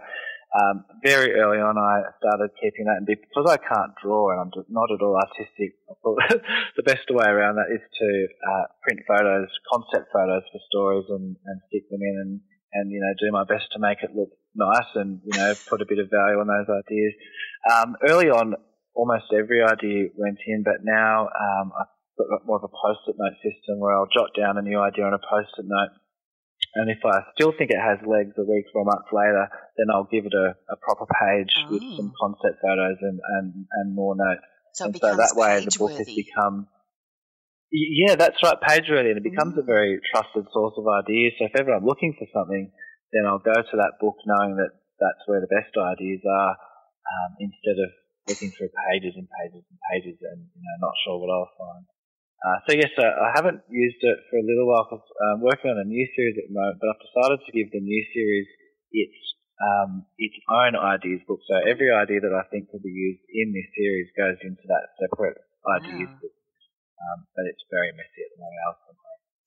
um, 0.52 0.84
very 1.02 1.32
early 1.40 1.58
on, 1.58 1.78
I 1.78 2.04
started 2.20 2.52
keeping 2.60 2.84
that. 2.84 3.00
And 3.00 3.06
because 3.08 3.48
I 3.48 3.56
can't 3.56 3.96
draw 4.02 4.30
and 4.30 4.40
I'm 4.40 4.64
not 4.68 4.92
at 4.92 5.00
all 5.00 5.16
artistic, 5.16 5.80
the 6.76 6.84
best 6.84 7.08
way 7.08 7.24
around 7.24 7.56
that 7.56 7.72
is 7.72 7.80
to 7.80 8.08
uh, 8.52 8.64
print 8.84 9.00
photos, 9.08 9.48
concept 9.72 10.12
photos 10.12 10.44
for 10.52 10.60
stories, 10.68 11.08
and, 11.08 11.36
and 11.46 11.56
stick 11.68 11.88
them 11.90 12.00
in 12.02 12.16
and 12.20 12.40
and 12.72 12.90
you 12.90 13.00
know 13.00 13.12
do 13.20 13.30
my 13.32 13.44
best 13.44 13.70
to 13.72 13.78
make 13.78 13.98
it 14.02 14.16
look 14.16 14.30
nice 14.54 14.88
and 14.94 15.20
you 15.24 15.38
know 15.38 15.54
put 15.68 15.82
a 15.82 15.86
bit 15.86 15.98
of 15.98 16.08
value 16.10 16.40
on 16.40 16.46
those 16.46 16.68
ideas. 16.68 17.12
Um, 17.70 17.96
early 18.08 18.30
on, 18.30 18.54
almost 18.94 19.32
every 19.32 19.62
idea 19.62 20.08
went 20.16 20.38
in, 20.46 20.62
but 20.62 20.84
now 20.84 21.28
um, 21.28 21.72
I've 21.72 21.92
got 22.28 22.46
more 22.46 22.56
of 22.56 22.64
a 22.64 22.72
post-it 22.72 23.16
note 23.18 23.36
system 23.42 23.80
where 23.80 23.96
I'll 23.96 24.10
jot 24.12 24.30
down 24.36 24.58
a 24.58 24.62
new 24.62 24.78
idea 24.78 25.04
on 25.04 25.14
a 25.14 25.22
post-it 25.22 25.64
note. 25.66 25.96
And 26.74 26.88
if 26.88 27.04
I 27.04 27.20
still 27.36 27.52
think 27.52 27.70
it 27.70 27.80
has 27.80 28.00
legs 28.06 28.32
a 28.38 28.44
week 28.48 28.64
or 28.74 28.82
a 28.82 28.88
month 28.88 29.08
later, 29.12 29.48
then 29.76 29.92
I'll 29.92 30.08
give 30.08 30.24
it 30.24 30.32
a, 30.32 30.56
a 30.72 30.76
proper 30.80 31.04
page 31.04 31.52
with 31.68 31.82
Oh. 31.82 31.96
some 31.96 32.12
concept 32.16 32.62
photos 32.64 32.96
and, 33.00 33.20
and, 33.36 33.66
and 33.80 33.94
more 33.94 34.16
notes. 34.16 34.40
So 34.72 34.86
and 34.86 34.96
so 34.96 35.16
that 35.16 35.36
way 35.36 35.60
the 35.60 35.76
book 35.76 35.92
has 35.98 36.08
become 36.08 36.68
yeah, 37.72 38.16
that's 38.16 38.36
right, 38.44 38.60
page 38.60 38.84
ready, 38.92 39.08
and 39.08 39.16
it 39.16 39.24
becomes 39.24 39.56
a 39.56 39.64
Mm. 39.64 39.66
very 39.66 40.00
trusted 40.12 40.44
source 40.52 40.76
of 40.76 40.84
ideas. 40.88 41.32
So 41.38 41.46
if 41.46 41.56
ever 41.56 41.72
I'm 41.72 41.86
looking 41.86 42.12
for 42.18 42.28
something, 42.28 42.70
then 43.12 43.24
I'll 43.24 43.40
go 43.40 43.54
to 43.56 43.76
that 43.80 43.96
book 43.98 44.16
knowing 44.26 44.56
that 44.56 44.76
that's 45.00 45.24
where 45.26 45.40
the 45.40 45.48
best 45.48 45.72
ideas 45.76 46.20
are, 46.28 46.52
um, 46.52 47.30
instead 47.40 47.80
of 47.80 47.88
looking 48.28 48.50
through 48.56 48.70
pages 48.90 49.14
and 49.18 49.26
pages 49.28 49.62
and 49.66 49.78
pages 49.90 50.16
and 50.22 50.38
you 50.54 50.62
know 50.62 50.76
not 50.86 50.94
sure 51.04 51.18
what 51.18 51.30
I'll 51.32 51.52
find. 51.58 51.84
Uh, 52.42 52.58
so 52.66 52.70
yes, 52.74 52.90
uh, 52.98 53.06
I 53.06 53.30
haven't 53.38 53.62
used 53.70 54.02
it 54.02 54.18
for 54.30 54.36
a 54.38 54.46
little 54.46 54.66
while. 54.66 54.86
'cause 54.90 55.02
I'm 55.30 55.40
working 55.42 55.70
on 55.70 55.78
a 55.78 55.86
new 55.86 56.06
series 56.14 56.38
at 56.42 56.48
the 56.50 56.54
moment, 56.54 56.78
but 56.82 56.90
I've 56.90 57.02
decided 57.06 57.38
to 57.46 57.52
give 57.54 57.70
the 57.70 57.80
new 57.80 58.02
series 58.14 58.48
its 58.90 59.16
um, 59.62 60.06
its 60.18 60.34
own 60.50 60.74
ideas 60.74 61.22
book. 61.28 61.38
So 61.46 61.54
every 61.54 61.86
idea 61.94 62.18
that 62.20 62.34
I 62.34 62.42
think 62.50 62.70
could 62.70 62.82
be 62.82 62.90
used 62.90 63.22
in 63.30 63.54
this 63.54 63.68
series 63.78 64.10
goes 64.18 64.38
into 64.42 64.62
that 64.66 64.90
separate 64.98 65.38
ideas 65.78 66.10
Wow. 66.10 66.18
book. 66.18 66.34
Um, 66.98 67.18
but 67.36 67.46
it's 67.46 67.62
very 67.70 67.92
messy 67.94 68.22
at 68.26 68.30
the 68.34 68.40
moment. 68.42 68.58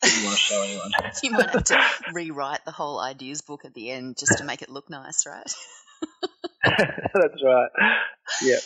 I 0.04 0.08
didn't 0.08 0.24
want 0.24 0.38
to 0.38 0.44
show 0.44 0.62
anyone. 0.64 0.92
You 1.24 1.32
might 1.32 1.50
have 1.50 1.64
to 1.66 1.80
rewrite 2.14 2.64
the 2.66 2.72
whole 2.72 3.00
ideas 3.00 3.42
book 3.42 3.66
at 3.66 3.74
the 3.74 3.92
end 3.92 4.18
just 4.18 4.38
to 4.38 4.44
make 4.46 4.62
it 4.62 4.70
look 4.70 4.90
nice, 4.90 5.26
right? 5.26 5.52
That's 6.64 7.44
right. 7.44 7.70
Yeah. 8.42 8.58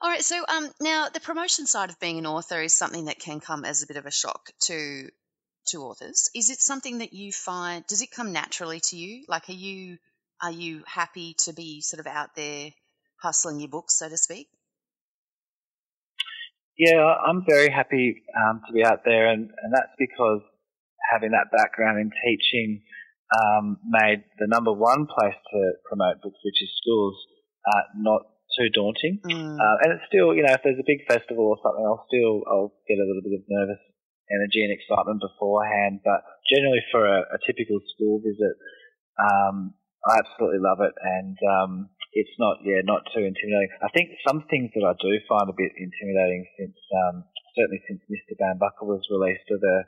All 0.00 0.10
right. 0.10 0.22
So 0.22 0.44
um, 0.48 0.70
now 0.80 1.08
the 1.08 1.20
promotion 1.20 1.66
side 1.66 1.90
of 1.90 2.00
being 2.00 2.18
an 2.18 2.26
author 2.26 2.60
is 2.60 2.76
something 2.76 3.06
that 3.06 3.20
can 3.20 3.40
come 3.40 3.64
as 3.64 3.82
a 3.82 3.86
bit 3.86 3.96
of 3.96 4.06
a 4.06 4.10
shock 4.10 4.50
to 4.64 5.08
to 5.68 5.78
authors. 5.82 6.30
Is 6.34 6.50
it 6.50 6.60
something 6.60 6.98
that 6.98 7.12
you 7.12 7.32
find? 7.32 7.86
Does 7.86 8.02
it 8.02 8.10
come 8.10 8.32
naturally 8.32 8.80
to 8.80 8.96
you? 8.96 9.24
Like, 9.28 9.48
are 9.48 9.52
you 9.52 9.98
are 10.42 10.50
you 10.50 10.82
happy 10.86 11.34
to 11.44 11.52
be 11.52 11.80
sort 11.82 12.00
of 12.00 12.06
out 12.06 12.30
there 12.34 12.70
hustling 13.22 13.60
your 13.60 13.68
books, 13.68 13.98
so 13.98 14.08
to 14.08 14.16
speak? 14.16 14.48
Yeah, 16.76 17.04
I'm 17.04 17.44
very 17.48 17.70
happy 17.70 18.22
um, 18.34 18.62
to 18.66 18.72
be 18.72 18.84
out 18.84 19.04
there, 19.04 19.28
and, 19.28 19.50
and 19.62 19.72
that's 19.72 19.94
because 19.98 20.40
having 21.12 21.30
that 21.30 21.52
background 21.56 22.00
in 22.00 22.10
teaching 22.10 22.82
um, 23.32 23.80
made 23.88 24.24
the 24.38 24.48
number 24.48 24.72
one 24.72 25.06
place 25.08 25.36
to 25.36 25.60
promote 25.88 26.20
books, 26.22 26.40
which 26.44 26.60
is 26.60 26.70
schools, 26.80 27.16
uh, 27.64 27.84
not 27.96 28.22
too 28.58 28.68
daunting. 28.68 29.20
Mm. 29.24 29.56
Uh, 29.56 29.76
and 29.82 29.88
it's 29.96 30.06
still, 30.08 30.36
you 30.36 30.44
know, 30.44 30.52
if 30.52 30.60
there's 30.62 30.80
a 30.80 30.86
big 30.86 31.08
festival 31.08 31.48
or 31.48 31.58
something, 31.64 31.84
I'll 31.84 32.04
still 32.08 32.44
I'll 32.44 32.72
get 32.84 33.00
a 33.00 33.06
little 33.08 33.24
bit 33.24 33.40
of 33.40 33.48
nervous 33.48 33.80
energy 34.28 34.60
and 34.64 34.72
excitement 34.72 35.24
beforehand. 35.24 36.04
But 36.04 36.20
generally, 36.52 36.84
for 36.92 37.04
a, 37.08 37.24
a 37.32 37.38
typical 37.48 37.80
school 37.96 38.20
visit, 38.20 38.54
um, 39.16 39.74
I 40.04 40.18
absolutely 40.18 40.60
love 40.60 40.82
it, 40.82 40.92
and 40.98 41.38
um, 41.46 41.72
it's 42.12 42.34
not, 42.36 42.60
yeah, 42.66 42.82
not 42.84 43.06
too 43.14 43.22
intimidating. 43.22 43.72
I 43.80 43.88
think 43.94 44.18
some 44.26 44.44
things 44.50 44.74
that 44.74 44.84
I 44.84 44.98
do 44.98 45.12
find 45.30 45.46
a 45.46 45.56
bit 45.56 45.72
intimidating 45.78 46.44
since, 46.58 46.76
um, 47.06 47.24
certainly 47.54 47.80
since 47.86 48.02
Mr. 48.10 48.34
Bambuckle 48.36 48.90
was 48.90 49.06
released, 49.08 49.46
are 49.48 49.62
the 49.62 49.78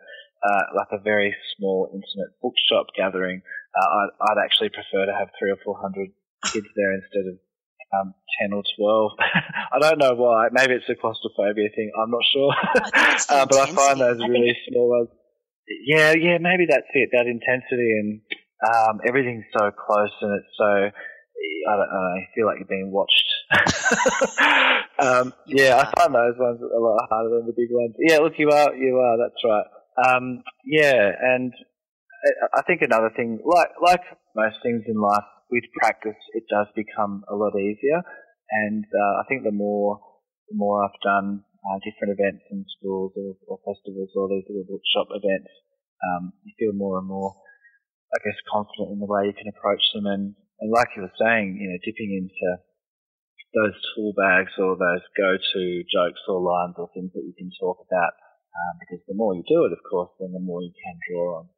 uh, 0.45 0.65
like 0.77 0.93
a 0.93 1.03
very 1.03 1.35
small, 1.57 1.89
intimate 1.89 2.37
bookshop 2.43 2.93
gathering. 2.97 3.43
Uh, 3.75 3.89
I'd, 3.89 4.13
I'd 4.31 4.45
actually 4.45 4.69
prefer 4.69 5.07
to 5.07 5.15
have 5.17 5.29
three 5.39 5.51
or 5.51 5.59
four 5.65 5.81
hundred 5.81 6.11
kids 6.45 6.69
there 6.77 6.93
instead 6.93 7.27
of 7.33 7.39
um, 8.01 8.15
10 8.43 8.53
or 8.53 8.63
12. 8.77 9.13
I 9.73 9.79
don't 9.79 9.99
know 9.99 10.15
why. 10.15 10.49
Maybe 10.53 10.75
it's 10.75 10.89
a 10.89 10.95
claustrophobia 10.95 11.69
thing. 11.75 11.91
I'm 11.97 12.11
not 12.11 12.25
sure. 12.33 12.55
Uh, 13.31 13.47
but 13.47 13.57
I 13.57 13.73
find 13.73 14.01
those 14.01 14.19
really 14.19 14.57
small 14.69 14.91
ones. 14.91 15.09
Yeah, 15.87 16.13
yeah, 16.13 16.39
maybe 16.39 16.67
that's 16.69 16.91
it. 16.93 17.11
That 17.13 17.27
intensity 17.27 17.93
and 17.99 18.21
um, 18.67 19.01
everything's 19.07 19.45
so 19.57 19.71
close 19.71 20.11
and 20.21 20.41
it's 20.41 20.53
so, 20.59 20.65
I 20.67 21.77
don't 21.77 21.93
know, 21.93 22.07
I 22.17 22.27
feel 22.35 22.47
like 22.47 22.59
you're 22.59 22.69
being 22.69 22.91
watched. 22.91 23.29
um, 24.99 25.33
yeah, 25.47 25.79
I 25.79 25.85
find 25.97 26.15
those 26.15 26.35
ones 26.39 26.61
a 26.61 26.81
lot 26.81 27.07
harder 27.09 27.37
than 27.37 27.47
the 27.47 27.55
big 27.57 27.71
ones. 27.71 27.95
Yeah, 27.99 28.19
look, 28.19 28.35
you 28.37 28.51
are, 28.51 28.75
you 28.75 28.99
are, 28.99 29.17
that's 29.17 29.43
right. 29.45 29.67
Um, 29.95 30.43
yeah, 30.65 31.13
and 31.21 31.53
I 32.55 32.63
think 32.63 32.83
another 32.83 33.11
thing, 33.15 33.39
like, 33.45 33.71
like 33.83 34.03
most 34.35 34.57
things 34.63 34.83
in 34.87 34.97
life, 35.01 35.25
with 35.51 35.65
practice, 35.79 36.19
it 36.35 36.45
does 36.51 36.67
become 36.75 37.23
a 37.31 37.35
lot 37.35 37.55
easier. 37.55 38.03
And 38.51 38.85
uh, 38.85 39.15
I 39.21 39.25
think 39.29 39.45
the 39.45 39.55
more 39.55 40.01
the 40.51 40.57
more 40.59 40.85
I've 40.85 41.01
done 41.01 41.47
uh, 41.65 41.79
different 41.81 42.19
events 42.19 42.45
in 42.51 42.67
schools 42.77 43.15
or, 43.17 43.39
or, 43.49 43.57
festivals 43.65 44.13
or 44.13 44.29
these 44.29 44.45
little 44.51 44.69
workshop 44.69 45.09
events, 45.17 45.49
um, 46.05 46.37
you 46.45 46.53
feel 46.61 46.77
more 46.77 47.01
and 47.01 47.09
more, 47.09 47.33
I 48.13 48.21
guess, 48.21 48.37
confident 48.53 48.93
in 48.93 49.01
the 49.01 49.09
way 49.09 49.25
you 49.25 49.33
can 49.33 49.49
approach 49.49 49.81
them. 49.95 50.05
And, 50.05 50.37
and 50.61 50.69
like 50.69 50.93
you 50.93 51.09
were 51.09 51.17
saying, 51.17 51.57
you 51.57 51.73
know, 51.73 51.81
dipping 51.81 52.13
into 52.13 52.49
those 53.57 53.77
tool 53.95 54.13
bags 54.13 54.53
or 54.61 54.77
those 54.77 55.05
go-to 55.17 55.65
jokes 55.89 56.21
or 56.29 56.45
lines 56.45 56.77
or 56.77 56.93
things 56.93 57.15
that 57.17 57.25
you 57.25 57.33
can 57.39 57.49
talk 57.57 57.81
about. 57.89 58.13
Um, 58.55 58.79
because 58.79 59.05
the 59.09 59.15
more 59.15 59.35
you 59.35 59.43
do 59.49 59.65
it, 59.65 59.73
of 59.73 59.83
course, 59.89 60.11
then 60.21 60.33
the 60.33 60.39
more 60.39 60.63
you 60.63 60.71
can 60.71 60.99
draw 61.11 61.41
on 61.41 61.49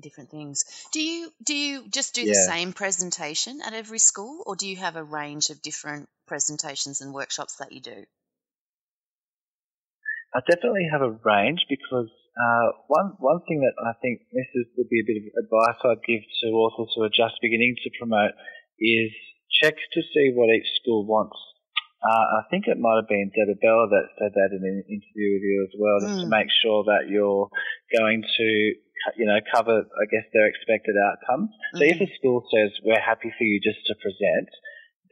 different 0.00 0.30
things. 0.30 0.64
Do 0.92 1.00
you 1.00 1.30
do 1.44 1.54
you 1.54 1.88
just 1.88 2.14
do 2.14 2.22
yeah. 2.22 2.28
the 2.28 2.34
same 2.34 2.72
presentation 2.72 3.60
at 3.64 3.74
every 3.74 3.98
school, 3.98 4.42
or 4.46 4.56
do 4.56 4.68
you 4.68 4.76
have 4.76 4.96
a 4.96 5.04
range 5.04 5.50
of 5.50 5.62
different 5.62 6.08
presentations 6.26 7.00
and 7.00 7.14
workshops 7.14 7.56
that 7.56 7.72
you 7.72 7.80
do? 7.80 8.04
I 10.34 10.40
definitely 10.48 10.88
have 10.90 11.02
a 11.02 11.18
range 11.24 11.66
because 11.68 12.08
uh, 12.38 12.68
one 12.86 13.16
one 13.18 13.40
thing 13.48 13.60
that 13.60 13.74
I 13.82 13.92
think 14.00 14.20
this 14.32 14.46
is, 14.54 14.66
would 14.76 14.88
be 14.88 15.00
a 15.00 15.06
bit 15.06 15.18
of 15.18 15.44
advice 15.44 15.80
I'd 15.84 16.06
give 16.06 16.22
to 16.22 16.46
authors 16.54 16.92
who 16.94 17.02
are 17.02 17.08
just 17.08 17.40
beginning 17.42 17.74
to 17.82 17.90
promote 17.98 18.32
is 18.78 19.10
check 19.60 19.74
to 19.74 20.00
see 20.14 20.32
what 20.34 20.54
each 20.54 20.68
school 20.80 21.04
wants. 21.04 21.36
Uh, 22.00 22.40
I 22.40 22.42
think 22.50 22.64
it 22.66 22.80
might 22.80 22.96
have 22.96 23.08
been 23.08 23.30
Deborah 23.30 23.60
Abela 23.60 23.90
that 23.92 24.08
said 24.16 24.32
that 24.32 24.56
in 24.56 24.64
an 24.64 24.84
interview 24.88 25.28
with 25.36 25.44
you 25.44 25.68
as 25.68 25.74
well, 25.76 26.00
just 26.00 26.20
mm. 26.20 26.24
to 26.24 26.28
make 26.32 26.48
sure 26.62 26.84
that 26.84 27.12
you're 27.12 27.48
going 27.92 28.24
to 28.24 28.50
you 29.16 29.26
know, 29.26 29.38
cover, 29.52 29.80
I 29.80 30.04
guess, 30.10 30.26
their 30.32 30.48
expected 30.48 30.96
outcomes. 30.96 31.50
Mm-hmm. 31.50 31.78
So 31.78 31.84
if 31.84 31.98
a 32.00 32.08
school 32.18 32.44
says, 32.52 32.70
we're 32.84 33.00
happy 33.00 33.32
for 33.36 33.44
you 33.44 33.60
just 33.60 33.80
to 33.86 33.94
present, 33.96 34.50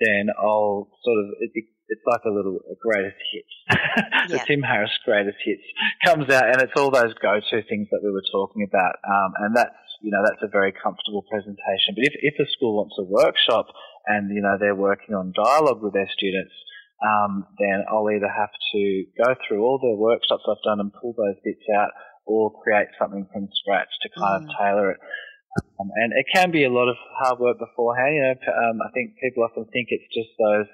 then 0.01 0.29
I'll 0.39 0.89
sort 1.03 1.19
of, 1.25 1.27
it, 1.41 1.65
it's 1.89 2.05
like 2.07 2.23
a 2.27 2.33
little 2.33 2.61
a 2.69 2.77
greatest 2.77 3.17
hits. 3.33 3.55
the 4.29 4.37
yeah. 4.37 4.45
Tim 4.45 4.63
Harris 4.63 4.93
greatest 5.05 5.39
hits 5.43 5.65
comes 6.05 6.29
out 6.29 6.53
and 6.53 6.61
it's 6.61 6.77
all 6.77 6.91
those 6.91 7.15
go-to 7.17 7.63
things 7.65 7.89
that 7.91 8.05
we 8.05 8.13
were 8.13 8.25
talking 8.31 8.67
about. 8.69 9.01
Um, 9.09 9.33
and 9.41 9.57
that's, 9.57 9.81
you 10.03 10.13
know, 10.13 10.23
that's 10.23 10.45
a 10.45 10.53
very 10.53 10.73
comfortable 10.73 11.25
presentation. 11.27 11.97
But 11.97 12.05
if, 12.07 12.15
if 12.21 12.35
a 12.39 12.47
school 12.53 12.77
wants 12.77 12.95
a 13.01 13.09
workshop 13.09 13.73
and, 14.07 14.31
you 14.31 14.43
know, 14.43 14.57
they're 14.61 14.77
working 14.77 15.15
on 15.17 15.33
dialogue 15.35 15.83
with 15.83 15.95
their 15.95 16.11
students, 16.13 16.53
um, 16.99 17.47
then 17.59 17.85
I'll 17.87 18.11
either 18.11 18.29
have 18.29 18.51
to 18.51 18.83
go 19.15 19.35
through 19.47 19.63
all 19.63 19.79
the 19.79 19.95
workshops 19.95 20.43
I've 20.49 20.63
done 20.67 20.81
and 20.81 20.93
pull 20.93 21.15
those 21.15 21.39
bits 21.45 21.63
out 21.75 21.91
or 22.27 22.53
create 22.63 22.89
something 22.99 23.27
from 23.33 23.49
scratch 23.55 23.89
to 24.03 24.09
kind 24.19 24.43
mm. 24.43 24.45
of 24.45 24.57
tailor 24.59 24.91
it. 24.93 25.01
Um, 25.81 25.91
and 25.95 26.13
it 26.13 26.27
can 26.35 26.51
be 26.51 26.65
a 26.65 26.75
lot 26.75 26.91
of 26.91 26.97
hard 27.23 27.39
work 27.39 27.59
beforehand. 27.59 28.15
You 28.15 28.23
know, 28.23 28.35
um, 28.35 28.83
I 28.83 28.91
think 28.93 29.17
people 29.23 29.47
often 29.47 29.65
think 29.73 29.89
it's 29.91 30.11
just 30.13 30.31
those 30.39 30.67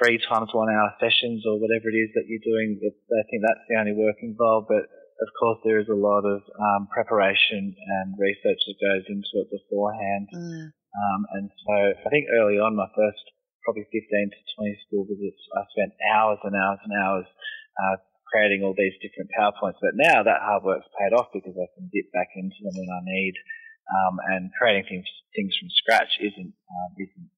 three 0.00 0.18
times 0.24 0.50
one 0.52 0.72
hour 0.72 0.90
sessions 0.98 1.44
or 1.44 1.60
whatever 1.60 1.92
it 1.92 1.98
is 2.00 2.10
that 2.16 2.26
you're 2.26 2.42
doing. 2.42 2.80
They 2.80 3.22
think 3.28 3.40
that's 3.44 3.66
the 3.68 3.76
only 3.76 3.92
work 3.92 4.16
involved, 4.24 4.72
but 4.72 4.88
of 4.88 5.28
course 5.38 5.60
there 5.64 5.78
is 5.78 5.88
a 5.92 5.96
lot 5.96 6.24
of 6.24 6.40
um, 6.58 6.88
preparation 6.88 7.76
and 7.76 8.16
research 8.18 8.58
that 8.66 8.80
goes 8.80 9.04
into 9.08 9.44
it 9.44 9.52
beforehand. 9.52 10.28
Mm. 10.32 10.72
Um, 10.72 11.20
and 11.36 11.46
so 11.48 11.74
I 12.04 12.08
think 12.08 12.26
early 12.40 12.56
on, 12.56 12.76
my 12.76 12.88
first 12.96 13.24
probably 13.64 13.86
15 13.90 13.98
to 13.98 14.40
20 14.58 14.84
school 14.86 15.04
visits, 15.06 15.42
I 15.54 15.62
spent 15.74 15.92
hours 16.12 16.38
and 16.42 16.54
hours 16.54 16.80
and 16.84 16.92
hours 16.94 17.26
uh, 17.78 17.96
creating 18.30 18.62
all 18.62 18.74
these 18.76 18.96
different 19.02 19.30
PowerPoints. 19.36 19.80
But 19.80 19.94
now 19.94 20.22
that 20.22 20.42
hard 20.42 20.64
work's 20.64 20.88
paid 20.98 21.14
off 21.14 21.30
because 21.32 21.54
I 21.54 21.68
can 21.74 21.90
dip 21.92 22.10
back 22.12 22.32
into 22.34 22.56
them 22.64 22.74
when 22.74 22.90
I 22.90 23.02
need. 23.04 23.34
Um, 23.82 24.16
and 24.30 24.50
creating 24.56 24.86
things 24.88 25.10
things 25.34 25.52
from 25.58 25.68
scratch 25.74 26.16
isn't 26.20 26.54
um, 26.54 26.90
isn't 26.96 27.30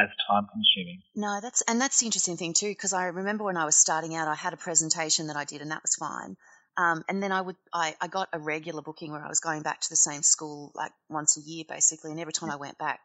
as 0.00 0.08
time 0.28 0.46
consuming. 0.50 1.02
No, 1.14 1.40
that's 1.40 1.62
and 1.62 1.80
that's 1.80 2.00
the 2.00 2.06
interesting 2.06 2.36
thing 2.36 2.54
too 2.54 2.68
because 2.68 2.92
I 2.92 3.06
remember 3.06 3.44
when 3.44 3.56
I 3.56 3.64
was 3.64 3.76
starting 3.76 4.14
out, 4.14 4.28
I 4.28 4.34
had 4.34 4.52
a 4.52 4.56
presentation 4.56 5.28
that 5.28 5.36
I 5.36 5.44
did 5.44 5.60
and 5.60 5.70
that 5.70 5.82
was 5.82 5.94
fine. 5.96 6.36
Um, 6.76 7.04
and 7.08 7.22
then 7.22 7.32
I 7.32 7.40
would 7.40 7.56
I, 7.72 7.96
I 8.00 8.08
got 8.08 8.28
a 8.32 8.38
regular 8.38 8.82
booking 8.82 9.12
where 9.12 9.24
I 9.24 9.28
was 9.28 9.40
going 9.40 9.62
back 9.62 9.80
to 9.80 9.90
the 9.90 9.96
same 9.96 10.22
school 10.22 10.72
like 10.74 10.92
once 11.08 11.36
a 11.36 11.40
year 11.40 11.64
basically, 11.68 12.12
and 12.12 12.20
every 12.20 12.32
time 12.32 12.50
I 12.50 12.56
went 12.56 12.78
back, 12.78 13.00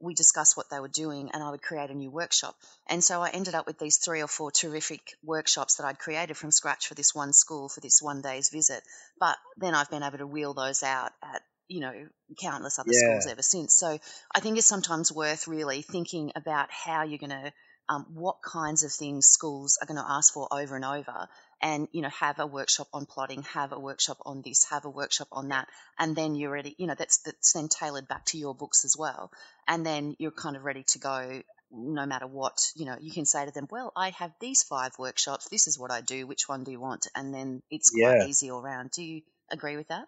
we 0.00 0.14
discussed 0.14 0.56
what 0.56 0.70
they 0.70 0.80
were 0.80 0.88
doing 0.88 1.30
and 1.32 1.42
I 1.42 1.50
would 1.50 1.62
create 1.62 1.90
a 1.90 1.94
new 1.94 2.10
workshop. 2.10 2.56
And 2.88 3.04
so 3.04 3.20
I 3.20 3.30
ended 3.30 3.54
up 3.54 3.66
with 3.66 3.78
these 3.78 3.98
three 3.98 4.22
or 4.22 4.26
four 4.26 4.50
terrific 4.50 5.00
workshops 5.22 5.76
that 5.76 5.84
I'd 5.84 5.98
created 5.98 6.36
from 6.36 6.50
scratch 6.50 6.88
for 6.88 6.94
this 6.94 7.14
one 7.14 7.32
school 7.32 7.68
for 7.68 7.80
this 7.80 8.00
one 8.00 8.22
day's 8.22 8.50
visit. 8.50 8.82
But 9.18 9.36
then 9.58 9.74
I've 9.74 9.90
been 9.90 10.02
able 10.02 10.18
to 10.18 10.26
wheel 10.26 10.54
those 10.54 10.82
out 10.82 11.12
at, 11.22 11.42
you 11.68 11.80
know, 11.80 11.92
countless 12.40 12.78
other 12.78 12.90
yeah. 12.92 13.00
schools 13.00 13.26
ever 13.26 13.42
since. 13.42 13.74
So 13.74 13.98
I 14.34 14.40
think 14.40 14.58
it's 14.58 14.66
sometimes 14.66 15.12
worth 15.12 15.46
really 15.46 15.82
thinking 15.82 16.32
about 16.34 16.70
how 16.70 17.04
you're 17.04 17.18
going 17.18 17.30
to 17.30 17.52
um, 17.90 18.06
what 18.14 18.36
kinds 18.42 18.84
of 18.84 18.92
things 18.92 19.26
schools 19.26 19.76
are 19.82 19.86
going 19.86 19.98
to 19.98 20.08
ask 20.08 20.32
for 20.32 20.46
over 20.52 20.76
and 20.76 20.84
over 20.84 21.28
and 21.60 21.88
you 21.92 22.02
know 22.02 22.08
have 22.08 22.38
a 22.38 22.46
workshop 22.46 22.88
on 22.92 23.06
plotting 23.06 23.42
have 23.42 23.72
a 23.72 23.78
workshop 23.78 24.18
on 24.24 24.42
this 24.42 24.66
have 24.70 24.84
a 24.84 24.90
workshop 24.90 25.28
on 25.32 25.48
that 25.48 25.68
and 25.98 26.16
then 26.16 26.34
you're 26.34 26.50
ready 26.50 26.74
you 26.78 26.86
know 26.86 26.94
that's 26.96 27.18
that's 27.18 27.52
then 27.52 27.68
tailored 27.68 28.08
back 28.08 28.24
to 28.24 28.38
your 28.38 28.54
books 28.54 28.84
as 28.84 28.96
well 28.98 29.30
and 29.68 29.84
then 29.84 30.14
you're 30.18 30.30
kind 30.30 30.56
of 30.56 30.64
ready 30.64 30.84
to 30.84 30.98
go 30.98 31.42
no 31.72 32.06
matter 32.06 32.26
what 32.26 32.72
you 32.74 32.84
know 32.84 32.96
you 33.00 33.12
can 33.12 33.24
say 33.24 33.44
to 33.44 33.52
them 33.52 33.66
well 33.70 33.92
i 33.96 34.10
have 34.10 34.32
these 34.40 34.62
five 34.62 34.92
workshops 34.98 35.48
this 35.48 35.66
is 35.66 35.78
what 35.78 35.90
i 35.90 36.00
do 36.00 36.26
which 36.26 36.48
one 36.48 36.64
do 36.64 36.70
you 36.70 36.80
want 36.80 37.06
and 37.14 37.32
then 37.32 37.62
it's 37.70 37.90
quite 37.90 38.18
yeah. 38.18 38.26
easy 38.26 38.50
all 38.50 38.60
around 38.60 38.90
do 38.90 39.02
you 39.02 39.22
agree 39.50 39.76
with 39.76 39.88
that 39.88 40.06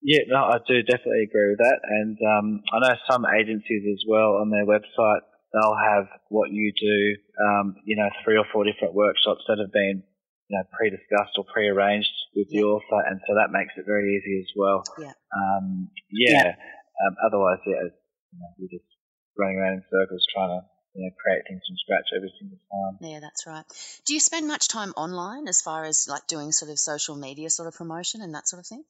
yeah, 0.00 0.22
no, 0.28 0.44
I 0.44 0.58
do 0.64 0.80
definitely 0.84 1.24
agree 1.24 1.50
with 1.50 1.58
that. 1.58 1.80
And 1.82 2.16
um, 2.22 2.62
I 2.72 2.78
know 2.78 2.94
some 3.10 3.26
agencies 3.26 3.82
as 3.82 4.04
well 4.06 4.38
on 4.38 4.48
their 4.48 4.64
website 4.64 5.26
they'll 5.52 5.76
have 5.76 6.06
what 6.28 6.50
you 6.50 6.72
do, 6.72 7.16
um, 7.44 7.76
you 7.84 7.96
know, 7.96 8.08
three 8.24 8.36
or 8.36 8.44
four 8.52 8.64
different 8.64 8.94
workshops 8.94 9.42
that 9.48 9.58
have 9.58 9.72
been, 9.72 10.02
you 10.48 10.56
know, 10.56 10.64
pre-discussed 10.72 11.36
or 11.36 11.44
pre-arranged 11.52 12.12
with 12.34 12.48
the 12.48 12.64
author, 12.64 13.00
and 13.06 13.20
so 13.28 13.36
that 13.36 13.52
makes 13.52 13.72
it 13.76 13.84
very 13.84 14.16
easy 14.16 14.40
as 14.40 14.50
well. 14.56 14.82
Yeah. 14.98 15.12
Um, 15.32 15.88
yeah. 16.10 16.32
yeah. 16.32 16.52
Um, 17.04 17.14
otherwise, 17.24 17.60
yeah, 17.66 17.92
you 18.32 18.38
know, 18.40 18.50
you're 18.58 18.80
just 18.80 18.88
running 19.38 19.58
around 19.60 19.74
in 19.74 19.84
circles 19.92 20.24
trying 20.34 20.50
to 20.58 20.66
you 20.94 21.04
know, 21.04 21.10
create 21.22 21.42
things 21.46 21.62
from 21.66 21.76
scratch 21.78 22.08
every 22.16 22.32
single 22.40 22.58
time. 22.58 22.98
Yeah, 23.00 23.20
that's 23.20 23.46
right. 23.46 23.64
Do 24.06 24.14
you 24.14 24.20
spend 24.20 24.48
much 24.48 24.68
time 24.68 24.92
online 24.96 25.46
as 25.46 25.60
far 25.60 25.84
as 25.84 26.06
like 26.08 26.26
doing 26.26 26.50
sort 26.52 26.70
of 26.70 26.78
social 26.78 27.16
media 27.16 27.50
sort 27.50 27.68
of 27.68 27.74
promotion 27.74 28.22
and 28.22 28.34
that 28.34 28.48
sort 28.48 28.60
of 28.60 28.66
thing? 28.66 28.84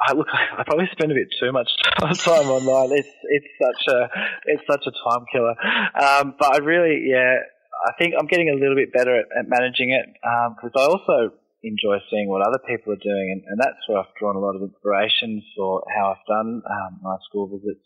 I 0.00 0.12
look, 0.12 0.28
I 0.32 0.62
probably 0.64 0.88
spend 0.92 1.10
a 1.10 1.14
bit 1.14 1.28
too 1.40 1.50
much 1.52 1.70
time 2.24 2.48
online. 2.48 2.96
It's 2.96 3.08
it's 3.08 3.52
such 3.60 3.94
a 3.94 4.08
it's 4.46 4.62
such 4.70 4.86
a 4.86 4.92
time 4.92 5.24
killer. 5.32 5.54
Um, 5.98 6.34
but 6.38 6.54
I 6.54 6.58
really, 6.58 7.04
yeah, 7.08 7.38
I 7.86 7.92
think 7.98 8.14
I'm 8.18 8.26
getting 8.26 8.50
a 8.50 8.58
little 8.58 8.74
bit 8.74 8.92
better 8.92 9.14
at, 9.14 9.26
at 9.38 9.46
managing 9.46 9.90
it 9.90 10.06
because 10.56 10.74
um, 10.74 10.82
I 10.82 10.86
also 10.86 11.34
enjoy 11.62 11.98
seeing 12.10 12.28
what 12.28 12.42
other 12.42 12.58
people 12.66 12.92
are 12.92 13.02
doing, 13.02 13.34
and, 13.34 13.42
and, 13.46 13.58
that's 13.58 13.82
where 13.86 13.98
I've 13.98 14.14
drawn 14.18 14.36
a 14.36 14.42
lot 14.42 14.54
of 14.54 14.62
inspiration 14.62 15.42
for 15.56 15.82
how 15.90 16.14
I've 16.14 16.26
done 16.30 16.62
um, 16.62 16.92
my 17.02 17.16
school 17.28 17.50
visits. 17.50 17.82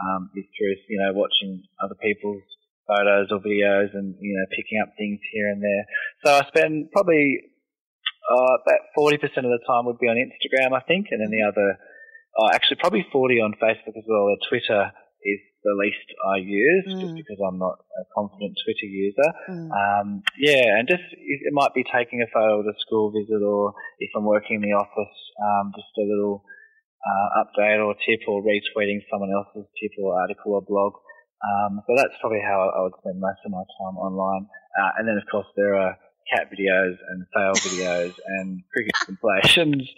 um, 0.00 0.30
is 0.36 0.44
through 0.56 0.74
you 0.88 0.98
know 1.00 1.12
watching 1.12 1.62
other 1.82 1.96
people's 2.00 2.42
photos 2.88 3.28
or 3.30 3.38
videos 3.40 3.92
and 3.94 4.16
you 4.20 4.34
know 4.34 4.46
picking 4.56 4.80
up 4.82 4.92
things 4.96 5.20
here 5.32 5.48
and 5.52 5.62
there. 5.62 5.84
So 6.24 6.26
I 6.40 6.42
spend 6.48 6.90
probably 6.92 7.40
uh, 8.30 8.54
about 8.64 8.82
forty 8.94 9.18
percent 9.18 9.46
of 9.46 9.52
the 9.52 9.62
time 9.66 9.86
would 9.86 10.00
be 10.00 10.08
on 10.08 10.16
Instagram, 10.16 10.72
I 10.72 10.82
think, 10.84 11.08
and 11.10 11.20
then 11.20 11.30
the 11.30 11.44
other, 11.44 11.78
uh, 12.38 12.50
actually 12.54 12.80
probably 12.80 13.06
forty 13.12 13.40
on 13.40 13.54
Facebook 13.60 13.96
as 13.96 14.06
well. 14.08 14.32
Or 14.32 14.36
Twitter 14.48 14.92
is 15.22 15.40
the 15.62 15.76
least 15.76 16.08
I 16.24 16.36
use 16.40 16.88
mm. 16.88 17.00
just 17.00 17.14
because 17.14 17.40
I'm 17.40 17.58
not 17.58 17.76
a 17.96 18.04
confident 18.16 18.56
Twitter 18.64 18.88
user. 18.88 19.30
Mm. 19.48 19.68
Um, 19.68 20.06
yeah, 20.38 20.80
and 20.80 20.88
just 20.88 21.04
it 21.12 21.52
might 21.52 21.74
be 21.74 21.84
taking 21.84 22.22
a 22.22 22.30
photo 22.32 22.60
at 22.60 22.72
a 22.72 22.76
school 22.80 23.12
visit, 23.12 23.42
or 23.44 23.74
if 23.98 24.10
I'm 24.16 24.24
working 24.24 24.56
in 24.56 24.64
the 24.64 24.76
office, 24.76 25.16
um, 25.36 25.72
just 25.76 25.92
a 25.98 26.08
little 26.08 26.44
uh, 27.04 27.44
update 27.44 27.84
or 27.84 27.94
tip, 28.06 28.24
or 28.28 28.42
retweeting 28.42 29.04
someone 29.10 29.32
else's 29.32 29.68
tip 29.80 29.92
or 30.00 30.20
article 30.20 30.54
or 30.56 30.62
blog. 30.62 30.94
Um, 31.40 31.80
so 31.86 31.96
that's 31.96 32.16
probably 32.20 32.44
how 32.44 32.68
I 32.68 32.82
would 32.82 32.96
spend 33.00 33.20
most 33.20 33.40
of 33.44 33.52
my 33.52 33.64
time 33.80 33.96
online. 33.96 34.48
Uh, 34.76 34.90
and 34.98 35.08
then 35.08 35.16
of 35.16 35.24
course 35.30 35.48
there 35.56 35.74
are 35.74 35.96
cat 36.28 36.48
videos 36.52 36.96
and 37.00 37.26
fail 37.34 37.54
videos 37.64 38.12
and 38.38 38.62
cricket 38.72 38.92
compilations 39.06 39.88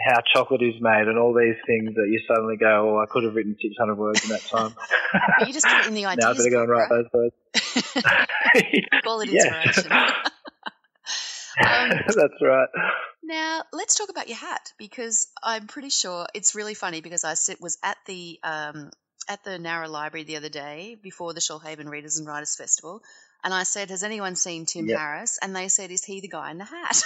how 0.00 0.20
chocolate 0.32 0.62
is 0.62 0.74
made 0.80 1.06
and 1.08 1.18
all 1.18 1.34
these 1.34 1.56
things 1.66 1.94
that 1.94 2.08
you 2.08 2.20
suddenly 2.26 2.56
go, 2.56 2.96
oh, 2.96 3.02
I 3.02 3.06
could 3.06 3.24
have 3.24 3.34
written 3.34 3.56
600 3.60 3.94
words 3.96 4.24
in 4.24 4.30
that 4.30 4.42
time. 4.42 4.74
but 5.38 5.46
you 5.46 5.54
just 5.54 5.66
put 5.66 5.86
in 5.86 5.94
the 5.94 6.06
ideas. 6.06 6.24
now 6.24 6.30
I 6.30 6.34
better 6.34 6.50
go 6.50 6.62
and 6.62 6.70
write 6.70 6.88
those 6.88 7.06
words. 7.12 7.34
Call 9.04 9.20
it 9.20 9.28
inspiration. 9.28 9.92
um, 9.92 11.90
That's 12.06 12.42
right. 12.42 12.68
Now 13.24 13.62
let's 13.72 13.94
talk 13.94 14.08
about 14.08 14.28
your 14.28 14.38
hat 14.38 14.72
because 14.78 15.28
I'm 15.42 15.66
pretty 15.66 15.90
sure 15.90 16.26
it's 16.34 16.54
really 16.54 16.74
funny 16.74 17.00
because 17.00 17.24
I 17.24 17.34
sit, 17.34 17.60
was 17.60 17.78
at 17.82 17.96
the 18.06 18.38
um, 18.42 18.90
at 19.28 19.44
the 19.44 19.52
Nowra 19.52 19.88
Library 19.88 20.24
the 20.24 20.36
other 20.36 20.48
day 20.48 20.98
before 21.00 21.32
the 21.32 21.40
Shoalhaven 21.40 21.88
Readers 21.88 22.18
and 22.18 22.26
Writers 22.26 22.56
Festival, 22.56 23.00
and 23.44 23.54
I 23.54 23.62
said, 23.62 23.90
"Has 23.90 24.02
anyone 24.02 24.34
seen 24.34 24.66
Tim 24.66 24.88
yep. 24.88 24.98
Harris?" 24.98 25.38
And 25.40 25.54
they 25.54 25.68
said, 25.68 25.90
"Is 25.92 26.04
he 26.04 26.20
the 26.20 26.28
guy 26.28 26.50
in 26.50 26.58
the 26.58 26.64
hat?" 26.64 27.02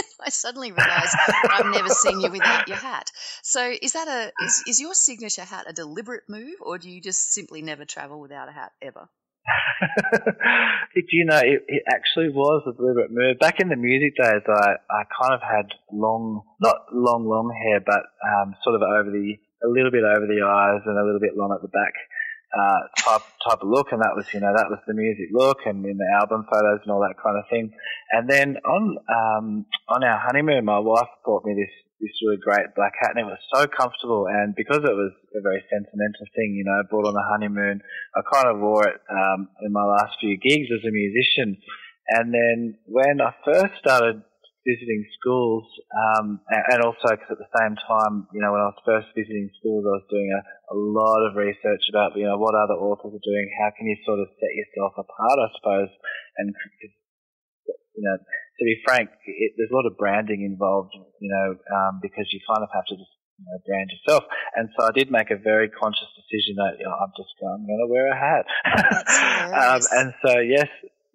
I 0.24 0.30
suddenly 0.30 0.72
realised 0.72 1.16
I've 1.50 1.66
never 1.66 1.88
seen 1.88 2.20
you 2.20 2.30
without 2.30 2.68
your 2.68 2.76
hat. 2.76 3.10
So 3.42 3.72
is 3.82 3.92
that 3.92 4.08
a 4.08 4.32
is, 4.44 4.62
is 4.66 4.80
your 4.80 4.94
signature 4.94 5.44
hat 5.44 5.66
a 5.68 5.72
deliberate 5.72 6.24
move, 6.28 6.56
or 6.60 6.78
do 6.78 6.90
you 6.90 7.00
just 7.00 7.32
simply 7.32 7.62
never 7.62 7.84
travel 7.84 8.20
without 8.20 8.48
a 8.48 8.52
hat 8.52 8.72
ever? 8.82 9.08
Do 10.94 11.02
you 11.12 11.24
know, 11.24 11.38
it, 11.38 11.64
it, 11.68 11.82
actually 11.88 12.28
was 12.28 12.62
a 12.68 12.76
deliberate 12.76 13.10
move. 13.10 13.38
Back 13.38 13.60
in 13.60 13.68
the 13.68 13.76
music 13.76 14.12
days, 14.16 14.44
I, 14.44 14.76
I 14.90 15.02
kind 15.08 15.32
of 15.32 15.40
had 15.40 15.72
long, 15.90 16.42
not 16.60 16.76
long, 16.92 17.24
long 17.24 17.48
hair, 17.48 17.80
but 17.80 18.04
um, 18.20 18.54
sort 18.62 18.76
of 18.76 18.82
over 18.82 19.08
the, 19.08 19.40
a 19.64 19.68
little 19.68 19.90
bit 19.90 20.04
over 20.04 20.26
the 20.26 20.44
eyes 20.44 20.82
and 20.84 20.98
a 20.98 21.04
little 21.04 21.20
bit 21.20 21.36
long 21.36 21.54
at 21.54 21.62
the 21.62 21.72
back 21.72 21.94
uh, 22.48 22.80
type 22.96 23.22
type 23.44 23.60
of 23.60 23.68
look, 23.68 23.92
and 23.92 24.00
that 24.00 24.16
was 24.16 24.26
you 24.32 24.40
know 24.40 24.52
that 24.54 24.70
was 24.70 24.80
the 24.86 24.94
music 24.94 25.28
look, 25.32 25.58
and 25.66 25.84
in 25.84 25.98
the 25.98 26.10
album 26.20 26.46
photos 26.50 26.80
and 26.82 26.92
all 26.92 27.00
that 27.00 27.20
kind 27.20 27.36
of 27.36 27.44
thing. 27.50 27.72
And 28.10 28.28
then 28.28 28.56
on 28.64 28.96
um, 29.08 29.66
on 29.88 30.04
our 30.04 30.18
honeymoon, 30.18 30.64
my 30.64 30.78
wife 30.78 31.12
bought 31.24 31.44
me 31.44 31.54
this 31.54 31.74
this 32.00 32.14
really 32.22 32.38
great 32.40 32.74
black 32.76 32.94
hat, 33.00 33.12
and 33.14 33.20
it 33.20 33.28
was 33.28 33.42
so 33.52 33.66
comfortable. 33.66 34.26
And 34.30 34.54
because 34.54 34.80
it 34.80 34.96
was 34.96 35.12
a 35.36 35.42
very 35.42 35.62
sentimental 35.68 36.26
thing, 36.34 36.54
you 36.56 36.64
know, 36.64 36.82
bought 36.90 37.08
on 37.08 37.14
the 37.14 37.26
honeymoon, 37.28 37.80
I 38.14 38.20
kind 38.24 38.48
of 38.48 38.60
wore 38.60 38.86
it 38.86 39.00
um, 39.10 39.48
in 39.62 39.72
my 39.72 39.84
last 39.84 40.16
few 40.20 40.36
gigs 40.38 40.70
as 40.72 40.84
a 40.86 40.92
musician. 40.92 41.58
And 42.08 42.32
then 42.32 42.78
when 42.86 43.20
I 43.20 43.34
first 43.44 43.76
started 43.78 44.22
visiting 44.68 45.00
schools, 45.16 45.64
um, 45.96 46.44
and 46.52 46.84
also 46.84 47.08
because 47.16 47.32
at 47.32 47.40
the 47.40 47.54
same 47.56 47.72
time, 47.80 48.28
you 48.36 48.44
know, 48.44 48.52
when 48.52 48.60
I 48.60 48.68
was 48.68 48.84
first 48.84 49.08
visiting 49.16 49.48
schools, 49.56 49.88
I 49.88 49.96
was 49.96 50.08
doing 50.12 50.28
a, 50.28 50.40
a 50.44 50.76
lot 50.76 51.24
of 51.24 51.40
research 51.40 51.88
about, 51.88 52.12
you 52.20 52.28
know, 52.28 52.36
what 52.36 52.52
other 52.52 52.76
authors 52.76 53.16
are 53.16 53.24
doing, 53.24 53.46
how 53.64 53.72
can 53.72 53.88
you 53.88 53.96
sort 54.04 54.20
of 54.20 54.28
set 54.36 54.52
yourself 54.52 54.92
apart, 55.00 55.40
I 55.40 55.48
suppose, 55.56 55.92
and, 56.36 56.52
you 57.96 58.04
know, 58.04 58.16
to 58.20 58.62
be 58.68 58.76
frank, 58.84 59.08
it, 59.24 59.56
there's 59.56 59.72
a 59.72 59.78
lot 59.78 59.88
of 59.88 59.96
branding 59.96 60.44
involved, 60.44 60.92
you 60.92 61.32
know, 61.32 61.56
um, 61.56 62.04
because 62.04 62.28
you 62.28 62.40
kind 62.44 62.60
of 62.60 62.68
have 62.76 62.84
to 62.92 62.96
just 63.00 63.14
you 63.40 63.46
know, 63.48 63.58
brand 63.64 63.88
yourself. 63.88 64.28
And 64.52 64.68
so 64.76 64.84
I 64.84 64.92
did 64.92 65.08
make 65.08 65.30
a 65.30 65.40
very 65.40 65.70
conscious 65.72 66.10
decision 66.12 66.60
that 66.60 66.76
you 66.76 66.84
know, 66.84 66.92
I'm 66.92 67.14
just 67.16 67.32
going, 67.40 67.56
I'm 67.56 67.64
going 67.64 67.82
to 67.86 67.90
wear 67.90 68.06
a 68.12 68.18
hat. 68.18 68.44
um, 69.56 69.80
and 69.96 70.08
so 70.20 70.32
yes, 70.42 70.68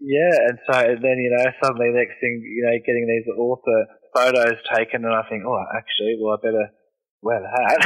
yeah, 0.04 0.36
and 0.52 0.60
so 0.68 0.76
then 1.00 1.18
you 1.18 1.32
know 1.32 1.48
suddenly 1.64 1.96
next 1.96 2.20
thing 2.20 2.44
you 2.44 2.64
know 2.68 2.76
getting 2.84 3.08
these 3.08 3.32
author 3.34 3.88
photos 4.14 4.60
taken, 4.76 5.06
and 5.06 5.14
I 5.14 5.24
think, 5.28 5.44
oh, 5.48 5.64
actually, 5.76 6.18
well, 6.22 6.38
I 6.38 6.44
better 6.44 6.68
wear 7.22 7.42
the 7.42 7.50
hat. 7.50 7.80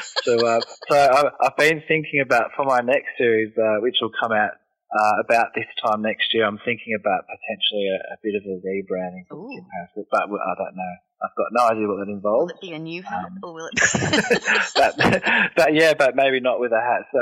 so, 0.24 0.32
uh, 0.40 0.60
so 0.90 0.96
I've, 0.96 1.32
I've, 1.40 1.56
been 1.56 1.82
thinking 1.86 2.20
about 2.24 2.50
for 2.56 2.64
my 2.64 2.80
next 2.80 3.14
series, 3.18 3.52
uh, 3.56 3.80
which 3.80 3.96
will 4.00 4.12
come 4.18 4.32
out 4.32 4.56
uh, 4.90 5.14
about 5.22 5.54
this 5.54 5.68
time 5.84 6.02
next 6.02 6.34
year. 6.34 6.44
I'm 6.46 6.58
thinking 6.64 6.96
about 6.98 7.28
potentially 7.28 7.86
a, 7.92 7.98
a 8.14 8.18
bit 8.22 8.34
of 8.34 8.42
a 8.48 8.56
rebranding, 8.64 9.28
but 9.28 9.38
I 9.38 10.54
don't 10.58 10.76
know. 10.76 10.94
I've 11.16 11.32
got 11.32 11.48
no 11.48 11.64
idea 11.72 11.88
what 11.88 12.04
that 12.04 12.12
involves. 12.12 12.52
Will 12.52 12.58
it 12.58 12.60
be 12.60 12.72
a 12.76 12.78
new 12.78 13.02
hat, 13.02 13.32
um, 13.32 13.40
or 13.42 13.54
will 13.54 13.70
it? 13.72 13.80
but, 14.76 14.92
but, 15.56 15.72
yeah, 15.72 15.94
but 15.96 16.14
maybe 16.14 16.40
not 16.40 16.60
with 16.60 16.72
a 16.72 16.82
hat. 16.82 17.08
So 17.08 17.20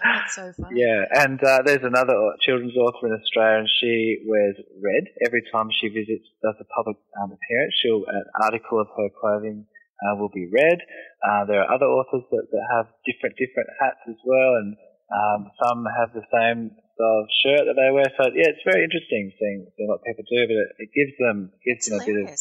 that's 0.00 0.34
so 0.34 0.52
funny. 0.56 0.80
Yeah, 0.80 1.04
and 1.12 1.36
uh, 1.44 1.60
there's 1.60 1.84
another 1.84 2.16
children's 2.40 2.76
author 2.76 3.12
in 3.12 3.20
Australia, 3.20 3.60
and 3.60 3.68
she 3.80 4.24
wears 4.24 4.56
red 4.80 5.12
every 5.26 5.44
time 5.52 5.68
she 5.68 5.88
visits, 5.92 6.24
does 6.40 6.56
a 6.60 6.68
public 6.72 6.96
um, 7.20 7.28
appearance. 7.28 7.74
She'll 7.84 8.08
an 8.08 8.24
article 8.40 8.80
of 8.80 8.88
her 8.96 9.12
clothing 9.20 9.66
uh, 10.00 10.16
will 10.16 10.32
be 10.32 10.48
red. 10.48 10.80
Uh, 11.20 11.44
there 11.44 11.60
are 11.60 11.68
other 11.68 11.92
authors 11.92 12.24
that, 12.32 12.48
that 12.48 12.64
have 12.72 12.88
different 13.04 13.36
different 13.36 13.68
hats 13.76 14.00
as 14.08 14.16
well, 14.24 14.56
and 14.64 14.80
um, 15.12 15.50
some 15.60 15.84
have 15.84 16.16
the 16.16 16.24
same 16.32 16.72
style 16.96 17.20
of 17.20 17.28
shirt 17.44 17.68
that 17.68 17.76
they 17.76 17.92
wear. 17.92 18.08
So 18.16 18.32
yeah, 18.32 18.48
it's 18.48 18.64
very 18.64 18.80
interesting 18.80 19.28
seeing, 19.36 19.68
seeing 19.76 19.88
what 19.92 20.00
people 20.08 20.24
do, 20.24 20.40
but 20.48 20.56
it, 20.56 20.88
it 20.88 20.90
gives 20.96 21.14
them 21.20 21.52
gives 21.60 21.84
them 21.84 22.00
a 22.00 22.04
bit 22.08 22.16
of 22.16 22.32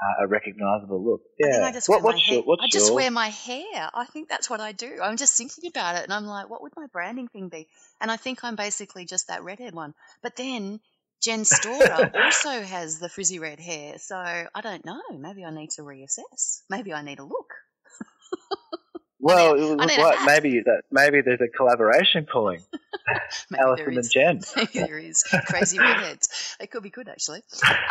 uh, 0.00 0.24
a 0.24 0.26
recognizable 0.26 1.02
look. 1.04 1.22
Yeah. 1.38 1.58
I, 1.62 1.68
I 1.68 1.72
just, 1.72 1.88
what, 1.88 2.02
wear, 2.02 2.12
my 2.12 2.20
hair. 2.20 2.42
Your, 2.44 2.56
I 2.60 2.66
just 2.70 2.86
your... 2.88 2.96
wear 2.96 3.10
my 3.10 3.28
hair. 3.28 3.90
I 3.94 4.04
think 4.06 4.28
that's 4.28 4.50
what 4.50 4.60
I 4.60 4.72
do. 4.72 4.98
I'm 5.02 5.16
just 5.16 5.36
thinking 5.36 5.68
about 5.68 5.96
it 5.96 6.04
and 6.04 6.12
I'm 6.12 6.26
like, 6.26 6.50
what 6.50 6.62
would 6.62 6.72
my 6.76 6.86
branding 6.92 7.28
thing 7.28 7.48
be? 7.48 7.66
And 8.00 8.10
I 8.10 8.16
think 8.16 8.44
I'm 8.44 8.56
basically 8.56 9.04
just 9.04 9.28
that 9.28 9.42
redhead 9.42 9.74
one. 9.74 9.94
But 10.22 10.36
then 10.36 10.80
Jen 11.22 11.44
Storer 11.44 12.10
also 12.24 12.62
has 12.62 12.98
the 12.98 13.08
frizzy 13.08 13.38
red 13.38 13.60
hair. 13.60 13.98
So 13.98 14.16
I 14.16 14.60
don't 14.62 14.84
know. 14.84 15.00
Maybe 15.18 15.44
I 15.44 15.50
need 15.50 15.70
to 15.72 15.82
reassess. 15.82 16.62
Maybe 16.68 16.92
I 16.92 17.02
need 17.02 17.18
a 17.18 17.24
look. 17.24 17.54
Well, 19.26 19.54
it 19.54 19.76
was 19.76 19.98
what, 19.98 20.24
maybe 20.24 20.60
that 20.64 20.82
maybe 20.92 21.20
there's 21.20 21.40
a 21.40 21.48
collaboration 21.48 22.26
calling. 22.30 22.60
Allison 23.58 23.96
and 23.96 24.10
Jen. 24.10 24.40
Maybe 24.56 24.86
there 24.86 24.98
is 24.98 25.24
crazy 25.46 25.78
redheads. 25.78 26.56
They 26.60 26.66
could 26.68 26.82
be 26.82 26.90
good 26.90 27.08
actually. 27.08 27.42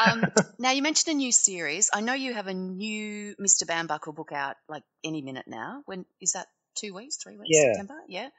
Um, 0.06 0.24
now 0.60 0.72
you 0.72 0.82
mentioned 0.82 1.14
a 1.14 1.18
new 1.18 1.32
series. 1.34 1.90
I 1.94 2.00
know 2.02 2.14
you 2.14 2.34
have 2.34 2.48
a 2.48 2.54
new 2.54 3.36
Mr. 3.36 3.66
Bambuckle 3.66 4.16
book 4.16 4.32
out 4.32 4.56
like 4.70 4.84
any 5.04 5.22
minute 5.22 5.46
now. 5.48 5.82
When 5.86 6.06
is 6.22 6.34
that? 6.34 6.48
Two 6.78 6.94
weeks, 6.94 7.18
three 7.24 7.38
weeks? 7.38 7.50
Yeah. 7.50 7.74
September, 7.74 7.96
yeah. 8.08 8.30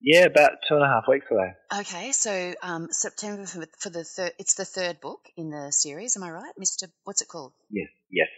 Yeah, 0.00 0.24
about 0.24 0.52
two 0.68 0.74
and 0.74 0.84
a 0.84 0.86
half 0.86 1.04
weeks 1.08 1.26
away. 1.30 1.54
Okay, 1.80 2.12
so 2.12 2.54
um, 2.62 2.88
September 2.90 3.46
for, 3.46 3.64
for 3.78 3.90
the 3.90 4.04
third. 4.04 4.32
It's 4.38 4.54
the 4.54 4.64
third 4.64 5.00
book 5.00 5.20
in 5.36 5.50
the 5.50 5.72
series. 5.72 6.16
Am 6.16 6.22
I 6.22 6.30
right, 6.30 6.52
Mister? 6.56 6.86
What's 7.04 7.22
it 7.22 7.28
called? 7.28 7.52
Yes, 7.70 7.88
yes. 8.10 8.28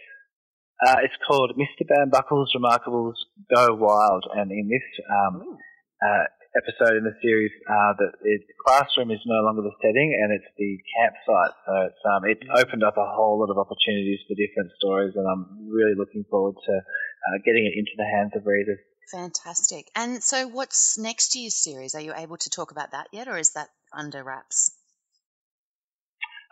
Uh, 0.81 0.97
it's 1.05 1.13
called 1.27 1.53
Mr. 1.53 1.85
Bambuckle's 1.85 2.49
Remarkables 2.57 3.13
Go 3.53 3.75
Wild, 3.75 4.25
and 4.33 4.51
in 4.51 4.67
this 4.67 5.05
um, 5.05 5.57
uh, 6.01 6.25
episode 6.57 6.97
in 6.97 7.03
the 7.03 7.13
series, 7.21 7.51
uh, 7.69 7.93
the, 8.01 8.09
the, 8.23 8.39
classroom 8.65 9.11
is 9.11 9.21
no 9.25 9.45
longer 9.45 9.61
the 9.61 9.77
setting, 9.77 10.17
and 10.17 10.33
it's 10.33 10.49
the 10.57 10.77
campsite. 10.97 11.53
So 11.65 11.73
it's 11.85 12.01
um, 12.09 12.21
it's 12.25 12.45
opened 12.57 12.83
up 12.83 12.97
a 12.97 13.05
whole 13.05 13.39
lot 13.39 13.53
of 13.53 13.57
opportunities 13.61 14.25
for 14.25 14.33
different 14.33 14.73
stories, 14.81 15.13
and 15.15 15.25
I'm 15.29 15.69
really 15.69 15.93
looking 15.93 16.25
forward 16.29 16.55
to 16.57 16.73
uh, 16.73 17.37
getting 17.45 17.69
it 17.69 17.77
into 17.77 17.93
the 17.97 18.09
hands 18.17 18.31
of 18.35 18.45
readers. 18.45 18.79
Fantastic. 19.11 19.85
And 19.95 20.23
so, 20.23 20.47
what's 20.47 20.97
next 20.97 21.35
year's 21.35 21.55
series? 21.55 21.93
Are 21.93 22.01
you 22.01 22.13
able 22.15 22.37
to 22.37 22.49
talk 22.49 22.71
about 22.71 22.91
that 22.91 23.07
yet, 23.11 23.27
or 23.27 23.37
is 23.37 23.53
that 23.53 23.69
under 23.93 24.23
wraps? 24.23 24.71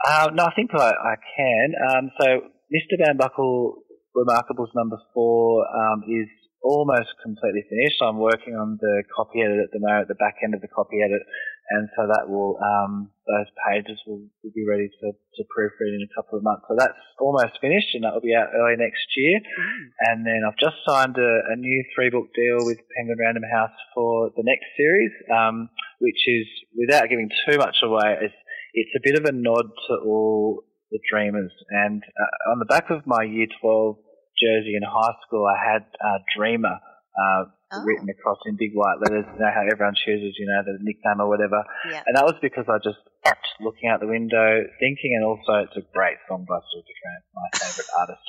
Uh, 0.06 0.30
no, 0.34 0.46
I 0.46 0.54
think 0.56 0.70
I, 0.74 0.92
I 0.92 1.16
can. 1.36 1.74
Um, 1.90 2.12
so, 2.22 2.28
Mr. 2.70 2.94
Bambuckle 3.02 3.74
Remarkables 4.16 4.74
number 4.76 4.98
four 5.14 5.66
um, 5.68 6.04
is 6.08 6.28
almost 6.62 7.16
completely 7.24 7.64
finished. 7.70 8.02
I'm 8.04 8.20
working 8.20 8.56
on 8.56 8.78
the 8.80 9.04
copy 9.16 9.42
edit 9.42 9.64
at 9.64 9.72
the 9.72 9.80
moment, 9.80 10.08
the 10.08 10.20
back 10.20 10.44
end 10.44 10.54
of 10.54 10.62
the 10.62 10.68
copy 10.68 11.00
edit, 11.00 11.24
and 11.72 11.88
so 11.96 12.08
that 12.08 12.28
will 12.28 12.60
um, 12.60 13.12
those 13.28 13.48
pages 13.70 14.00
will, 14.08 14.26
will, 14.44 14.52
be 14.56 14.66
ready 14.68 14.90
to, 14.90 15.08
to 15.14 15.42
proofread 15.54 15.94
in 15.94 16.04
a 16.04 16.12
couple 16.18 16.38
of 16.38 16.44
months. 16.44 16.66
So 16.68 16.76
that's 16.76 17.00
almost 17.20 17.62
finished, 17.62 17.94
and 17.94 18.04
that 18.04 18.14
will 18.14 18.26
be 18.26 18.36
out 18.36 18.52
early 18.52 18.76
next 18.76 19.06
year. 19.16 19.40
Mm. 19.40 19.84
And 20.10 20.18
then 20.26 20.42
I've 20.44 20.60
just 20.60 20.82
signed 20.88 21.16
a, 21.16 21.32
a, 21.54 21.56
new 21.56 21.80
three 21.96 22.10
book 22.10 22.28
deal 22.36 22.66
with 22.66 22.80
Penguin 22.98 23.20
Random 23.20 23.46
House 23.48 23.76
for 23.94 24.32
the 24.36 24.44
next 24.44 24.68
series, 24.76 25.14
um, 25.32 25.70
which 26.00 26.20
is 26.28 26.48
without 26.76 27.08
giving 27.10 27.30
too 27.48 27.58
much 27.58 27.78
away. 27.84 28.18
It's, 28.20 28.40
it's 28.74 28.96
a 28.98 29.04
bit 29.04 29.18
of 29.18 29.26
a 29.26 29.34
nod 29.34 29.70
to 29.88 29.94
all 30.06 30.64
the 30.92 31.00
Dreamers. 31.10 31.52
And 31.70 32.04
uh, 32.04 32.52
on 32.52 32.60
the 32.60 32.66
back 32.66 32.90
of 32.90 33.06
my 33.06 33.24
Year 33.24 33.48
12 33.62 33.96
jersey 34.38 34.76
in 34.76 34.84
high 34.84 35.16
school, 35.26 35.46
I 35.46 35.58
had 35.58 35.84
uh, 36.00 36.20
Dreamer 36.36 36.80
uh, 37.20 37.44
oh. 37.74 37.84
written 37.84 38.10
across 38.10 38.40
in 38.46 38.56
big 38.58 38.74
white 38.74 39.00
letters. 39.04 39.26
You 39.34 39.40
know 39.40 39.52
how 39.54 39.66
everyone 39.68 39.96
chooses, 39.96 40.36
you 40.38 40.48
know, 40.48 40.62
the 40.66 40.80
nickname 40.82 41.22
or 41.22 41.30
whatever. 41.30 41.64
Yeah. 41.90 42.04
And 42.06 42.16
that 42.16 42.26
was 42.26 42.38
because 42.42 42.66
I 42.70 42.78
just 42.80 43.02
kept 43.24 43.46
looking 43.62 43.90
out 43.90 44.00
the 44.00 44.10
window, 44.10 44.64
thinking, 44.80 45.14
and 45.18 45.26
also 45.26 45.68
it's 45.68 45.78
a 45.78 45.86
great 45.94 46.18
song 46.28 46.46
by 46.48 46.60
Supertramp, 46.72 47.24
my 47.36 47.48
favourite 47.54 47.92
artist. 48.00 48.26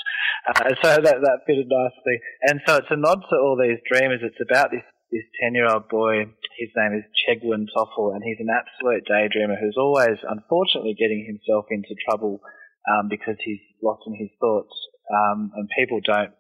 Uh, 0.49 0.73
so 0.83 0.89
that 1.03 1.17
that 1.21 1.39
fitted 1.47 1.69
nicely. 1.69 2.17
And 2.49 2.61
so 2.67 2.77
it's 2.77 2.91
a 2.91 2.97
nod 2.97 3.21
to 3.31 3.37
all 3.37 3.57
these 3.61 3.79
dreamers. 3.87 4.21
It's 4.23 4.41
about 4.41 4.71
this 4.73 4.85
this 5.11 5.27
10 5.43 5.55
year 5.55 5.67
old 5.67 5.89
boy, 5.89 6.31
his 6.59 6.71
name 6.77 6.95
is 6.95 7.05
Chegwin 7.27 7.67
Toffle, 7.75 8.15
and 8.15 8.23
he's 8.23 8.39
an 8.39 8.51
absolute 8.51 9.03
daydreamer 9.11 9.59
who's 9.59 9.77
always, 9.77 10.19
unfortunately, 10.23 10.95
getting 10.95 11.27
himself 11.27 11.67
into 11.71 11.95
trouble 12.07 12.41
um, 12.87 13.11
because 13.11 13.37
he's 13.45 13.61
lost 13.83 14.03
in 14.07 14.15
his 14.15 14.31
thoughts. 14.41 14.73
Um, 15.11 15.51
and 15.55 15.69
people 15.77 16.01
don't, 16.05 16.31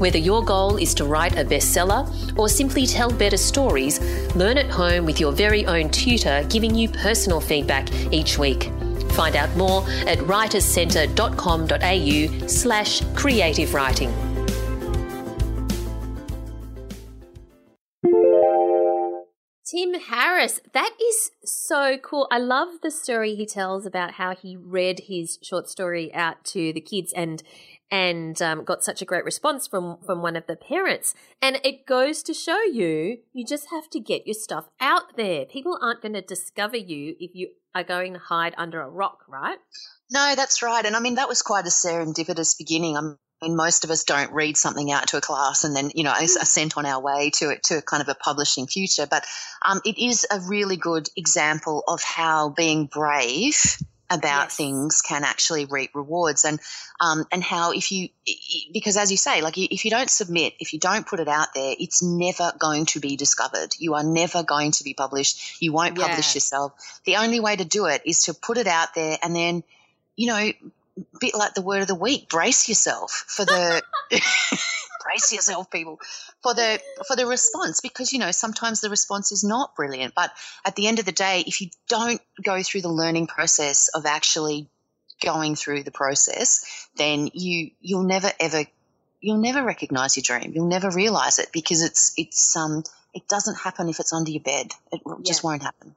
Whether 0.00 0.16
your 0.16 0.42
goal 0.42 0.78
is 0.78 0.94
to 0.94 1.04
write 1.04 1.38
a 1.38 1.44
bestseller 1.44 2.08
or 2.38 2.48
simply 2.48 2.86
tell 2.86 3.10
better 3.10 3.36
stories, 3.36 4.00
learn 4.34 4.56
at 4.56 4.70
home 4.70 5.04
with 5.04 5.20
your 5.20 5.30
very 5.30 5.66
own 5.66 5.90
tutor 5.90 6.42
giving 6.48 6.74
you 6.74 6.88
personal 6.88 7.38
feedback 7.38 7.92
each 8.10 8.38
week. 8.38 8.70
Find 9.10 9.36
out 9.36 9.54
more 9.58 9.82
at 10.06 10.16
writerscentre.com.au 10.20 12.48
slash 12.48 13.02
creative 13.14 13.74
writing. 13.74 14.10
Tim 19.70 20.00
Harris, 20.00 20.60
that 20.72 20.96
is 21.00 21.30
so 21.44 21.96
cool. 21.98 22.26
I 22.30 22.38
love 22.38 22.80
the 22.82 22.90
story 22.90 23.36
he 23.36 23.46
tells 23.46 23.86
about 23.86 24.12
how 24.12 24.34
he 24.34 24.56
read 24.56 25.02
his 25.06 25.38
short 25.42 25.68
story 25.68 26.12
out 26.12 26.44
to 26.46 26.72
the 26.72 26.80
kids 26.80 27.12
and 27.12 27.40
and 27.90 28.40
um, 28.40 28.64
got 28.64 28.84
such 28.84 29.02
a 29.02 29.04
great 29.04 29.24
response 29.24 29.66
from 29.66 29.98
from 30.04 30.22
one 30.22 30.36
of 30.36 30.46
the 30.46 30.56
parents. 30.56 31.14
And 31.42 31.60
it 31.64 31.86
goes 31.86 32.22
to 32.24 32.34
show 32.34 32.62
you, 32.62 33.18
you 33.32 33.44
just 33.44 33.68
have 33.70 33.90
to 33.90 34.00
get 34.00 34.26
your 34.26 34.34
stuff 34.34 34.68
out 34.80 35.16
there. 35.16 35.44
People 35.44 35.78
aren't 35.80 36.02
going 36.02 36.14
to 36.14 36.22
discover 36.22 36.76
you 36.76 37.16
if 37.18 37.32
you 37.34 37.50
are 37.74 37.84
going 37.84 38.14
to 38.14 38.18
hide 38.18 38.54
under 38.56 38.80
a 38.80 38.88
rock, 38.88 39.24
right? 39.28 39.58
No, 40.10 40.34
that's 40.36 40.62
right. 40.62 40.84
And 40.84 40.96
I 40.96 41.00
mean, 41.00 41.16
that 41.16 41.28
was 41.28 41.42
quite 41.42 41.66
a 41.66 41.70
serendipitous 41.70 42.58
beginning. 42.58 42.96
I 42.96 43.00
mean, 43.00 43.56
most 43.56 43.84
of 43.84 43.90
us 43.90 44.04
don't 44.04 44.32
read 44.32 44.56
something 44.56 44.90
out 44.90 45.08
to 45.08 45.16
a 45.16 45.20
class 45.20 45.64
and 45.64 45.74
then, 45.74 45.90
you 45.94 46.04
know, 46.04 46.10
are 46.10 46.26
sent 46.26 46.76
on 46.76 46.84
our 46.84 47.00
way 47.00 47.30
to 47.34 47.50
it, 47.50 47.62
to 47.64 47.80
kind 47.82 48.02
of 48.02 48.08
a 48.08 48.14
publishing 48.14 48.66
future. 48.66 49.06
But 49.08 49.24
um, 49.64 49.80
it 49.84 49.98
is 49.98 50.26
a 50.30 50.40
really 50.40 50.76
good 50.76 51.08
example 51.16 51.84
of 51.86 52.02
how 52.02 52.50
being 52.50 52.86
brave 52.86 53.76
about 54.10 54.46
yes. 54.46 54.56
things 54.56 55.02
can 55.02 55.24
actually 55.24 55.64
reap 55.64 55.94
rewards. 55.94 56.44
And 56.44 56.58
um, 57.00 57.24
and 57.30 57.42
how 57.42 57.72
if 57.72 57.92
you 57.92 58.08
because 58.72 58.96
as 58.96 59.10
you 59.10 59.16
say 59.16 59.40
like 59.40 59.56
if 59.56 59.84
you 59.84 59.90
don't 59.90 60.10
submit 60.10 60.54
if 60.58 60.72
you 60.72 60.78
don't 60.78 61.06
put 61.06 61.20
it 61.20 61.28
out 61.28 61.48
there 61.54 61.74
it's 61.78 62.02
never 62.02 62.52
going 62.58 62.86
to 62.86 63.00
be 63.00 63.16
discovered. 63.16 63.74
You 63.78 63.94
are 63.94 64.04
never 64.04 64.42
going 64.42 64.72
to 64.72 64.84
be 64.84 64.94
published. 64.94 65.62
You 65.62 65.72
won't 65.72 65.96
publish 65.96 66.34
yourself. 66.34 66.72
The 67.04 67.16
only 67.16 67.40
way 67.40 67.56
to 67.56 67.64
do 67.64 67.86
it 67.86 68.02
is 68.04 68.24
to 68.24 68.34
put 68.34 68.58
it 68.58 68.66
out 68.66 68.94
there 68.94 69.16
and 69.22 69.34
then 69.34 69.62
you 70.16 70.26
know 70.26 70.50
bit 71.20 71.34
like 71.34 71.54
the 71.54 71.62
word 71.62 71.82
of 71.82 71.88
the 71.88 71.94
week 71.94 72.28
brace 72.28 72.68
yourself 72.68 73.24
for 73.26 73.44
the 73.44 73.82
brace 75.02 75.32
yourself, 75.32 75.70
people, 75.70 75.98
for 76.42 76.54
the 76.54 76.80
for 77.06 77.16
the 77.16 77.26
response 77.26 77.80
because 77.80 78.12
you 78.12 78.18
know 78.18 78.30
sometimes 78.30 78.80
the 78.80 78.90
response 78.90 79.32
is 79.32 79.44
not 79.44 79.74
brilliant. 79.74 80.14
But 80.14 80.30
at 80.64 80.76
the 80.76 80.86
end 80.86 80.98
of 80.98 81.04
the 81.04 81.12
day, 81.12 81.44
if 81.46 81.60
you 81.60 81.68
don't 81.88 82.20
go 82.42 82.62
through 82.62 82.82
the 82.82 82.88
learning 82.92 83.26
process 83.26 83.88
of 83.88 84.06
actually 84.06 84.68
going 85.22 85.54
through 85.54 85.82
the 85.82 85.90
process, 85.90 86.88
then 86.96 87.30
you 87.34 87.70
you'll 87.80 88.04
never 88.04 88.30
ever 88.38 88.64
you'll 89.20 89.38
never 89.38 89.62
recognize 89.62 90.16
your 90.16 90.22
dream. 90.22 90.52
You'll 90.54 90.68
never 90.68 90.90
realize 90.90 91.38
it 91.38 91.50
because 91.52 91.82
it's 91.82 92.12
it's 92.16 92.56
um 92.56 92.82
it 93.14 93.28
doesn't 93.28 93.56
happen 93.56 93.88
if 93.88 94.00
it's 94.00 94.12
under 94.12 94.30
your 94.30 94.42
bed. 94.42 94.72
It 94.92 95.00
just 95.24 95.42
won't 95.42 95.62
happen. 95.62 95.94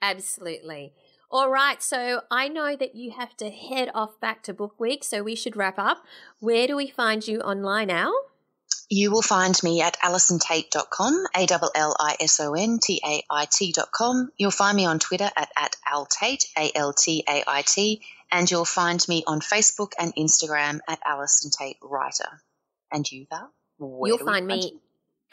Absolutely. 0.00 0.92
All 1.30 1.50
right, 1.50 1.82
so 1.82 2.20
I 2.30 2.46
know 2.46 2.76
that 2.76 2.94
you 2.94 3.10
have 3.10 3.36
to 3.38 3.50
head 3.50 3.90
off 3.92 4.20
back 4.20 4.44
to 4.44 4.54
Book 4.54 4.78
Week, 4.78 5.02
so 5.02 5.22
we 5.22 5.34
should 5.34 5.56
wrap 5.56 5.80
up. 5.80 6.04
Where 6.38 6.68
do 6.68 6.76
we 6.76 6.86
find 6.86 7.26
you 7.26 7.40
online 7.40 7.88
now? 7.88 8.12
You 8.90 9.10
will 9.10 9.22
find 9.22 9.60
me 9.62 9.80
at 9.80 9.98
allisontait.com, 10.00 11.26
A 11.34 11.46
L 11.50 11.70
L 11.74 11.96
I 11.98 12.16
S 12.20 12.40
O 12.40 12.54
N 12.54 12.78
T 12.82 13.00
A 13.04 13.22
I 13.30 13.46
T.com. 13.46 14.30
You'll 14.36 14.50
find 14.50 14.76
me 14.76 14.84
on 14.86 14.98
Twitter 14.98 15.30
at, 15.36 15.50
at 15.56 15.76
altait, 15.86 16.44
A 16.58 16.70
L 16.74 16.92
T 16.92 17.24
A 17.28 17.42
I 17.46 17.62
T, 17.62 18.02
and 18.30 18.50
you'll 18.50 18.64
find 18.64 19.04
me 19.08 19.24
on 19.26 19.40
Facebook 19.40 19.92
and 19.98 20.14
Instagram 20.16 20.80
at 20.88 21.00
Allison 21.04 21.50
Tait 21.50 21.78
Writer. 21.82 22.42
And 22.92 23.10
you, 23.10 23.26
Val? 23.30 23.50
You'll 23.78 24.18
find 24.18 24.46
me 24.46 24.78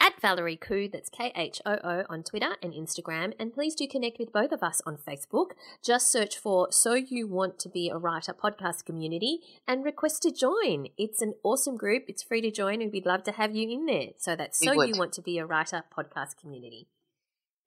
at 0.02 0.20
Valerie 0.20 0.56
Khoo, 0.56 0.90
that's 0.90 1.08
K 1.08 1.32
H 1.36 1.62
O 1.64 1.78
O, 1.82 2.04
on 2.10 2.24
Twitter 2.24 2.56
and 2.60 2.74
Instagram. 2.74 3.32
And 3.38 3.54
please 3.54 3.76
do 3.76 3.86
connect 3.86 4.18
with 4.18 4.32
both 4.32 4.50
of 4.50 4.62
us 4.62 4.82
on 4.84 4.96
Facebook. 4.96 5.52
Just 5.82 6.10
search 6.10 6.36
for 6.36 6.68
So 6.72 6.94
You 6.94 7.28
Want 7.28 7.58
to 7.60 7.68
Be 7.68 7.88
a 7.88 7.96
Writer 7.96 8.34
podcast 8.34 8.84
community 8.84 9.38
and 9.66 9.84
request 9.84 10.22
to 10.22 10.32
join. 10.32 10.88
It's 10.98 11.22
an 11.22 11.34
awesome 11.44 11.76
group. 11.76 12.04
It's 12.08 12.22
free 12.22 12.40
to 12.40 12.50
join, 12.50 12.82
and 12.82 12.92
we'd 12.92 13.06
love 13.06 13.22
to 13.24 13.32
have 13.32 13.54
you 13.54 13.70
in 13.70 13.86
there. 13.86 14.08
So 14.18 14.34
that's 14.34 14.58
So 14.58 14.72
You 14.72 14.98
Want 14.98 15.12
to 15.12 15.22
Be 15.22 15.38
a 15.38 15.46
Writer 15.46 15.84
podcast 15.96 16.36
community. 16.40 16.88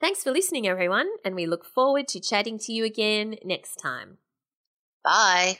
Thanks 0.01 0.23
for 0.23 0.31
listening, 0.31 0.67
everyone, 0.67 1.07
and 1.23 1.35
we 1.35 1.45
look 1.45 1.65
forward 1.65 2.09
to 2.09 2.19
chatting 2.19 2.59
to 2.59 2.73
you 2.73 2.83
again 2.83 3.37
next 3.45 3.77
time. 3.77 4.17
Bye. 5.03 5.59